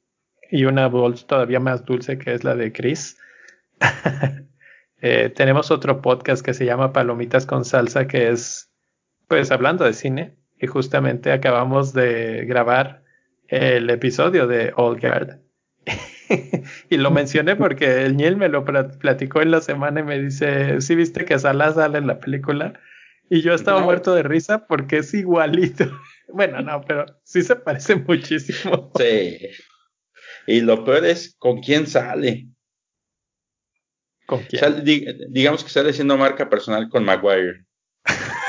y 0.52 0.66
una 0.66 0.88
voz 0.88 1.26
todavía 1.26 1.60
más 1.60 1.86
dulce 1.86 2.18
que 2.20 2.34
es 2.34 2.44
la 2.44 2.56
de 2.56 2.72
Chris. 2.72 3.18
Eh, 5.00 5.30
tenemos 5.30 5.70
otro 5.70 6.02
podcast 6.02 6.44
que 6.44 6.56
se 6.56 6.66
llama 6.66 6.92
Palomitas 6.92 7.46
con 7.46 7.66
Salsa, 7.66 8.08
que 8.08 8.30
es, 8.30 8.72
pues, 9.28 9.52
hablando 9.52 9.86
de 9.86 9.94
cine. 9.94 10.36
Y 10.60 10.66
justamente 10.66 11.32
acabamos 11.32 11.94
de 11.94 12.46
grabar 12.46 13.04
el 13.48 13.92
episodio 13.92 14.48
de 14.48 14.74
Old 14.76 15.00
Guard. 15.00 15.40
y 16.90 16.98
lo 16.98 17.12
mencioné 17.12 17.56
porque 17.56 18.06
el 18.06 18.18
Niel 18.18 18.38
me 18.38 18.50
lo 18.50 18.66
platicó 18.66 19.42
en 19.42 19.52
la 19.52 19.62
semana 19.62 20.02
y 20.02 20.04
me 20.04 20.20
dice, 20.20 20.82
¿sí 20.82 20.96
viste 20.96 21.26
que 21.26 21.40
Salah 21.40 21.74
sale 21.74 21.98
en 21.98 22.08
la 22.08 22.20
película? 22.20 22.80
Y 23.30 23.42
yo 23.42 23.54
estaba 23.54 23.82
muerto 23.82 24.16
de 24.16 24.24
risa 24.24 24.68
porque 24.68 25.00
es 25.00 25.14
igualito. 25.14 25.86
bueno, 26.30 26.62
no, 26.62 26.82
pero 26.82 27.06
sí 27.24 27.44
se 27.44 27.56
parece 27.56 27.96
muchísimo. 27.96 28.92
Sí. 28.98 29.38
Y 30.48 30.62
lo 30.62 30.84
peor 30.84 31.06
es 31.06 31.36
con 31.38 31.62
quién 31.62 31.88
sale. 31.88 32.48
¿Con 34.26 34.44
quién? 34.44 34.84
digamos 35.30 35.64
que 35.64 35.70
sale 35.70 35.94
siendo 35.94 36.18
marca 36.18 36.50
personal 36.50 36.90
con 36.90 37.06
Maguire. 37.06 37.66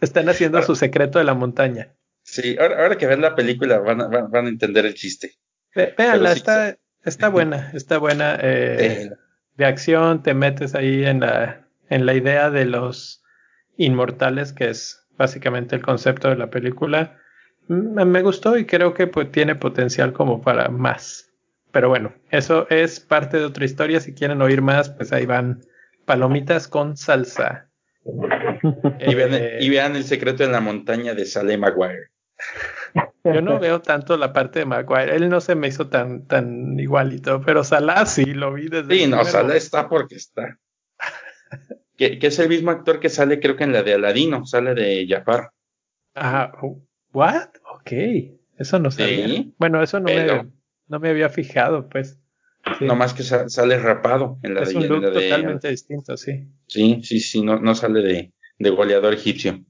Están 0.00 0.28
haciendo 0.28 0.60
su 0.62 0.74
secreto 0.74 1.18
de 1.18 1.24
la 1.24 1.34
montaña. 1.34 1.94
Sí, 2.22 2.56
ahora, 2.58 2.96
que 2.96 3.06
ven 3.06 3.20
la 3.20 3.34
película 3.34 3.78
van 3.78 4.00
a, 4.00 4.48
entender 4.48 4.86
el 4.86 4.94
chiste. 4.94 5.34
Véanla, 5.74 6.32
está, 6.32 6.76
está 7.04 7.28
buena, 7.28 7.70
está 7.74 7.98
buena. 7.98 8.38
Eh, 8.40 9.10
de 9.56 9.64
acción, 9.64 10.22
te 10.22 10.34
metes 10.34 10.74
ahí 10.74 11.04
en 11.04 11.20
la, 11.20 11.66
en 11.88 12.06
la 12.06 12.14
idea 12.14 12.50
de 12.50 12.64
los 12.64 13.22
inmortales, 13.76 14.52
que 14.52 14.70
es 14.70 15.06
básicamente 15.16 15.76
el 15.76 15.82
concepto 15.82 16.28
de 16.28 16.36
la 16.36 16.50
película. 16.50 17.18
Mm, 17.68 18.02
me 18.04 18.22
gustó 18.22 18.56
y 18.56 18.64
creo 18.64 18.94
que 18.94 19.06
pues, 19.06 19.30
tiene 19.30 19.54
potencial 19.54 20.12
como 20.12 20.40
para 20.40 20.68
más. 20.68 21.30
Pero 21.72 21.88
bueno, 21.88 22.12
eso 22.30 22.66
es 22.70 23.00
parte 23.00 23.38
de 23.38 23.44
otra 23.44 23.64
historia. 23.64 24.00
Si 24.00 24.14
quieren 24.14 24.42
oír 24.42 24.62
más, 24.62 24.90
pues 24.90 25.12
ahí 25.12 25.26
van 25.26 25.60
palomitas 26.04 26.66
con 26.66 26.96
salsa. 26.96 27.68
y, 28.04 29.14
vean, 29.14 29.30
y, 29.60 29.68
vean, 29.68 29.94
el 29.94 30.04
secreto 30.04 30.42
en 30.42 30.52
la 30.52 30.60
montaña 30.60 31.14
de 31.14 31.26
Saleh 31.26 31.58
Maguire. 31.58 32.08
Yo 33.24 33.42
no 33.42 33.58
veo 33.58 33.80
tanto 33.82 34.16
la 34.16 34.32
parte 34.32 34.60
de 34.60 34.64
Maguire. 34.64 35.14
Él 35.14 35.28
no 35.28 35.40
se 35.40 35.54
me 35.54 35.68
hizo 35.68 35.88
tan, 35.88 36.26
tan 36.26 36.78
igualito, 36.78 37.42
pero 37.42 37.64
Salah 37.64 38.06
sí 38.06 38.24
lo 38.26 38.54
vi 38.54 38.68
desde. 38.68 38.94
Sí, 38.94 39.06
no, 39.06 39.24
Salah 39.24 39.56
está 39.56 39.88
porque 39.88 40.16
está. 40.16 40.58
que, 41.96 42.18
que, 42.18 42.26
es 42.28 42.38
el 42.38 42.48
mismo 42.48 42.70
actor 42.70 42.98
que 42.98 43.08
sale, 43.08 43.40
creo 43.40 43.56
que 43.56 43.64
en 43.64 43.72
la 43.72 43.82
de 43.82 43.94
Aladino, 43.94 44.46
sale 44.46 44.74
de 44.74 45.06
Jafar. 45.08 45.50
Ah, 46.14 46.52
¿what? 47.12 47.48
Ok, 47.74 47.92
eso 48.58 48.78
no 48.78 48.90
sabía. 48.90 49.44
Bueno, 49.58 49.82
eso 49.82 50.00
no, 50.00 50.06
me, 50.06 50.50
no 50.88 50.98
me 50.98 51.08
había 51.10 51.28
fijado, 51.28 51.88
pues. 51.88 52.18
No 52.80 52.94
más 52.94 53.14
que 53.14 53.22
sale 53.22 53.78
rapado 53.78 54.38
en 54.42 54.54
la 54.54 54.62
es 54.62 54.74
un 54.74 54.86
look 54.86 55.12
totalmente 55.12 55.68
distinto, 55.68 56.16
sí. 56.16 56.46
Sí, 56.66 57.00
sí, 57.02 57.20
sí, 57.20 57.42
no, 57.42 57.58
no 57.58 57.74
sale 57.74 58.02
de, 58.02 58.32
de 58.58 58.70
goleador 58.70 59.14
egipcio. 59.14 59.64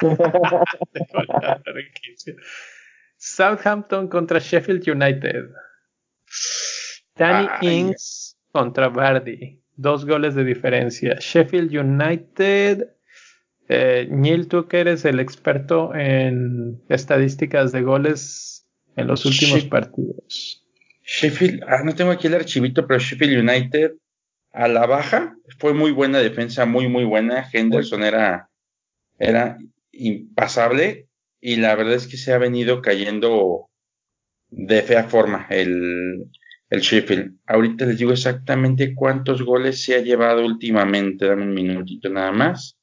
Southampton 3.16 4.08
contra 4.08 4.38
Sheffield 4.38 4.88
United. 4.88 5.50
Danny 7.16 7.48
Ings 7.60 8.36
contra 8.52 8.88
Bardi. 8.88 9.60
Dos 9.76 10.04
goles 10.04 10.34
de 10.34 10.44
diferencia. 10.44 11.16
Sheffield 11.20 11.74
United 11.74 12.88
eh, 13.72 14.08
Neil, 14.10 14.48
tú 14.48 14.66
que 14.66 14.80
eres 14.80 15.04
el 15.04 15.20
experto 15.20 15.94
en 15.94 16.82
estadísticas 16.88 17.70
de 17.70 17.82
goles 17.82 18.66
en 18.96 19.06
los 19.06 19.24
últimos 19.24 19.64
partidos. 19.66 20.66
Sheffield, 21.04 21.62
ah, 21.68 21.82
no 21.84 21.94
tengo 21.94 22.10
aquí 22.10 22.26
el 22.26 22.34
archivito, 22.34 22.84
pero 22.84 22.98
Sheffield 22.98 23.48
United 23.48 23.92
a 24.52 24.66
la 24.66 24.86
baja 24.86 25.36
fue 25.58 25.72
muy 25.72 25.92
buena 25.92 26.18
defensa, 26.18 26.66
muy, 26.66 26.88
muy 26.88 27.04
buena. 27.04 27.48
Henderson 27.52 28.02
era, 28.02 28.50
era 29.20 29.56
impasable 30.00 31.08
y 31.40 31.56
la 31.56 31.74
verdad 31.74 31.94
es 31.94 32.06
que 32.06 32.16
se 32.16 32.32
ha 32.32 32.38
venido 32.38 32.82
cayendo 32.82 33.68
de 34.48 34.82
fea 34.82 35.04
forma 35.04 35.46
el, 35.50 36.26
el 36.68 36.80
Sheffield. 36.80 37.36
Ahorita 37.46 37.86
les 37.86 37.98
digo 37.98 38.12
exactamente 38.12 38.94
cuántos 38.94 39.42
goles 39.42 39.82
se 39.82 39.94
ha 39.94 40.00
llevado 40.00 40.44
últimamente. 40.44 41.26
Dame 41.26 41.44
un 41.44 41.54
minutito 41.54 42.08
nada 42.08 42.32
más. 42.32 42.76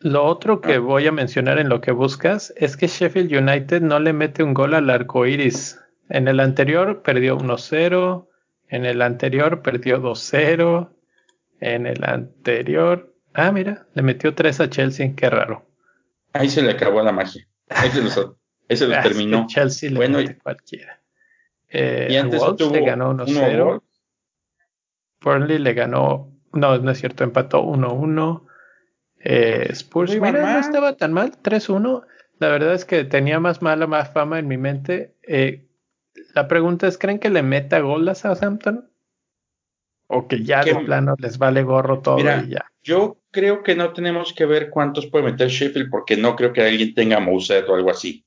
Lo 0.00 0.24
otro 0.24 0.60
que 0.60 0.74
ah. 0.74 0.80
voy 0.80 1.06
a 1.06 1.12
mencionar 1.12 1.58
en 1.58 1.68
lo 1.68 1.80
que 1.80 1.92
buscas 1.92 2.52
es 2.56 2.76
que 2.76 2.88
Sheffield 2.88 3.32
United 3.32 3.82
no 3.82 4.00
le 4.00 4.12
mete 4.12 4.42
un 4.42 4.52
gol 4.52 4.74
al 4.74 4.90
arco 4.90 5.26
iris. 5.26 5.78
En 6.08 6.28
el 6.28 6.40
anterior 6.40 7.02
perdió 7.02 7.38
1-0, 7.38 8.26
en 8.68 8.84
el 8.84 9.00
anterior 9.00 9.62
perdió 9.62 10.02
2-0, 10.02 10.90
en 11.60 11.86
el 11.86 12.04
anterior. 12.04 13.14
Ah, 13.32 13.52
mira, 13.52 13.86
le 13.94 14.02
metió 14.02 14.34
3 14.34 14.60
a 14.60 14.70
Chelsea, 14.70 15.14
qué 15.16 15.30
raro. 15.30 15.71
Ahí 16.32 16.48
se 16.48 16.62
le 16.62 16.72
acabó 16.72 17.02
la 17.02 17.12
magia. 17.12 17.46
Ahí 17.68 17.90
se 17.90 18.02
los, 18.02 18.18
ah, 18.18 19.02
terminó. 19.02 19.46
Chelsea 19.46 19.90
le 19.90 19.96
bueno, 19.96 20.18
mete 20.18 20.38
cualquiera. 20.38 21.00
Eh, 21.68 22.08
y 22.10 22.16
antes 22.16 22.40
Wolves 22.40 22.70
le 22.70 22.84
ganó 22.84 23.14
1-0. 23.14 23.82
Burnley 25.20 25.58
le 25.58 25.74
ganó, 25.74 26.32
no, 26.52 26.78
no 26.78 26.90
es 26.90 26.98
cierto, 26.98 27.24
empató 27.24 27.62
1-1. 27.62 28.46
Eh, 29.20 29.68
Spurs, 29.70 30.16
no 30.16 30.58
estaba 30.58 30.96
tan 30.96 31.12
mal, 31.12 31.32
3-1. 31.42 32.04
La 32.38 32.48
verdad 32.48 32.74
es 32.74 32.84
que 32.84 33.04
tenía 33.04 33.38
más 33.38 33.62
mala 33.62 33.86
más 33.86 34.12
fama 34.12 34.38
en 34.38 34.48
mi 34.48 34.56
mente. 34.56 35.14
Eh, 35.22 35.68
la 36.34 36.48
pregunta 36.48 36.88
es, 36.88 36.98
¿creen 36.98 37.20
que 37.20 37.30
le 37.30 37.42
meta 37.42 37.78
gol 37.80 38.08
a 38.08 38.14
Southampton? 38.14 38.90
¿O 40.08 40.26
que 40.28 40.42
ya 40.42 40.64
de 40.64 40.74
plano 40.74 41.14
les 41.18 41.38
vale 41.38 41.62
gorro 41.62 42.00
todo 42.00 42.18
y 42.18 42.50
ya? 42.50 42.71
Yo 42.82 43.20
creo 43.30 43.62
que 43.62 43.74
no 43.76 43.92
tenemos 43.92 44.32
que 44.32 44.46
ver 44.46 44.70
cuántos 44.70 45.06
puede 45.06 45.24
meter 45.24 45.48
Sheffield 45.48 45.90
porque 45.90 46.16
no 46.16 46.34
creo 46.36 46.52
que 46.52 46.62
alguien 46.62 46.94
tenga 46.94 47.20
Mousset 47.20 47.68
o 47.68 47.74
algo 47.74 47.90
así. 47.90 48.26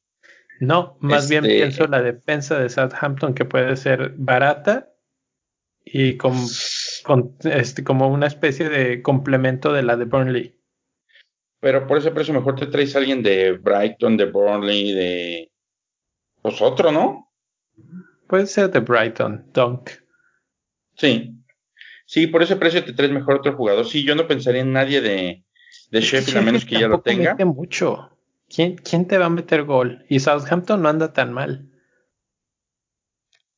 No, 0.60 0.98
más 1.02 1.30
bien 1.30 1.44
este, 1.46 1.58
pienso 1.58 1.88
la 1.88 2.02
defensa 2.02 2.58
de 2.58 2.70
Southampton 2.70 3.34
que 3.34 3.44
puede 3.44 3.76
ser 3.76 4.14
barata 4.16 4.94
y 5.84 6.16
con, 6.18 6.34
con, 7.04 7.36
este, 7.44 7.84
como 7.84 8.08
una 8.08 8.28
especie 8.28 8.70
de 8.70 9.02
complemento 9.02 9.74
de 9.74 9.84
la 9.84 9.98
de 9.98 10.06
Burnley. 10.06 10.60
Pero 11.60 11.88
por 11.88 11.98
ese 11.98 12.12
precio 12.12 12.34
mejor 12.34 12.56
te 12.56 12.68
traes 12.68 12.96
a 12.96 13.00
alguien 13.00 13.22
de 13.22 13.54
Brighton, 13.54 14.18
de 14.18 14.26
Burnley, 14.26 14.94
de... 14.94 15.52
Pues 16.42 16.62
otro, 16.62 16.92
¿no? 16.92 17.32
Puede 18.28 18.48
ser 18.48 18.72
de 18.72 18.80
Brighton, 18.80 19.50
Dunk. 19.52 19.90
Sí. 20.96 21.36
Sí, 22.06 22.28
por 22.28 22.44
ese 22.44 22.56
precio 22.56 22.84
te 22.86 22.94
traes 22.94 23.12
mejor 23.12 23.36
otro 23.36 23.56
jugador. 23.56 23.86
Sí, 23.86 24.04
yo 24.04 24.16
no 24.16 24.28
pensaría 24.28 24.62
en 24.62 24.72
nadie 24.72 25.02
de, 25.02 25.44
de 25.92 26.02
Sheffield, 26.02 26.38
a 26.38 26.42
menos 26.42 26.66
que 26.66 26.80
ya 26.80 26.88
lo 26.88 27.02
tenga. 27.02 27.32
Mete 27.32 27.46
mucho. 27.46 28.12
¿Quién, 28.48 28.76
¿Quién 28.76 29.08
te 29.08 29.18
va 29.18 29.26
a 29.26 29.30
meter 29.30 29.64
gol? 29.64 30.06
Y 30.08 30.20
Southampton 30.20 30.82
no 30.82 30.90
anda 30.90 31.14
tan 31.14 31.34
mal. 31.34 31.68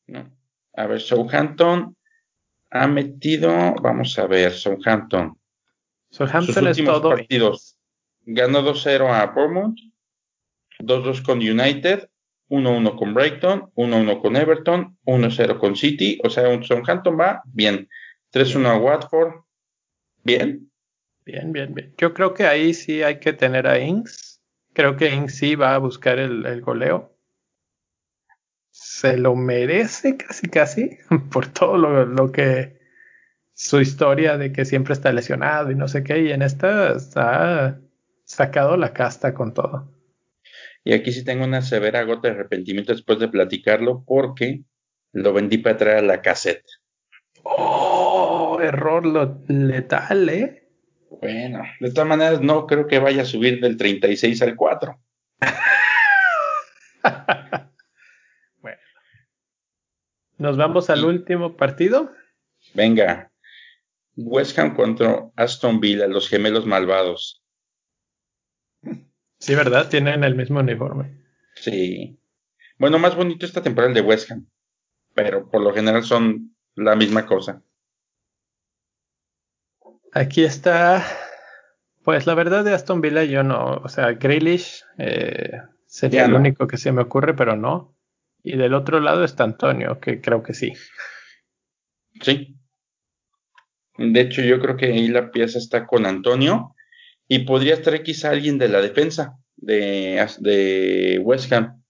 No. 0.07 0.31
A 0.75 0.87
ver, 0.87 1.01
Southampton 1.01 1.95
ha 2.69 2.87
metido, 2.87 3.75
vamos 3.81 4.17
a 4.17 4.27
ver, 4.27 4.53
Southampton. 4.53 5.37
Southampton 6.09 6.67
es 6.67 6.83
todo. 6.83 7.09
Partidos. 7.09 7.77
Ganó 8.25 8.61
2-0 8.61 9.09
a 9.09 9.25
Bournemouth, 9.27 9.77
2-2 10.79 11.23
con 11.23 11.39
United, 11.39 12.09
1-1 12.49 12.97
con 12.97 13.13
Brighton, 13.13 13.71
1-1 13.75 14.21
con 14.21 14.35
Everton, 14.35 14.97
1-0 15.05 15.59
con 15.59 15.75
City. 15.75 16.19
O 16.23 16.29
sea, 16.29 16.47
un 16.49 16.63
Southampton 16.63 17.19
va 17.19 17.41
bien. 17.45 17.89
3-1 18.37 18.67
a 18.67 18.77
Watford, 18.77 19.33
Bien. 20.23 20.69
Bien, 21.25 21.51
bien, 21.51 21.73
bien. 21.73 21.93
Yo 21.97 22.13
creo 22.13 22.33
que 22.33 22.45
ahí 22.45 22.73
sí 22.73 23.01
hay 23.01 23.19
que 23.19 23.33
tener 23.33 23.65
a 23.65 23.79
Inks. 23.79 24.41
Creo 24.73 24.95
que 24.95 25.09
Inks 25.09 25.35
sí 25.35 25.55
va 25.55 25.73
a 25.73 25.77
buscar 25.77 26.19
el, 26.19 26.45
el 26.45 26.61
goleo. 26.61 27.17
Se 28.69 29.17
lo 29.17 29.35
merece 29.35 30.17
casi, 30.17 30.47
casi, 30.49 30.99
por 31.31 31.47
todo 31.47 31.77
lo, 31.77 32.05
lo 32.05 32.31
que 32.31 32.77
su 33.53 33.81
historia 33.81 34.37
de 34.37 34.51
que 34.51 34.65
siempre 34.65 34.93
está 34.93 35.11
lesionado 35.11 35.71
y 35.71 35.75
no 35.75 35.87
sé 35.87 36.03
qué, 36.03 36.19
y 36.21 36.31
en 36.31 36.43
esta 36.43 36.95
está 36.95 37.79
sacado 38.23 38.77
la 38.77 38.93
casta 38.93 39.33
con 39.33 39.53
todo. 39.53 39.91
Y 40.83 40.93
aquí 40.93 41.11
sí 41.11 41.25
tengo 41.25 41.43
una 41.43 41.61
severa 41.61 42.03
gota 42.03 42.27
de 42.27 42.35
arrepentimiento 42.35 42.91
después 42.91 43.17
de 43.17 43.29
platicarlo 43.29 44.03
porque 44.05 44.63
lo 45.13 45.33
vendí 45.33 45.57
para 45.57 45.77
traer 45.77 45.97
a 45.97 46.01
la 46.01 46.21
cassette. 46.21 46.65
Oh, 47.43 48.06
error 48.61 49.05
letal, 49.47 50.29
¿eh? 50.29 50.67
Bueno, 51.21 51.63
de 51.79 51.91
todas 51.91 52.07
maneras 52.07 52.41
no 52.41 52.67
creo 52.67 52.87
que 52.87 52.99
vaya 52.99 53.23
a 53.23 53.25
subir 53.25 53.61
del 53.61 53.77
36 53.77 54.41
al 54.41 54.55
4. 54.55 54.99
bueno. 58.61 58.77
Nos 60.37 60.57
vamos 60.57 60.89
al 60.89 61.05
último 61.05 61.55
partido. 61.55 62.11
Venga. 62.73 63.31
West 64.15 64.57
Ham 64.57 64.75
contra 64.75 65.29
Aston 65.35 65.79
Villa, 65.79 66.07
los 66.07 66.27
gemelos 66.27 66.65
malvados. 66.65 67.43
Sí, 69.39 69.55
¿verdad? 69.55 69.89
Tienen 69.89 70.23
el 70.23 70.35
mismo 70.35 70.59
uniforme. 70.59 71.23
Sí. 71.55 72.19
Bueno, 72.79 72.99
más 72.99 73.15
bonito 73.15 73.45
esta 73.45 73.61
temporada 73.61 73.89
el 73.89 73.95
de 73.95 74.01
West 74.01 74.31
Ham, 74.31 74.47
pero 75.13 75.49
por 75.49 75.61
lo 75.61 75.73
general 75.73 76.03
son 76.03 76.55
la 76.75 76.95
misma 76.95 77.25
cosa. 77.25 77.63
Aquí 80.13 80.43
está, 80.43 81.05
pues 82.03 82.25
la 82.25 82.33
verdad 82.33 82.63
de 82.63 82.73
Aston 82.73 83.01
Villa 83.01 83.23
yo 83.23 83.43
no, 83.43 83.81
o 83.83 83.89
sea, 83.89 84.13
Grealish 84.13 84.83
eh, 84.97 85.61
sería 85.85 86.25
el 86.25 86.33
único 86.33 86.67
que 86.67 86.77
se 86.77 86.91
me 86.91 87.01
ocurre, 87.01 87.35
pero 87.35 87.55
no. 87.55 87.95
Y 88.43 88.55
del 88.55 88.73
otro 88.73 88.99
lado 88.99 89.23
está 89.23 89.43
Antonio, 89.43 89.99
que 89.99 90.21
creo 90.21 90.41
que 90.41 90.53
sí. 90.53 90.73
Sí. 92.21 92.57
De 93.97 94.21
hecho, 94.21 94.41
yo 94.41 94.59
creo 94.59 94.77
que 94.77 94.87
ahí 94.87 95.07
la 95.07 95.31
pieza 95.31 95.57
está 95.57 95.85
con 95.85 96.05
Antonio 96.05 96.75
y 97.27 97.39
podría 97.39 97.73
estar 97.73 98.01
quizá 98.03 98.29
alguien 98.29 98.57
de 98.57 98.69
la 98.69 98.81
defensa 98.81 99.37
de, 99.55 100.25
de 100.39 101.19
West 101.23 101.51
Ham 101.51 101.83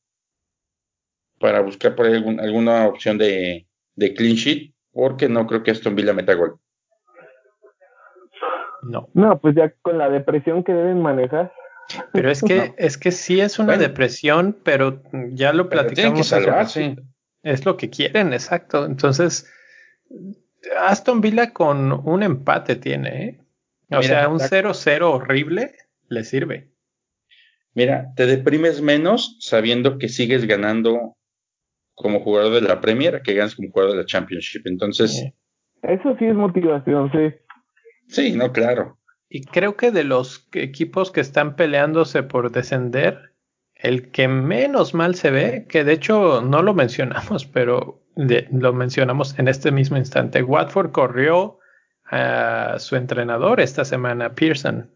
para 1.40 1.62
buscar 1.62 1.96
por 1.96 2.08
ahí 2.08 2.24
alguna 2.40 2.88
opción 2.88 3.18
de, 3.18 3.68
de 3.96 4.14
clean 4.14 4.36
sheet, 4.36 4.74
porque 4.92 5.30
no 5.30 5.46
creo 5.46 5.64
que 5.64 5.72
Aston 5.72 5.96
Villa 5.96 6.14
meta 6.14 6.34
gol. 6.34 6.60
No. 8.84 9.10
No, 9.14 9.40
pues 9.40 9.56
ya 9.56 9.74
con 9.82 9.98
la 9.98 10.10
depresión 10.10 10.64
que 10.64 10.74
deben 10.74 11.02
manejar. 11.02 11.54
Pero 12.12 12.30
es 12.30 12.42
que, 12.42 12.74
es 12.78 12.98
que 12.98 13.12
sí 13.12 13.40
es 13.40 13.60
una 13.60 13.78
depresión, 13.78 14.58
pero 14.64 15.02
ya 15.32 15.54
lo 15.54 15.70
platicamos. 15.70 16.34
Es 17.44 17.66
lo 17.66 17.78
que 17.78 17.90
quieren, 17.90 18.34
exacto. 18.34 18.86
Entonces, 18.86 19.50
Aston 20.80 21.22
Villa 21.22 21.54
con 21.54 21.92
un 21.92 22.24
empate 22.24 22.76
tiene, 22.76 23.24
¿eh? 23.24 23.42
O 23.90 24.02
sea, 24.04 24.28
un 24.28 24.40
0-0 24.40 25.02
horrible 25.04 25.72
le 26.10 26.24
sirve. 26.26 26.74
Mira, 27.74 28.12
te 28.16 28.26
deprimes 28.26 28.82
menos 28.82 29.38
sabiendo 29.40 29.98
que 29.98 30.10
sigues 30.10 30.46
ganando 30.46 31.16
como 31.96 32.20
jugador 32.20 32.56
de 32.56 32.68
la 32.68 32.82
Premier 32.82 33.22
que 33.22 33.34
ganas 33.34 33.56
como 33.56 33.72
jugador 33.72 33.94
de 33.94 34.00
la 34.00 34.06
Championship. 34.06 34.66
Entonces. 34.66 35.32
Eso 35.84 36.16
sí 36.20 36.26
es 36.26 36.36
motivación, 36.36 37.12
sí. 37.12 37.34
Sí, 38.08 38.34
no, 38.34 38.52
claro. 38.52 38.98
Y 39.30 39.44
creo 39.44 39.76
que 39.76 39.92
de 39.92 40.04
los 40.04 40.48
equipos 40.54 41.12
que 41.12 41.22
están 41.22 41.56
peleándose 41.56 42.24
por 42.24 42.52
descender, 42.52 43.34
el 43.76 44.12
que 44.12 44.28
menos 44.28 44.94
mal 44.94 45.16
se 45.16 45.32
ve, 45.32 45.66
que 45.70 45.84
de 45.84 45.94
hecho 45.94 46.42
no 46.42 46.62
lo 46.62 46.74
mencionamos, 46.74 47.46
pero 47.54 48.04
lo 48.16 48.74
mencionamos 48.74 49.38
en 49.38 49.48
este 49.48 49.72
mismo 49.72 49.98
instante. 49.98 50.42
Watford 50.42 50.92
corrió 50.92 51.60
a 52.06 52.78
su 52.80 52.96
entrenador 52.96 53.60
esta 53.60 53.84
semana, 53.84 54.34
Pearson. 54.34 54.92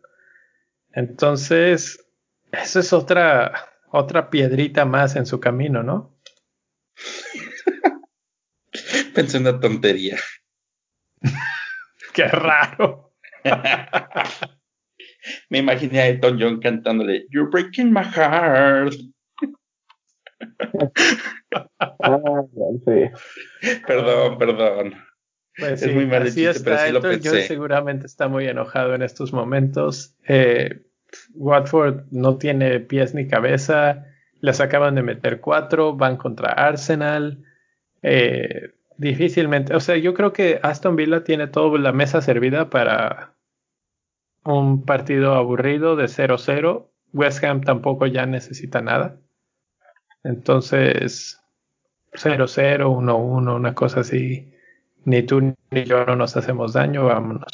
Entonces, 0.94 2.06
eso 2.52 2.80
es 2.80 2.94
otra, 2.94 3.70
otra 3.92 4.30
piedrita 4.30 4.86
más 4.86 5.16
en 5.16 5.26
su 5.26 5.40
camino, 5.40 5.84
¿no? 5.84 6.18
Pensé 9.14 9.38
en 9.38 9.48
una 9.48 9.60
tontería. 9.60 10.18
Qué 12.14 12.28
raro. 12.28 13.14
Me 15.50 15.60
imaginé 15.60 16.00
a 16.02 16.08
Elton 16.08 16.38
John 16.40 16.60
cantándole 16.60 17.26
You're 17.30 17.50
breaking 17.50 17.94
my 17.94 18.04
heart. 18.04 18.96
Ah, 22.00 22.20
perdón, 23.88 24.38
perdón. 24.38 24.96
Pues 25.58 25.82
es 25.82 25.94
muy 25.94 26.06
mal 26.06 26.24
así 26.24 26.46
está, 26.46 26.88
pero 27.02 27.22
sí 27.22 27.42
seguramente 27.44 28.06
está 28.06 28.28
muy 28.28 28.48
enojado 28.48 28.96
en 28.96 29.02
estos 29.02 29.34
momentos. 29.34 30.16
Eh, 30.28 30.82
Watford 31.34 32.06
no 32.12 32.38
tiene 32.38 32.80
pies 32.80 33.14
ni 33.14 33.28
cabeza. 33.28 34.06
Les 34.40 34.60
acaban 34.60 34.96
de 34.96 35.04
meter 35.04 35.40
cuatro, 35.42 35.96
van 35.96 36.18
contra 36.18 36.52
Arsenal. 36.54 37.44
Eh, 38.02 38.72
difícilmente, 39.02 39.76
o 39.76 39.80
sea, 39.80 39.98
yo 39.98 40.14
creo 40.14 40.32
que 40.32 40.60
Aston 40.62 40.96
Villa 40.96 41.24
tiene 41.24 41.48
toda 41.48 41.80
la 41.80 41.92
mesa 41.92 42.22
servida 42.22 42.70
para 42.70 43.34
un 44.46 44.86
partido 44.86 45.34
aburrido 45.34 45.96
de 45.96 46.06
0-0. 46.06 46.88
West 47.12 47.44
Ham 47.44 47.62
tampoco 47.62 48.06
ya 48.06 48.28
necesita 48.28 48.80
nada. 48.82 49.20
Entonces, 50.24 51.42
0-0, 52.14 52.86
1-1, 52.86 53.56
una 53.56 53.74
cosa 53.74 54.02
así 54.02 54.54
ni 55.04 55.24
tú 55.24 55.56
ni 55.72 55.84
yo 55.84 56.06
no 56.06 56.16
nos 56.16 56.38
hacemos 56.38 56.74
daño, 56.74 57.06
vámonos. 57.06 57.52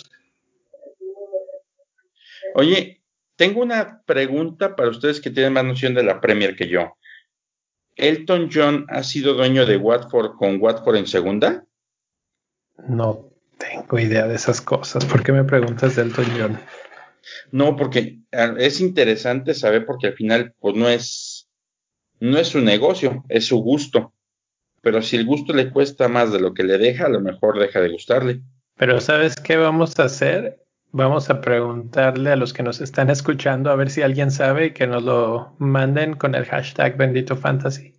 Oye, 2.55 3.01
tengo 3.37 3.61
una 3.61 4.03
pregunta 4.05 4.75
para 4.75 4.89
ustedes 4.89 5.21
que 5.21 5.29
tienen 5.29 5.53
más 5.53 5.63
noción 5.63 5.93
de 5.93 6.03
la 6.03 6.19
Premier 6.19 6.57
que 6.57 6.67
yo. 6.67 6.97
¿Elton 7.97 8.49
John 8.53 8.85
ha 8.89 9.03
sido 9.03 9.33
dueño 9.33 9.65
de 9.65 9.77
Watford 9.77 10.35
con 10.37 10.61
Watford 10.61 10.97
en 10.97 11.07
segunda? 11.07 11.65
No 12.87 13.29
tengo 13.57 13.99
idea 13.99 14.27
de 14.27 14.35
esas 14.35 14.61
cosas. 14.61 15.05
¿Por 15.05 15.23
qué 15.23 15.31
me 15.31 15.43
preguntas 15.43 15.95
de 15.95 16.03
Elton 16.03 16.25
John? 16.37 16.59
No, 17.51 17.75
porque 17.75 18.19
es 18.31 18.79
interesante 18.79 19.53
saber 19.53 19.85
porque 19.85 20.07
al 20.07 20.13
final 20.13 20.53
pues 20.59 20.75
no 20.75 20.87
es 20.87 21.49
no 22.19 22.37
es 22.37 22.47
su 22.47 22.61
negocio, 22.61 23.23
es 23.29 23.45
su 23.45 23.57
gusto 23.57 24.13
pero 24.87 25.01
si 25.01 25.17
el 25.17 25.25
gusto 25.25 25.51
le 25.51 25.69
cuesta 25.69 26.07
más 26.07 26.31
de 26.31 26.39
lo 26.39 26.53
que 26.53 26.63
le 26.63 26.77
deja, 26.77 27.07
a 27.07 27.09
lo 27.09 27.19
mejor 27.19 27.59
deja 27.59 27.81
de 27.81 27.89
gustarle. 27.89 28.41
Pero 28.75 29.01
¿sabes 29.01 29.35
qué 29.35 29.57
vamos 29.57 29.99
a 29.99 30.05
hacer? 30.05 30.63
Vamos 30.91 31.29
a 31.29 31.41
preguntarle 31.41 32.31
a 32.31 32.35
los 32.35 32.53
que 32.53 32.63
nos 32.63 32.81
están 32.81 33.09
escuchando 33.09 33.69
a 33.69 33.75
ver 33.75 33.89
si 33.89 34.01
alguien 34.01 34.31
sabe 34.31 34.67
y 34.67 34.71
que 34.71 34.87
nos 34.87 35.03
lo 35.03 35.55
manden 35.59 36.13
con 36.15 36.33
el 36.33 36.45
hashtag 36.45 36.97
bendito 36.97 37.35
fantasy. 37.35 37.93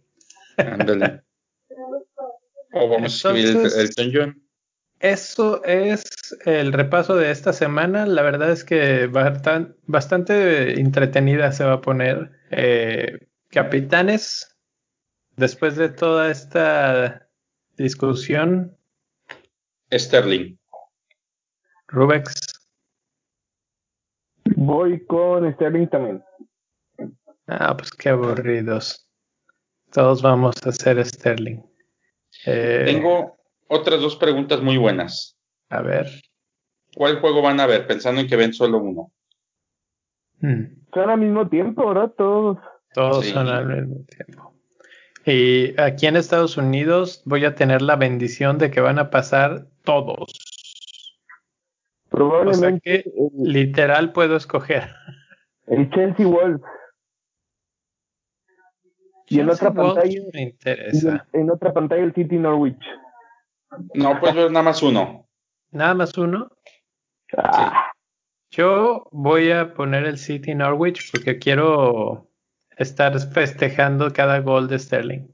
Ándale. 0.57 1.23
o 2.73 2.89
vamos 2.89 3.25
a 3.25 3.31
escribir 3.33 3.71
el, 3.77 3.91
el 3.97 4.13
John. 4.17 4.43
Eso 5.01 5.63
es 5.65 6.05
el 6.45 6.73
repaso 6.73 7.17
de 7.17 7.31
esta 7.31 7.53
semana. 7.53 8.05
La 8.07 8.23
verdad 8.23 8.51
es 8.51 8.65
que 8.65 9.07
bastante 9.07 10.81
entretenida 10.81 11.53
se 11.53 11.65
va 11.65 11.75
a 11.75 11.81
poner. 11.81 12.33
Eh, 12.51 13.29
capitanes, 13.51 14.59
Después 15.39 15.77
de 15.77 15.89
toda 15.89 16.33
esta 16.33 17.29
discusión. 17.77 18.77
Sterling. 19.93 20.59
Rubex. 21.87 22.58
Voy 24.57 25.05
con 25.07 25.53
Sterling 25.55 25.89
también. 25.89 26.25
Ah, 27.47 27.77
pues 27.77 27.91
qué 27.91 28.11
aburridos. 28.11 29.09
Todos 29.93 30.23
vamos 30.23 30.57
a 30.65 30.69
hacer 30.69 31.05
Sterling. 31.05 31.63
Eh, 32.47 32.83
Tengo 32.87 33.39
otras 33.69 34.01
dos 34.01 34.17
preguntas 34.17 34.61
muy 34.61 34.77
buenas. 34.77 35.39
A 35.71 35.83
ver. 35.83 36.07
¿Cuál 36.95 37.21
juego 37.21 37.43
van 37.43 37.61
a 37.61 37.67
ver? 37.67 37.87
Pensando 37.87 38.21
en 38.21 38.27
que 38.27 38.37
ven 38.37 38.53
solo 38.53 38.79
uno. 38.79 39.13
Hmm. 40.41 40.65
Son 40.93 41.11
al 41.11 41.19
mismo 41.19 41.49
tiempo, 41.49 41.89
¿verdad? 41.89 42.13
Todos. 42.17 42.59
Todos 42.93 43.27
son 43.27 43.49
al 43.49 43.67
mismo 43.67 44.05
tiempo. 44.05 44.55
Y 45.25 45.79
aquí 45.79 46.07
en 46.07 46.17
Estados 46.17 46.57
Unidos 46.57 47.23
voy 47.25 47.45
a 47.45 47.55
tener 47.55 47.83
la 47.83 47.97
bendición 47.97 48.57
de 48.59 48.71
que 48.71 48.81
van 48.81 48.99
a 48.99 49.11
pasar 49.11 49.67
todos. 49.85 50.33
Probablemente. 52.19 53.05
literal 53.39 54.13
puedo 54.13 54.37
escoger. 54.37 54.91
El 55.67 55.89
Chelsea 55.91 56.27
Wolves. 56.27 56.63
Y 59.27 59.41
en 59.41 59.51
otra 59.51 59.73
pantalla. 59.73 60.21
Me 60.33 60.43
interesa. 60.43 61.27
En, 61.33 61.51
otra 61.51 61.73
pantalla 61.73 62.03
el 62.03 62.15
City 62.15 62.37
Norwich. 62.37 62.83
No, 63.95 64.19
pues 64.19 64.35
ver 64.35 64.51
nada 64.51 64.65
más 64.65 64.83
uno. 64.83 65.29
Nada 65.71 65.95
más 65.95 66.17
uno. 66.19 66.51
Ah. 67.37 67.93
Yo 68.51 69.07
voy 69.13 69.53
a 69.53 69.75
poner 69.75 70.05
el 70.07 70.19
City 70.19 70.55
Norwich 70.55 71.13
porque 71.13 71.39
quiero 71.39 72.31
estar 72.79 73.17
festejando 73.31 74.11
cada 74.13 74.41
gol 74.41 74.67
de 74.67 74.79
Sterling. 74.79 75.29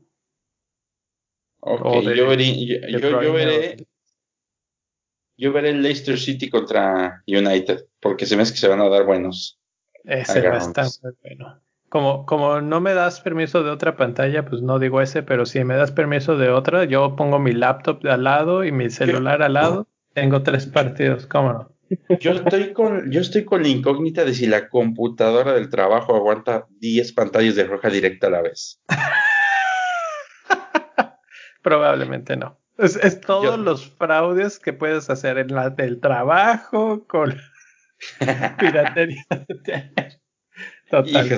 Ok, 1.60 2.02
yo, 2.14 2.28
veré, 2.28 2.66
yo, 2.90 3.32
veré, 3.32 3.86
yo 5.36 5.52
veré 5.52 5.70
el 5.70 5.82
Leicester 5.82 6.18
City 6.18 6.48
contra 6.48 7.22
United, 7.26 7.86
porque 8.00 8.26
se 8.26 8.36
me 8.36 8.42
hace 8.42 8.52
que 8.52 8.60
se 8.60 8.68
van 8.68 8.80
a 8.80 8.88
dar 8.88 9.04
buenos. 9.04 9.60
Ese 10.04 10.48
va 10.48 10.56
a 10.56 10.58
estar 10.58 10.86
muy 11.02 11.12
bueno. 11.22 11.60
Como, 11.88 12.26
como 12.26 12.60
no 12.60 12.80
me 12.80 12.92
das 12.92 13.20
permiso 13.20 13.62
de 13.62 13.70
otra 13.70 13.96
pantalla, 13.96 14.44
pues 14.44 14.62
no 14.62 14.78
digo 14.78 15.00
ese, 15.00 15.22
pero 15.22 15.46
si 15.46 15.62
me 15.62 15.76
das 15.76 15.92
permiso 15.92 16.36
de 16.36 16.50
otra, 16.50 16.84
yo 16.84 17.14
pongo 17.14 17.38
mi 17.38 17.52
laptop 17.52 18.02
de 18.02 18.10
al 18.10 18.24
lado 18.24 18.64
y 18.64 18.72
mi 18.72 18.90
celular 18.90 19.42
al 19.42 19.54
lado. 19.54 19.86
Tengo 20.12 20.42
tres 20.42 20.66
partidos, 20.66 21.26
¿cómo 21.26 21.52
no? 21.52 21.70
Yo 22.20 22.32
estoy 22.32 22.72
con, 22.72 23.12
yo 23.12 23.20
estoy 23.20 23.44
con 23.44 23.62
la 23.62 23.68
incógnita 23.68 24.24
de 24.24 24.34
si 24.34 24.46
la 24.46 24.68
computadora 24.68 25.52
del 25.52 25.68
trabajo 25.68 26.16
aguanta 26.16 26.66
10 26.80 27.12
pantallas 27.12 27.54
de 27.54 27.64
roja 27.64 27.90
directa 27.90 28.26
a 28.26 28.30
la 28.30 28.42
vez. 28.42 28.80
Probablemente 31.62 32.36
no. 32.36 32.58
Es, 32.76 33.20
todos 33.20 33.58
los 33.58 33.88
fraudes 33.88 34.58
que 34.58 34.72
puedes 34.72 35.08
hacer 35.08 35.38
en 35.38 35.54
la 35.54 35.70
del 35.70 36.00
trabajo 36.00 37.06
con 37.06 37.36
piratería. 38.58 39.24
Total. 40.90 41.28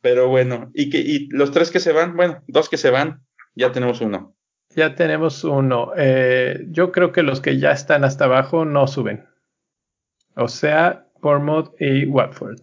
pero 0.00 0.28
bueno, 0.28 0.70
y 0.74 0.90
que 0.90 0.98
y 0.98 1.28
los 1.28 1.50
tres 1.50 1.70
que 1.70 1.80
se 1.80 1.92
van, 1.92 2.16
bueno, 2.16 2.42
dos 2.46 2.68
que 2.68 2.78
se 2.78 2.90
van, 2.90 3.24
ya 3.54 3.72
tenemos 3.72 4.00
uno. 4.00 4.34
Ya 4.70 4.94
tenemos 4.94 5.44
uno. 5.44 5.92
Eh, 5.96 6.66
yo 6.68 6.90
creo 6.90 7.12
que 7.12 7.22
los 7.22 7.40
que 7.40 7.58
ya 7.58 7.70
están 7.70 8.02
hasta 8.04 8.24
abajo 8.24 8.64
no 8.64 8.86
suben. 8.86 9.26
O 10.34 10.48
sea, 10.48 11.06
Bournemouth 11.20 11.74
y 11.80 12.06
Watford. 12.06 12.60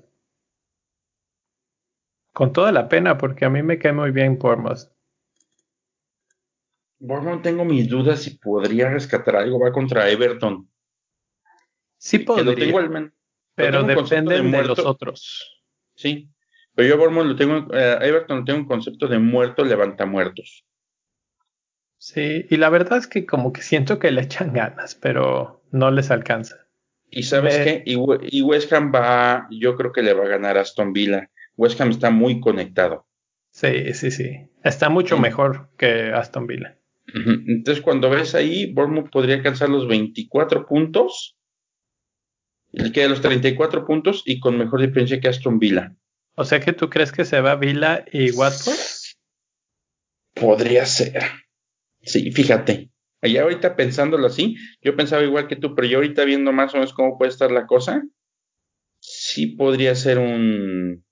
Con 2.34 2.52
toda 2.52 2.72
la 2.72 2.90
pena, 2.90 3.18
porque 3.18 3.46
a 3.46 3.50
mí 3.50 3.64
me 3.64 3.78
cae 3.78 3.94
muy 3.94 4.12
bien 4.12 4.38
Bournemouth. 4.38 4.91
Bournemouth 7.02 7.42
tengo 7.42 7.66
mis 7.66 7.90
dudas 7.90 8.22
si 8.22 8.38
podría 8.38 8.90
rescatar 8.90 9.36
algo. 9.36 9.60
Va 9.60 9.72
contra 9.72 10.10
Everton. 10.10 10.70
Sí 11.98 12.20
podría. 12.20 13.12
pero 13.56 13.84
depende 13.84 14.42
de, 14.42 14.64
los 14.64 14.80
otros. 14.80 15.64
Sí. 15.96 16.30
Pero 16.76 16.88
yo 16.88 16.94
a 16.96 16.98
Bournemouth 16.98 17.26
lo 17.26 17.36
tengo, 17.36 17.74
eh, 17.74 17.98
Everton 18.02 18.40
lo 18.40 18.46
tengo 18.46 18.60
un 18.60 18.68
concepto 18.68 19.08
de 19.08 19.20
muerto 19.20 19.66
levanta 19.66 20.06
muertos. 20.06 20.66
Sí, 21.98 22.46
y 22.50 22.58
la 22.58 22.70
verdad 22.70 22.98
es 22.98 23.08
que 23.08 23.26
como 23.26 23.54
que 23.54 23.62
siento 23.62 24.00
que 24.00 24.10
le 24.10 24.22
echan 24.22 24.54
ganas, 24.54 24.96
pero 24.96 25.64
no 25.72 25.92
les 25.92 26.10
alcanza. 26.10 26.68
Y 27.12 27.24
sabes 27.24 27.58
qué, 27.58 27.84
y, 27.86 28.42
West 28.42 28.72
Ham 28.74 28.92
va, 28.94 29.48
yo 29.52 29.76
creo 29.76 29.92
que 29.92 30.02
le 30.02 30.14
va 30.14 30.24
a 30.24 30.30
ganar 30.30 30.58
a 30.58 30.62
Aston 30.62 30.94
Villa. 30.94 31.30
West 31.58 31.80
Ham 31.82 31.90
está 31.90 32.10
muy 32.10 32.40
conectado. 32.40 33.06
Sí, 33.52 33.94
sí, 33.94 34.12
sí. 34.12 34.50
Está 34.64 34.90
mucho 34.90 35.20
mejor 35.20 35.70
que 35.78 36.12
Aston 36.14 36.48
Villa. 36.48 36.81
Entonces, 37.14 37.84
cuando 37.84 38.10
ves 38.10 38.36
ahí, 38.36 38.72
Bournemouth 38.74 39.10
podría 39.10 39.36
alcanzar 39.36 39.70
los 39.70 39.88
24 39.88 40.66
puntos. 40.66 41.36
Le 42.72 42.92
queda 42.92 43.10
los 43.10 43.22
34 43.22 43.86
puntos 43.86 44.24
y 44.26 44.40
con 44.40 44.58
mejor 44.58 44.82
diferencia 44.82 45.20
que 45.20 45.28
Aston 45.28 45.60
Villa. 45.60 45.96
O 46.36 46.46
sea 46.46 46.60
que 46.60 46.74
tú 46.74 46.90
crees 46.90 47.12
que 47.12 47.26
se 47.26 47.42
va 47.42 47.56
Villa 47.56 48.06
y 48.12 48.32
Watford? 48.32 48.78
Podría 50.34 50.86
ser. 50.86 51.24
Sí, 52.02 52.32
fíjate. 52.32 52.92
Allá 53.22 53.44
ahorita 53.44 53.76
pensándolo 53.76 54.26
así, 54.26 54.56
yo 54.82 54.96
pensaba 54.96 55.24
igual 55.24 55.48
que 55.48 55.56
tú, 55.56 55.76
pero 55.76 55.88
yo 55.88 55.98
ahorita 55.98 56.24
viendo 56.26 56.52
más 56.52 56.74
o 56.74 56.78
menos 56.78 56.94
cómo 56.94 57.18
puede 57.18 57.30
estar 57.30 57.52
la 57.52 57.68
cosa, 57.68 58.02
sí 59.00 59.48
podría 59.48 59.94
ser 59.94 60.18
un 60.18 61.06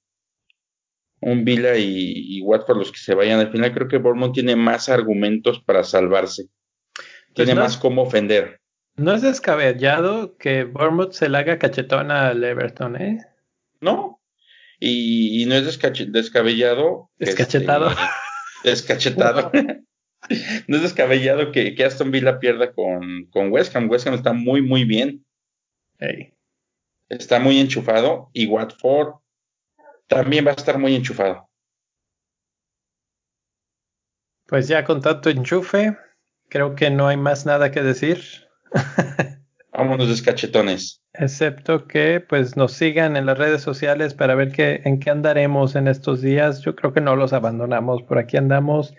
un 1.22 1.44
Villa 1.44 1.78
y, 1.78 2.42
Watford 2.42 2.78
los 2.78 2.92
que 2.92 3.00
se 3.00 3.14
vayan. 3.14 3.40
Al 3.40 3.52
final 3.52 3.74
creo 3.74 3.88
que 3.88 3.98
Bournemouth 3.98 4.34
tiene 4.34 4.56
más 4.56 4.90
argumentos 4.90 5.62
para 5.62 5.84
salvarse. 5.84 6.48
Pues 6.94 7.48
tiene 7.48 7.56
más 7.56 7.78
cómo 7.78 8.04
ofender. 8.04 8.60
No 8.96 9.14
es 9.14 9.22
descabellado 9.22 10.36
que 10.38 10.64
Bournemouth 10.66 11.14
se 11.14 11.30
le 11.30 11.38
haga 11.38 11.60
cachetón 11.60 12.12
al 12.12 12.44
Everton, 12.44 13.02
¿eh? 13.02 13.20
No. 13.82 14.22
Y, 14.80 15.46
no 15.48 15.56
es 15.56 15.66
descabellado. 16.12 17.10
Descachetado. 17.18 17.90
Este, 17.90 18.70
descachetado. 18.70 19.52
no 20.68 20.76
es 20.78 20.82
descabellado 20.82 21.52
que, 21.52 21.76
Aston 21.86 22.12
Villa 22.12 22.40
pierda 22.40 22.72
con, 22.74 23.26
con, 23.32 23.52
West 23.52 23.76
Ham. 23.76 23.90
West 23.90 24.08
Ham 24.08 24.16
está 24.16 24.34
muy, 24.34 24.62
muy 24.62 24.86
bien. 24.86 25.26
Está 27.10 27.40
muy 27.40 27.60
enchufado. 27.60 28.30
Y 28.34 28.48
Watford 28.48 29.16
también 30.10 30.46
va 30.46 30.52
a 30.52 30.56
estar 30.56 30.78
muy 30.78 30.96
enchufado. 30.96 31.48
Pues 34.48 34.68
ya 34.68 34.84
con 34.84 35.02
tanto 35.02 35.30
enchufe, 35.30 35.96
creo 36.50 36.76
que 36.76 36.90
no 36.90 37.08
hay 37.08 37.16
más 37.16 37.46
nada 37.46 37.72
que 37.72 37.84
decir. 37.84 38.24
Vámonos 39.72 40.10
descachetones. 40.10 41.02
Excepto 41.14 41.88
que 41.88 42.20
pues 42.20 42.58
nos 42.58 42.74
sigan 42.74 43.16
en 43.16 43.28
las 43.28 43.38
redes 43.38 43.62
sociales 43.62 44.16
para 44.16 44.34
ver 44.34 44.52
qué, 44.52 44.82
en 44.84 45.00
qué 45.00 45.12
andaremos 45.12 45.76
en 45.76 45.88
estos 45.88 46.22
días. 46.22 46.62
Yo 46.62 46.76
creo 46.76 46.92
que 46.92 47.02
no 47.02 47.16
los 47.16 47.32
abandonamos. 47.32 48.02
Por 48.02 48.18
aquí 48.18 48.36
andamos. 48.36 48.96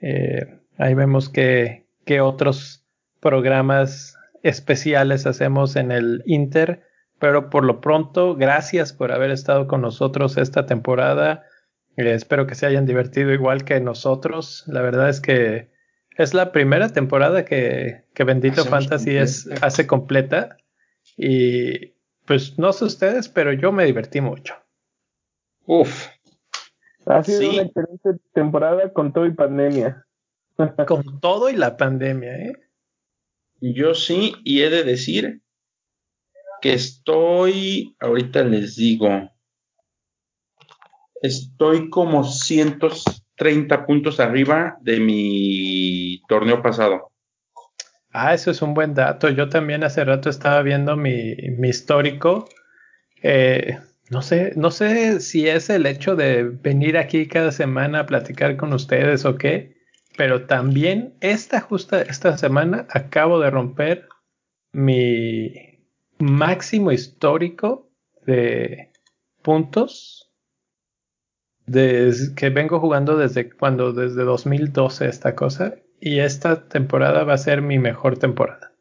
Eh, 0.00 0.60
ahí 0.78 0.94
vemos 0.94 1.28
que, 1.28 1.86
que 2.04 2.20
otros 2.20 2.86
programas 3.18 4.16
especiales 4.44 5.26
hacemos 5.26 5.74
en 5.74 5.90
el 5.90 6.22
Inter. 6.26 6.83
Pero 7.18 7.50
por 7.50 7.64
lo 7.64 7.80
pronto, 7.80 8.34
gracias 8.34 8.92
por 8.92 9.12
haber 9.12 9.30
estado 9.30 9.66
con 9.66 9.80
nosotros 9.80 10.36
esta 10.36 10.66
temporada. 10.66 11.44
Eh, 11.96 12.12
espero 12.12 12.46
que 12.46 12.54
se 12.54 12.66
hayan 12.66 12.86
divertido 12.86 13.32
igual 13.32 13.64
que 13.64 13.80
nosotros. 13.80 14.64
La 14.66 14.82
verdad 14.82 15.08
es 15.08 15.20
que 15.20 15.70
es 16.16 16.34
la 16.34 16.52
primera 16.52 16.88
temporada 16.88 17.44
que, 17.44 18.04
que 18.14 18.24
Bendito 18.24 18.64
Fantasy 18.64 19.16
es, 19.16 19.48
hace 19.62 19.86
completa. 19.86 20.56
Y 21.16 21.94
pues 22.24 22.58
no 22.58 22.72
sé 22.72 22.84
ustedes, 22.86 23.28
pero 23.28 23.52
yo 23.52 23.72
me 23.72 23.84
divertí 23.84 24.20
mucho. 24.20 24.54
Uf. 25.66 26.08
Ha 27.06 27.22
sido 27.22 27.50
una 27.50 27.62
excelente 27.62 28.10
temporada 28.32 28.92
con 28.92 29.12
todo 29.12 29.26
y 29.26 29.32
pandemia. 29.32 30.06
con 30.86 31.20
todo 31.20 31.50
y 31.50 31.56
la 31.56 31.76
pandemia, 31.76 32.36
¿eh? 32.36 32.52
Yo 33.60 33.94
sí, 33.94 34.34
y 34.44 34.62
he 34.62 34.70
de 34.70 34.84
decir 34.84 35.42
que 36.64 36.72
estoy, 36.72 37.94
ahorita 38.00 38.42
les 38.42 38.76
digo, 38.76 39.30
estoy 41.20 41.90
como 41.90 42.24
130 42.24 43.84
puntos 43.84 44.18
arriba 44.18 44.78
de 44.80 44.98
mi 44.98 46.22
torneo 46.26 46.62
pasado. 46.62 47.12
Ah, 48.12 48.32
eso 48.32 48.50
es 48.50 48.62
un 48.62 48.72
buen 48.72 48.94
dato. 48.94 49.28
Yo 49.28 49.50
también 49.50 49.84
hace 49.84 50.06
rato 50.06 50.30
estaba 50.30 50.62
viendo 50.62 50.96
mi, 50.96 51.34
mi 51.58 51.68
histórico. 51.68 52.48
Eh, 53.22 53.78
no 54.08 54.22
sé, 54.22 54.54
no 54.56 54.70
sé 54.70 55.20
si 55.20 55.46
es 55.46 55.68
el 55.68 55.84
hecho 55.84 56.16
de 56.16 56.44
venir 56.44 56.96
aquí 56.96 57.28
cada 57.28 57.52
semana 57.52 58.00
a 58.00 58.06
platicar 58.06 58.56
con 58.56 58.72
ustedes 58.72 59.26
o 59.26 59.36
qué, 59.36 59.76
pero 60.16 60.46
también 60.46 61.12
esta 61.20 61.60
justa 61.60 62.00
esta 62.00 62.38
semana 62.38 62.86
acabo 62.88 63.38
de 63.38 63.50
romper 63.50 64.08
mi 64.72 65.73
máximo 66.24 66.90
histórico 66.90 67.90
de 68.26 68.90
puntos 69.42 70.32
de, 71.66 72.12
que 72.36 72.48
vengo 72.50 72.80
jugando 72.80 73.16
desde 73.16 73.50
cuando 73.50 73.92
desde 73.92 74.22
2012 74.22 75.06
esta 75.06 75.34
cosa 75.34 75.76
y 76.00 76.20
esta 76.20 76.68
temporada 76.68 77.24
va 77.24 77.34
a 77.34 77.38
ser 77.38 77.62
mi 77.62 77.78
mejor 77.78 78.18
temporada. 78.18 78.72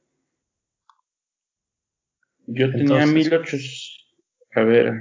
Yo 2.46 2.72
tenía 2.72 3.06
1800, 3.06 4.16
a 4.56 4.62
ver, 4.64 4.94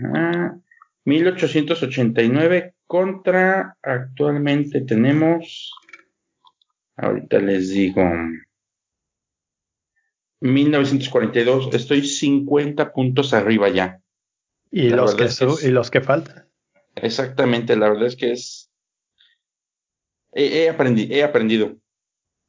1889 1.05 2.75
contra, 2.87 3.77
actualmente 3.83 4.81
tenemos, 4.83 5.73
ahorita 6.97 7.41
les 7.41 7.71
digo, 7.71 8.03
1942, 10.43 11.75
estoy 11.75 12.07
50 12.07 12.93
puntos 12.93 13.33
arriba 13.33 13.69
ya. 13.69 14.01
¿Y, 14.71 14.91
los 14.91 15.15
que, 15.15 15.29
y 15.63 15.71
los 15.71 15.91
que 15.91 16.01
faltan? 16.01 16.49
Exactamente, 16.97 17.77
la 17.77 17.89
verdad 17.91 18.07
es 18.07 18.17
que 18.17 18.33
es... 18.33 18.71
He, 20.33 20.65
he 20.65 21.23
aprendido. 21.23 21.77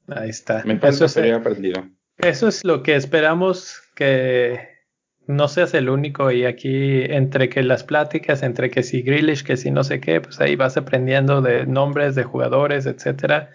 Ahí 0.08 0.30
está. 0.30 0.64
Me 0.66 0.78
pasa, 0.78 1.06
pero 1.14 1.28
he 1.28 1.34
aprendido. 1.34 1.88
Eso 2.18 2.48
es 2.48 2.64
lo 2.64 2.82
que 2.82 2.96
esperamos 2.96 3.82
que 3.96 4.70
no 5.28 5.48
seas 5.48 5.74
el 5.74 5.90
único 5.90 6.32
y 6.32 6.46
aquí 6.46 7.02
entre 7.04 7.50
que 7.50 7.64
las 7.64 7.84
pláticas, 7.84 8.44
entre 8.44 8.70
que 8.70 8.84
si 8.84 9.02
Grealish, 9.02 9.44
que 9.44 9.58
si 9.58 9.72
no 9.72 9.84
sé 9.84 10.00
qué, 10.00 10.22
pues 10.22 10.40
ahí 10.40 10.56
vas 10.56 10.78
aprendiendo 10.78 11.42
de 11.42 11.66
nombres 11.66 12.16
de 12.16 12.24
jugadores, 12.24 12.86
etcétera 12.86 13.50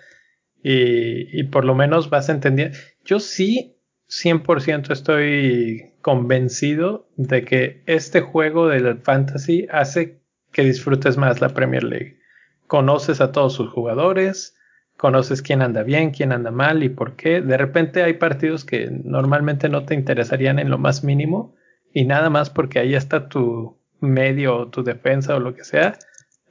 y, 0.63 1.39
y 1.39 1.45
por 1.45 1.65
lo 1.65 1.75
menos 1.75 2.11
vas 2.11 2.29
entendiendo. 2.29 2.77
Yo 3.05 3.21
sí 3.21 3.78
100% 4.09 4.91
estoy 4.91 5.93
convencido 6.01 7.09
de 7.17 7.45
que 7.45 7.83
este 7.87 8.21
juego 8.21 8.69
del 8.69 8.99
fantasy 8.99 9.67
hace 9.71 10.21
que 10.51 10.63
disfrutes 10.65 11.17
más 11.19 11.41
la 11.41 11.51
Premier 11.51 11.85
League. 11.85 12.19
Conoces 12.67 13.21
a 13.21 13.33
todos 13.33 13.53
sus 13.53 13.71
jugadores, 13.71 14.57
conoces 14.97 15.43
quién 15.43 15.61
anda 15.61 15.83
bien, 15.83 16.11
quién 16.11 16.33
anda 16.33 16.51
mal 16.51 16.83
y 16.83 16.89
por 16.89 17.17
qué. 17.17 17.43
De 17.43 17.59
repente 17.59 18.03
hay 18.03 18.15
partidos 18.15 18.65
que 18.65 18.91
normalmente 18.91 19.69
no 19.69 19.85
te 19.85 19.95
interesarían 19.95 20.59
en 20.59 20.71
lo 20.71 20.79
más 20.79 21.05
mínimo 21.05 21.55
y 21.93 22.05
nada 22.07 22.31
más 22.31 22.49
porque 22.49 22.79
ahí 22.79 22.95
está 22.95 23.29
tu 23.29 23.79
medio 24.01 24.57
o 24.57 24.69
tu 24.69 24.83
defensa 24.83 25.37
o 25.37 25.41
lo 25.41 25.55
que 25.55 25.65
sea, 25.65 25.99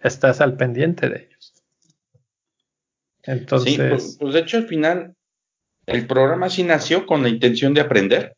estás 0.03 0.41
al 0.41 0.57
pendiente 0.57 1.09
de 1.09 1.27
ellos. 1.27 1.53
Entonces. 3.23 3.73
Sí, 3.73 3.77
pues, 3.77 4.17
pues 4.19 4.33
de 4.33 4.39
hecho 4.41 4.57
al 4.57 4.67
final 4.67 5.16
el 5.87 6.05
programa 6.05 6.49
sí 6.49 6.63
nació 6.63 7.05
con 7.05 7.23
la 7.23 7.29
intención 7.29 7.73
de 7.73 7.81
aprender. 7.81 8.35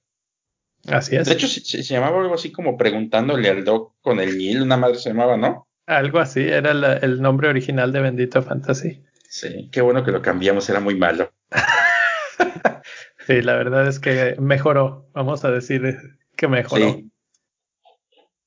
Así 0.87 1.15
es. 1.15 1.27
De 1.27 1.33
hecho 1.33 1.47
se, 1.47 1.81
llamaba 1.81 2.21
algo 2.21 2.35
así 2.35 2.51
como 2.51 2.77
preguntándole 2.77 3.49
al 3.49 3.65
doc 3.65 3.95
con 4.01 4.19
el 4.19 4.37
Nil, 4.37 4.61
una 4.61 4.77
madre 4.77 4.97
se 4.97 5.09
llamaba, 5.09 5.35
¿no? 5.35 5.67
Algo 5.87 6.19
así, 6.19 6.41
era 6.41 6.71
el 6.71 7.21
nombre 7.21 7.49
original 7.49 7.91
de 7.91 7.99
Bendito 7.99 8.43
Fantasy. 8.43 9.03
Sí, 9.27 9.69
qué 9.71 9.81
bueno 9.81 10.03
que 10.03 10.11
lo 10.11 10.21
cambiamos, 10.21 10.69
era 10.69 10.79
muy 10.79 10.95
malo. 10.95 11.33
sí, 13.27 13.41
la 13.41 13.55
verdad 13.55 13.87
es 13.87 13.99
que 13.99 14.35
mejoró, 14.39 15.09
vamos 15.13 15.43
a 15.43 15.51
decir 15.51 15.97
que 16.35 16.47
mejoró. 16.47 16.93
Sí. 16.93 17.11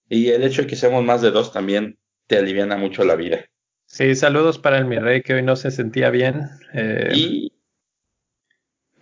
Y 0.09 0.28
el 0.28 0.44
hecho 0.44 0.62
de 0.62 0.68
que 0.68 0.76
seamos 0.76 1.05
más 1.05 1.20
de 1.20 1.32
dos 1.32 1.53
también 1.53 1.98
te 2.28 2.38
aliviana 2.38 2.76
mucho 2.76 3.05
la 3.05 3.16
vida. 3.16 3.44
Sí, 3.86 4.14
saludos 4.14 4.59
para 4.59 4.78
el 4.78 4.84
mi 4.84 4.98
rey 4.98 5.22
que 5.22 5.34
hoy 5.34 5.42
no 5.42 5.57
se 5.57 5.70
sentía 5.70 6.11
bien. 6.11 6.48
Eh, 6.74 7.48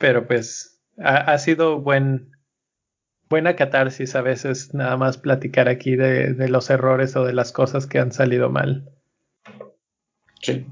pero 0.00 0.26
pues 0.26 0.80
ha, 0.98 1.38
sido 1.38 1.80
buen, 1.80 2.32
buena 3.28 3.54
catarsis 3.54 4.16
a 4.16 4.22
veces 4.22 4.74
nada 4.74 4.96
más 4.96 5.18
platicar 5.18 5.68
aquí 5.68 5.94
de, 5.94 6.34
de 6.34 6.48
los 6.48 6.70
errores 6.70 7.14
o 7.14 7.24
de 7.24 7.34
las 7.34 7.52
cosas 7.52 7.86
que 7.86 8.00
han 8.00 8.10
salido 8.10 8.50
mal. 8.50 8.90
Sí. 10.40 10.66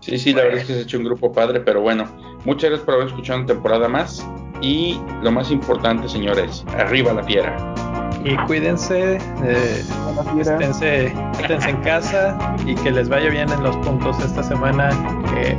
Sí, 0.00 0.18
sí, 0.18 0.34
la 0.34 0.42
verdad 0.42 0.58
es 0.60 0.66
que 0.66 0.72
se 0.74 0.78
ha 0.80 0.82
hecho 0.82 0.98
un 0.98 1.04
grupo 1.04 1.32
padre, 1.32 1.60
pero 1.60 1.80
bueno, 1.80 2.04
muchas 2.44 2.70
gracias 2.70 2.84
por 2.84 2.94
haber 2.94 3.06
escuchado 3.08 3.38
una 3.38 3.46
temporada 3.46 3.88
más. 3.88 4.26
Y 4.60 5.00
lo 5.22 5.30
más 5.32 5.50
importante, 5.50 6.08
señores, 6.08 6.64
arriba 6.76 7.12
la 7.12 7.22
fiera. 7.22 7.74
Y 8.24 8.36
cuídense, 8.46 9.18
eh, 9.44 9.84
esténse, 10.40 11.06
en 11.68 11.76
casa 11.82 12.56
y 12.64 12.74
que 12.74 12.90
les 12.90 13.08
vaya 13.08 13.30
bien 13.30 13.50
en 13.50 13.62
los 13.62 13.76
puntos 13.78 14.18
esta 14.20 14.42
semana. 14.42 14.90
Eh, 15.36 15.58